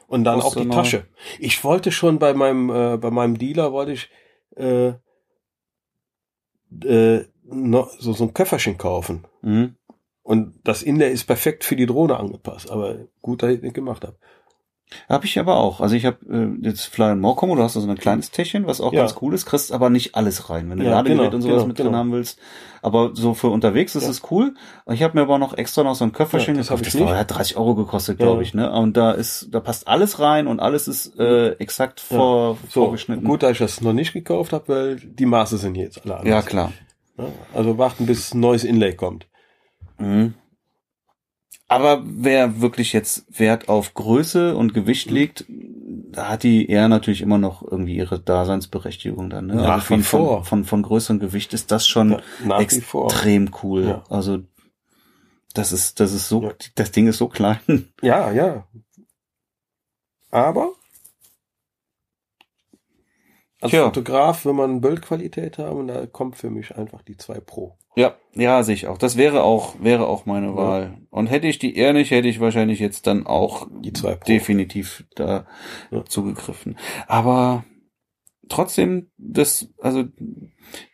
[0.06, 0.74] Und dann auch die neu.
[0.74, 1.06] Tasche.
[1.38, 4.10] Ich wollte schon bei meinem, äh, bei meinem Dealer wollte ich
[4.56, 4.92] äh,
[6.84, 7.24] äh,
[7.98, 9.24] so, so ein Köfferchen kaufen.
[9.40, 9.76] Mhm.
[10.22, 12.70] Und das Inlay ist perfekt für die Drohne angepasst.
[12.70, 14.16] Aber gut, dass ich nicht gemacht habe.
[15.08, 15.80] Habe ich aber auch.
[15.80, 18.30] Also ich habe äh, jetzt Fly and More Combo, du hast da so ein kleines
[18.30, 19.00] Täschchen, was auch Ja.
[19.00, 21.54] ganz cool ist, kriegst aber nicht alles rein, wenn du Ja, Ladegerät genau, und sowas
[21.56, 21.98] genau, mit drin genau.
[21.98, 22.38] haben willst.
[22.82, 24.10] Aber so für unterwegs ist Ja.
[24.10, 24.54] es cool.
[24.90, 26.86] Ich habe mir aber noch extra noch so ein Köfferchen Ja, das gekauft.
[26.86, 28.26] Das war, hat 30 Euro gekostet, Ja.
[28.26, 28.52] glaube ich.
[28.52, 28.70] Ne?
[28.70, 33.24] Und da ist, da passt alles rein und alles ist äh, exakt vor, So, vorgeschnitten.
[33.24, 36.28] gut, dass ich das noch nicht gekauft habe, weil die Maße sind jetzt alle anders.
[36.30, 36.72] Ja, klar.
[37.54, 39.26] Also warten, bis ein neues Inlay kommt.
[40.02, 40.34] Mhm.
[41.68, 45.14] Aber wer wirklich jetzt Wert auf Größe und Gewicht Mhm.
[45.16, 49.46] legt, da hat die eher natürlich immer noch irgendwie ihre Daseinsberechtigung dann.
[49.46, 49.54] Ne?
[49.54, 50.44] Nach von, wie vor.
[50.44, 53.84] Von, von, von Größe und Gewicht ist das schon Ja, extrem cool.
[53.86, 54.04] Ja.
[54.10, 54.40] Also
[55.54, 56.52] das ist, das ist so, Ja.
[56.74, 57.58] das Ding ist so klein.
[58.02, 58.66] Ja, ja.
[60.30, 60.72] Aber
[63.60, 63.84] als Tja.
[63.84, 67.78] Fotograf will man Bildqualität haben, da kommt für mich einfach die 2 Pro.
[67.94, 68.96] Ja, ja, sehe ich auch.
[68.98, 70.56] Das wäre auch, wäre auch meine Ja.
[70.56, 70.98] Wahl.
[71.10, 74.24] Und hätte ich die eher nicht, hätte ich wahrscheinlich jetzt dann auch Die 2 Pro.
[74.26, 75.46] definitiv da
[75.90, 76.04] Ja.
[76.06, 76.78] zugegriffen.
[77.06, 77.64] Aber
[78.48, 80.04] trotzdem, das, also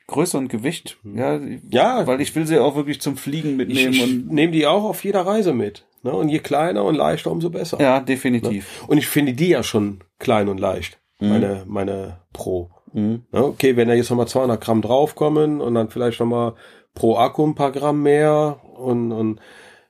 [0.08, 1.18] Größe und Gewicht, Mhm.
[1.18, 1.40] ja,
[1.70, 4.66] Ja, weil ich will sie auch wirklich zum Fliegen ich, mitnehmen ich und nehme die
[4.66, 5.86] auch auf jeder Reise mit.
[6.02, 6.12] Ne?
[6.12, 7.80] Und je kleiner und leichter, umso besser.
[7.80, 8.84] ja, definitiv.
[8.88, 10.98] Und ich finde die ja schon klein und leicht.
[11.20, 11.28] Mhm.
[11.28, 12.70] Meine, meine Pro.
[12.92, 13.22] Mhm.
[13.32, 16.54] Ja, okay, wenn da jetzt nochmal 200 Gramm draufkommen und dann vielleicht nochmal
[16.94, 19.40] pro Akku ein paar Gramm mehr und, und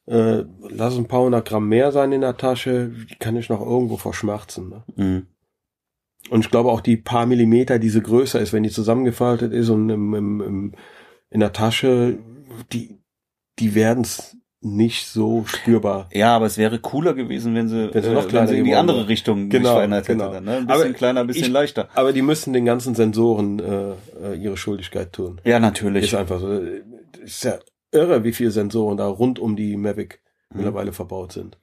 [0.08, 3.60] äh, lass ein paar hundert Gramm mehr sein in der Tasche, die kann ich noch
[3.60, 4.70] irgendwo verschmerzen.
[4.70, 4.84] Ne?
[4.96, 5.26] Mhm.
[6.30, 9.68] Und ich glaube auch die paar Millimeter, die sie größer ist, wenn die zusammengefaltet ist
[9.68, 10.74] und im, im, im,
[11.30, 12.18] in der Tasche,
[12.72, 12.98] die,
[13.58, 16.08] die werden es nicht so spürbar.
[16.12, 18.58] Ja, aber es wäre cooler gewesen, wenn sie, Wenn sie äh, noch kleiner wenn sie
[18.60, 19.06] in die andere.
[19.08, 20.18] Richtung Genau, verändert hätte.
[20.18, 20.32] genau.
[20.32, 20.56] Dann, ne?
[20.56, 21.88] Ein bisschen Aber kleiner, ein bisschen ich- leichter.
[21.94, 23.92] Aber die müssen den ganzen Sensoren äh,
[24.22, 25.40] äh, ihre Schuldigkeit tun.
[25.44, 26.04] Ja, natürlich.
[26.04, 26.60] Ist einfach so.
[27.22, 27.58] Ist ja
[27.92, 30.56] irre, wie viele Sensoren da rund um die Mavic Mhm.
[30.56, 31.58] mittlerweile verbaut sind.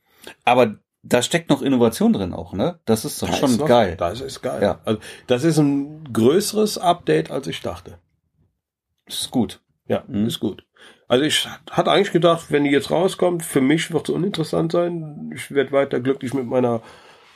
[0.45, 2.79] Aber da steckt noch Innovation drin auch, ne?
[2.85, 3.95] Das ist doch Da schon ist noch- geil.
[3.97, 4.61] Das ist geil.
[4.61, 4.79] Ja.
[4.85, 7.97] Also, das ist ein größeres Update, als ich dachte.
[9.05, 9.61] Das ist gut.
[9.87, 10.25] Ja, Mhm.
[10.27, 10.65] ist gut.
[11.07, 15.31] Also ich hatte eigentlich gedacht, wenn die jetzt rauskommt, für mich wird es uninteressant sein.
[15.35, 16.81] Ich werde weiter glücklich mit meiner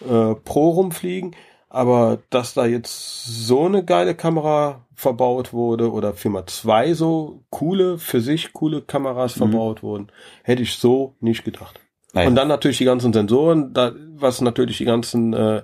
[0.01, 1.35] äh, Pro rumfliegen.
[1.71, 7.99] Aber dass da jetzt so eine geile Kamera verbaut wurde oder Firma zwei so coole,
[7.99, 9.39] für sich coole Kameras Mhm.
[9.51, 10.11] verbaut wurden,
[10.41, 11.79] hätte ich so nicht gedacht.
[12.13, 12.27] Naja.
[12.27, 15.61] Und dann natürlich die ganzen Sensoren, da, was natürlich die ganzen äh,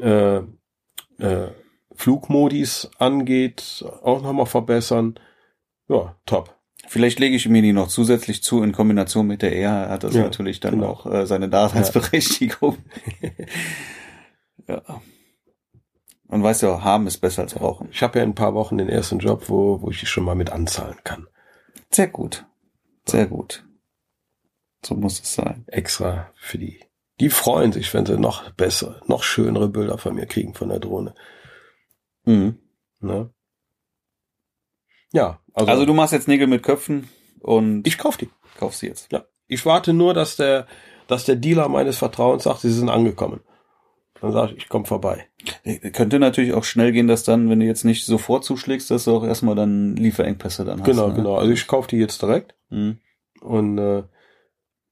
[0.00, 0.42] äh,
[1.18, 1.48] äh,
[1.94, 5.20] Flugmodis angeht, auch nochmal verbessern.
[5.88, 6.54] Ja, top.
[6.88, 10.14] Vielleicht lege ich mir die noch zusätzlich zu in Kombination mit der ER hat das
[10.14, 10.86] Ja, natürlich dann genau.
[10.88, 12.78] auch äh, seine Daseinsberechtigung.
[14.66, 14.82] ja.
[16.28, 17.88] Und weißt du, haben ist besser als brauchen.
[17.90, 20.24] Ich habe ja in ein paar Wochen den ersten Job, wo, wo ich die schon
[20.24, 21.26] mal mit anzahlen kann.
[21.90, 22.46] Sehr gut.
[23.06, 23.64] Sehr gut.
[24.84, 25.64] So muss es sein.
[25.66, 26.80] Extra für die.
[27.20, 30.78] Die freuen sich, wenn sie noch bessere, noch schönere Bilder von mir kriegen von der
[30.80, 31.14] Drohne.
[32.24, 32.58] Mhm.
[33.00, 33.30] Ne?
[35.12, 37.08] Ja, also, Also du machst jetzt Nägel mit Köpfen
[37.40, 38.28] und ich kauf die.
[38.58, 39.10] kaufst sie jetzt.
[39.12, 40.66] Ja, ich warte nur, dass der,
[41.06, 43.40] dass der Dealer meines Vertrauens sagt, sie sind angekommen.
[44.20, 45.26] Dann sage ich, ich komme vorbei.
[45.62, 49.04] Äh, Könnte natürlich auch schnell gehen, dass dann, wenn du jetzt nicht sofort zuschlägst, dass
[49.04, 50.86] du auch erstmal dann Lieferengpässe dann hast.
[50.86, 51.14] genau, ne?
[51.14, 51.36] genau.
[51.36, 52.98] Also ich kaufe die jetzt direkt Mhm.
[53.40, 54.02] und äh,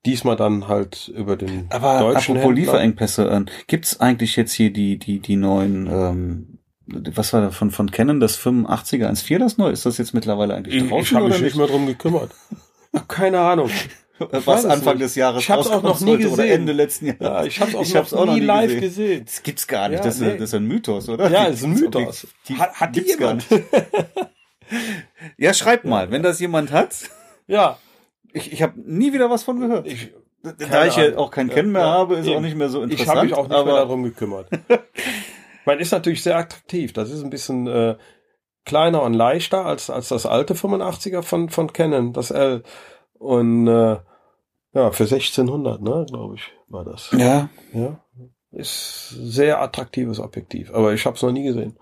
[0.06, 2.52] diesmal dann halt über den Aber deutschen apropos Händler.
[2.52, 6.55] Lieferengpässe, äh, gibt's eigentlich jetzt hier die, die, die neuen, ähm,
[6.86, 9.70] was war da von, von Canon, das 85er 1.4 das neu?
[9.70, 12.30] Ist das jetzt mittlerweile eigentlich Ich, draußen ich habe oder mich nicht mehr drum gekümmert.
[13.08, 13.70] Keine Ahnung.
[14.18, 15.04] Was Anfang nicht.
[15.04, 16.60] des Jahres Ich hab's auch noch nie sollte Oder gesehen.
[16.60, 17.20] Ende letzten Jahres.
[17.20, 18.80] Ja, ich habe es auch, Ich noch hab's auch noch nie live gesehen.
[18.80, 19.24] gesehen.
[19.26, 19.98] Das gibt's gar nicht.
[19.98, 20.32] Ja, das, ist, nee.
[20.38, 21.30] das ist ein Mythos, oder?
[21.30, 22.24] Ja, ist ein Das Mythos.
[22.24, 23.50] Objektiv Hat, hat die jemand?
[23.50, 23.64] nicht.
[25.36, 26.96] Ja, schreibt mal, wenn das jemand hat.
[27.46, 27.78] Ja.
[28.32, 29.86] Ich, ich habe nie wieder was von gehört.
[29.86, 30.12] Ich,
[30.42, 32.36] da ich ja auch kein Ja, Kennen mehr habe, ist eben.
[32.36, 33.16] auch nicht mehr so ich interessant.
[33.16, 34.48] habe mich auch nicht aber mehr darum gekümmert.
[35.66, 36.92] Man ist natürlich sehr attraktiv.
[36.94, 37.96] Das ist ein bisschen äh,
[38.64, 42.62] kleiner und leichter als, als das alte 85er von, von Canon, das L.
[43.14, 43.98] Und äh,
[44.72, 47.10] ja, für 1600, ne, glaube ich, war das.
[47.12, 48.00] Ja, Ja.
[48.52, 51.76] Ist sehr attraktives Objektiv, aber ich habe es noch nie gesehen.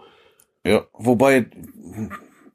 [0.64, 0.82] ja.
[0.92, 1.46] Wobei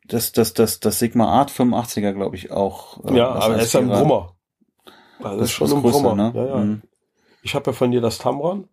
[0.06, 3.04] das, das, das, das Sigma Art 85er, glaube ich, auch.
[3.06, 4.36] äh, ja, aber es ist ein Brummer.
[5.20, 6.16] Also Das ist schon ein größer, Brummer.
[6.16, 6.32] ne?
[6.36, 6.56] Ja, ja.
[6.58, 6.82] Mhm.
[7.44, 8.68] Ich habe ja von dir das Tamron.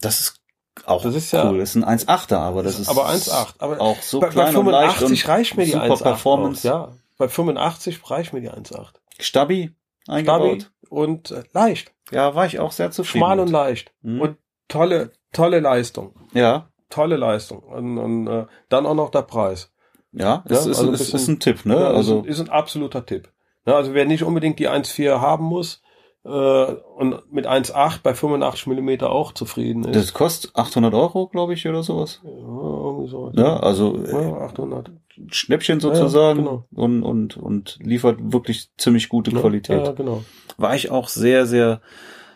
[0.00, 0.40] Das ist
[0.86, 1.58] auch Das ist ja- cool.
[1.58, 3.54] Das ist ein 1,8er, aber das ist aber 1,8.
[3.58, 6.02] Aber auch so bei, bei klein leicht 85 und reicht mir die super 1,8.
[6.02, 6.68] Performance.
[6.74, 8.94] Auch, ja, bei 85 reicht mir die 1,8.
[9.18, 9.74] Stabi
[10.06, 10.62] eingebaut.
[10.62, 11.92] Stabi und äh, leicht.
[12.10, 13.24] Ja, war ich auch sehr zufrieden.
[13.24, 13.92] Schmal und leicht.
[14.02, 14.20] Mhm.
[14.20, 14.36] Und
[14.68, 16.14] tolle, tolle Leistung.
[16.32, 17.58] Ja, Tolle Leistung.
[17.58, 19.70] Und, und äh, dann auch noch der Preis.
[20.12, 21.76] ja, es Ja, ist, also ein ist, bisschen- ist ein Tipp, ne?
[21.86, 23.28] Also ist, ein- ist ein absoluter Tipp.
[23.66, 25.82] Ja, also wer nicht unbedingt die 1,4 haben muss
[26.28, 29.96] äh, und mit 1,8 bei 85 Millimeter auch zufrieden ist.
[29.96, 32.20] das kostet 800 Euro, glaube ich, oder sowas.
[32.22, 33.32] ja, irgendwie so.
[33.34, 34.90] Ja, also äh, Ja, 800.
[35.30, 36.64] Schnäppchen Ja, sozusagen genau.
[36.74, 39.86] und, und, und liefert wirklich ziemlich gute Ja, Qualität.
[39.86, 40.22] Ja, genau.
[40.58, 41.80] War ich auch sehr, sehr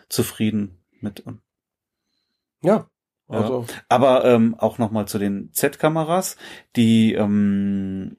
[0.09, 1.23] zufrieden mit.
[2.61, 2.87] Ja.
[3.29, 3.39] Ja.
[3.39, 6.35] Also, Aber ähm, auch nochmal zu den Z-Kameras,
[6.75, 8.17] die ähm,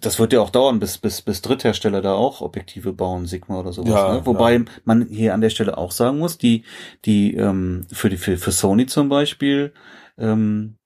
[0.00, 3.72] das wird ja auch dauern, bis, bis, bis Dritthersteller da auch Objektive bauen, Sigma oder
[3.72, 3.90] sowas.
[3.90, 4.26] Ja, ne?
[4.26, 6.64] Wobei man hier an der Stelle auch sagen muss, die,
[7.04, 9.72] die ähm, für die für, für Sony zum Beispiel,
[10.18, 10.76] ähm,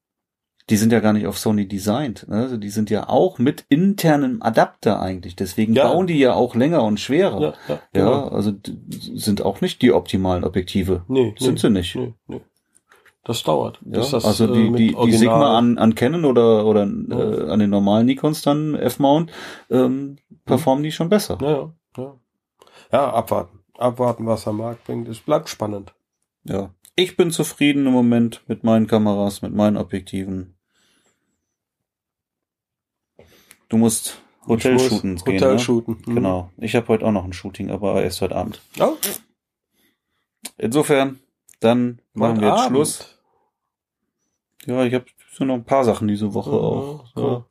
[0.70, 2.26] die sind ja gar nicht auf Sony designt.
[2.28, 2.36] Ne?
[2.36, 5.36] Also die sind ja auch mit internem Adapter eigentlich.
[5.36, 5.88] Deswegen Ja.
[5.92, 7.40] bauen die ja auch länger und schwerer.
[7.40, 8.28] ja, ja, Ja, genau.
[8.28, 8.52] also
[8.88, 11.04] sind auch nicht die optimalen Objektive.
[11.08, 11.96] Nee, Sind nee, sie nicht.
[11.96, 12.40] Nee, nee.
[13.24, 13.80] Das dauert.
[13.86, 17.18] Ja, das, also äh, die, mit die, die Sigma an, an Canon oder, oder Ja.
[17.18, 19.32] äh, an den normalen Nikons dann F-Mount
[19.70, 21.38] ähm, performen die schon besser.
[21.40, 22.14] Ja, ja,
[22.92, 23.12] ja.
[23.12, 23.60] Abwarten.
[23.78, 25.08] Abwarten, was am Markt bringt.
[25.08, 25.94] Es bleibt spannend.
[26.44, 26.74] Ja.
[26.96, 30.54] Ich bin zufrieden im Moment mit meinen Kameras, mit meinen Objektiven.
[33.68, 35.34] Du musst Hotel shooten gehen.
[35.34, 35.58] Hotel ne?
[35.58, 36.02] shooten.
[36.06, 36.14] Mhm.
[36.14, 36.50] Genau.
[36.58, 38.60] Ich habe heute auch noch ein Shooting, aber erst heute Abend.
[38.78, 38.96] Oh,
[40.58, 41.18] Insofern,
[41.60, 42.76] dann machen heute wir jetzt Abend.
[42.76, 43.13] Schluss.
[44.66, 47.04] Ja, ich habe so noch ein paar Sachen diese Woche Ja, auch.
[47.16, 47.44] ja.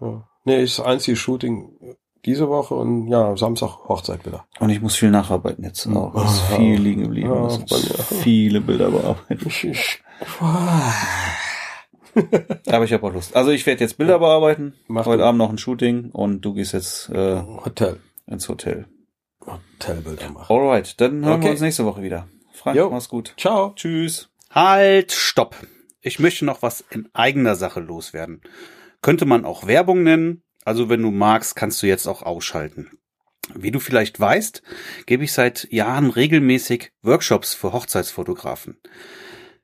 [0.00, 0.28] Ja.
[0.44, 4.46] Nee, ist das einzige Shooting diese Woche und ja, Samstag Hochzeit wieder.
[4.58, 6.14] Und ich muss viel nacharbeiten jetzt auch.
[6.24, 7.30] Es ist viel liegen geblieben.
[7.30, 7.48] Ja,
[8.22, 9.50] viele Bilder bearbeiten.
[12.66, 13.36] Aber ich habe auch Lust.
[13.36, 14.74] Also ich werde jetzt Bilder bearbeiten.
[14.88, 15.28] Mach Heute du.
[15.28, 18.00] Abend noch ein Shooting und du gehst jetzt äh, Hotel.
[18.26, 18.86] ins Hotel.
[19.46, 20.52] Hotelbilder machen.
[20.54, 21.50] Alright, dann hören wir Okay.
[21.50, 22.26] uns nächste Woche wieder.
[22.52, 22.90] Frank, Jo.
[22.90, 23.34] mach's gut.
[23.38, 23.72] Ciao.
[23.76, 24.28] Tschüss.
[24.50, 25.54] Halt, stopp.
[26.00, 28.40] Ich möchte noch was in eigener Sache loswerden.
[29.00, 30.42] Könnte man auch Werbung nennen.
[30.64, 32.90] Also wenn du magst, kannst du jetzt auch ausschalten.
[33.54, 34.62] Wie du vielleicht weißt,
[35.06, 38.78] gebe ich seit Jahren regelmäßig Workshops für Hochzeitsfotografen.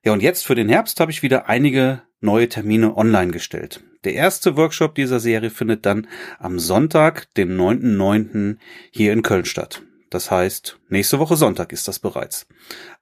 [0.05, 3.82] Ja, und jetzt für den Herbst habe ich wieder einige neue Termine online gestellt.
[4.05, 6.07] Der erste Workshop dieser Serie findet dann
[6.39, 8.59] am Sonntag, dem 9.9.
[8.93, 9.82] hier in Köln statt.
[10.11, 12.46] Das heißt, nächste Woche Sonntag ist das bereits.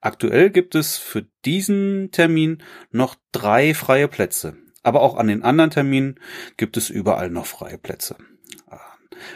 [0.01, 4.57] Aktuell gibt es für diesen Termin noch drei freie Plätze.
[4.83, 6.21] Aber auch an den anderen Terminen
[6.57, 8.17] gibt es überall noch freie Plätze.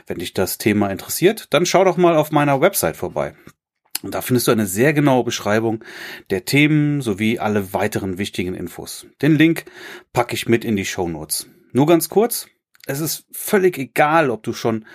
[0.07, 3.35] Wenn dich das Thema interessiert, dann schau doch mal auf meiner Website vorbei.
[4.03, 5.85] Und da findest du eine sehr genaue Beschreibung
[6.31, 9.07] der Themen sowie alle weiteren wichtigen Infos.
[9.23, 9.65] Den Link
[10.13, 11.49] packe ich mit in die Show Notes.
[11.73, 12.47] Nur ganz kurz.
[12.89, 14.87] Es ist völlig egal, ob du schon,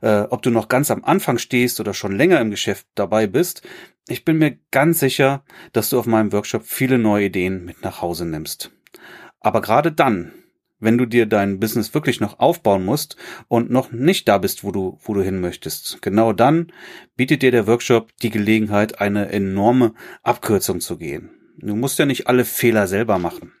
[0.00, 3.60] äh, ob du noch ganz am Anfang stehst oder schon länger im Geschäft dabei bist.
[4.08, 5.44] Ich bin mir ganz sicher,
[5.74, 8.72] dass du auf meinem Workshop viele neue Ideen mit nach Hause nimmst.
[9.38, 10.32] Aber gerade dann,
[10.80, 13.16] wenn du dir dein Business wirklich noch aufbauen musst
[13.48, 16.72] und noch nicht da bist, wo du, wo du hin möchtest, genau dann
[17.16, 19.92] bietet dir der Workshop die Gelegenheit, eine enorme
[20.22, 21.30] Abkürzung zu gehen.
[21.58, 23.52] Du musst ja nicht alle Fehler selber machen.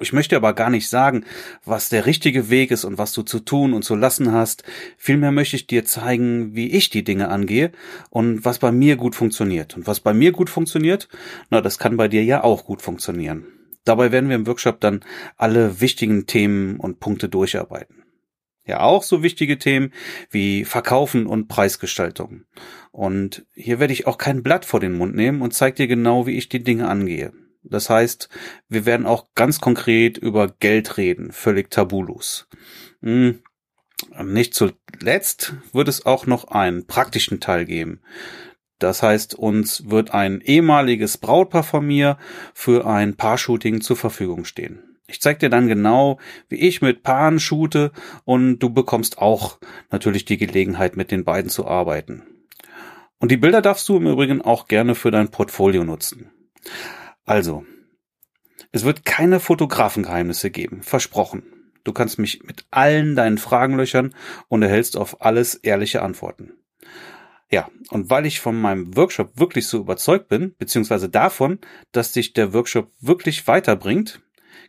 [0.00, 1.24] Ich möchte aber gar nicht sagen,
[1.64, 4.62] was der richtige Weg ist und was du zu tun und zu lassen hast.
[4.98, 7.72] Vielmehr möchte ich dir zeigen, wie ich die Dinge angehe
[8.10, 9.76] und was bei mir gut funktioniert.
[9.76, 11.08] Und was bei mir gut funktioniert,
[11.48, 13.46] na, das kann bei dir ja auch gut funktionieren.
[13.84, 15.00] Dabei werden wir im Workshop dann
[15.38, 18.04] alle wichtigen Themen und Punkte durcharbeiten.
[18.66, 19.94] Ja, auch so wichtige Themen
[20.30, 22.44] wie Verkaufen und Preisgestaltung.
[22.92, 26.26] Und hier werde ich auch kein Blatt vor den Mund nehmen und zeige dir genau,
[26.26, 27.32] wie ich die Dinge angehe.
[27.70, 28.28] Das heißt,
[28.68, 32.48] wir werden auch ganz konkret über Geld reden, völlig tabulos.
[33.02, 33.40] Hm.
[34.22, 38.00] Nicht zuletzt wird es auch noch einen praktischen Teil geben.
[38.78, 42.16] Das heißt, uns wird ein ehemaliges Brautpaar von mir
[42.54, 44.88] für ein Paar-Shooting zur Verfügung stehen.
[45.08, 47.92] Ich zeige dir dann genau, wie ich mit Paaren shoote
[48.24, 49.58] und du bekommst auch
[49.90, 52.22] natürlich die Gelegenheit, mit den beiden zu arbeiten.
[53.18, 56.30] Und die Bilder darfst du im Übrigen auch gerne für dein Portfolio nutzen.
[57.28, 57.66] Also,
[58.72, 61.42] es wird keine Fotografengeheimnisse geben, versprochen.
[61.84, 64.14] Du kannst mich mit allen deinen Fragen löchern
[64.48, 66.54] und erhältst auf alles ehrliche Antworten.
[67.50, 71.58] Ja, und weil ich von meinem Workshop wirklich so überzeugt bin, beziehungsweise davon,
[71.92, 74.20] dass dich der Workshop wirklich weiterbringt,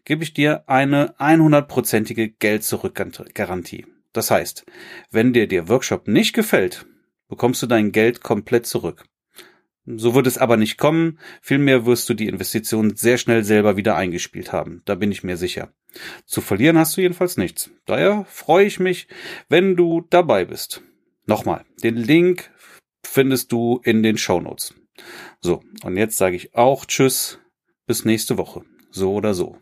[0.06, 3.86] gebe ich dir eine 100%ige Geld-Zurück-Garantie.
[4.14, 4.66] Das heißt,
[5.12, 6.86] wenn dir der Workshop nicht gefällt,
[7.28, 9.09] bekommst du dein Geld komplett zurück.
[9.86, 13.96] So wird es aber nicht kommen, vielmehr wirst du die Investition sehr schnell selber wieder
[13.96, 15.74] eingespielt haben, da bin ich mir sicher.
[16.26, 17.72] Zu verlieren hast du jedenfalls nichts.
[17.86, 19.08] Daher freue ich mich,
[19.48, 20.84] wenn du dabei bist.
[21.26, 22.52] Nochmal, den Link
[23.06, 24.76] findest du in den Shownotes.
[25.42, 27.40] So, und jetzt sage ich auch Tschüss,
[27.88, 28.64] bis nächste Woche.
[28.92, 29.58] So oder so.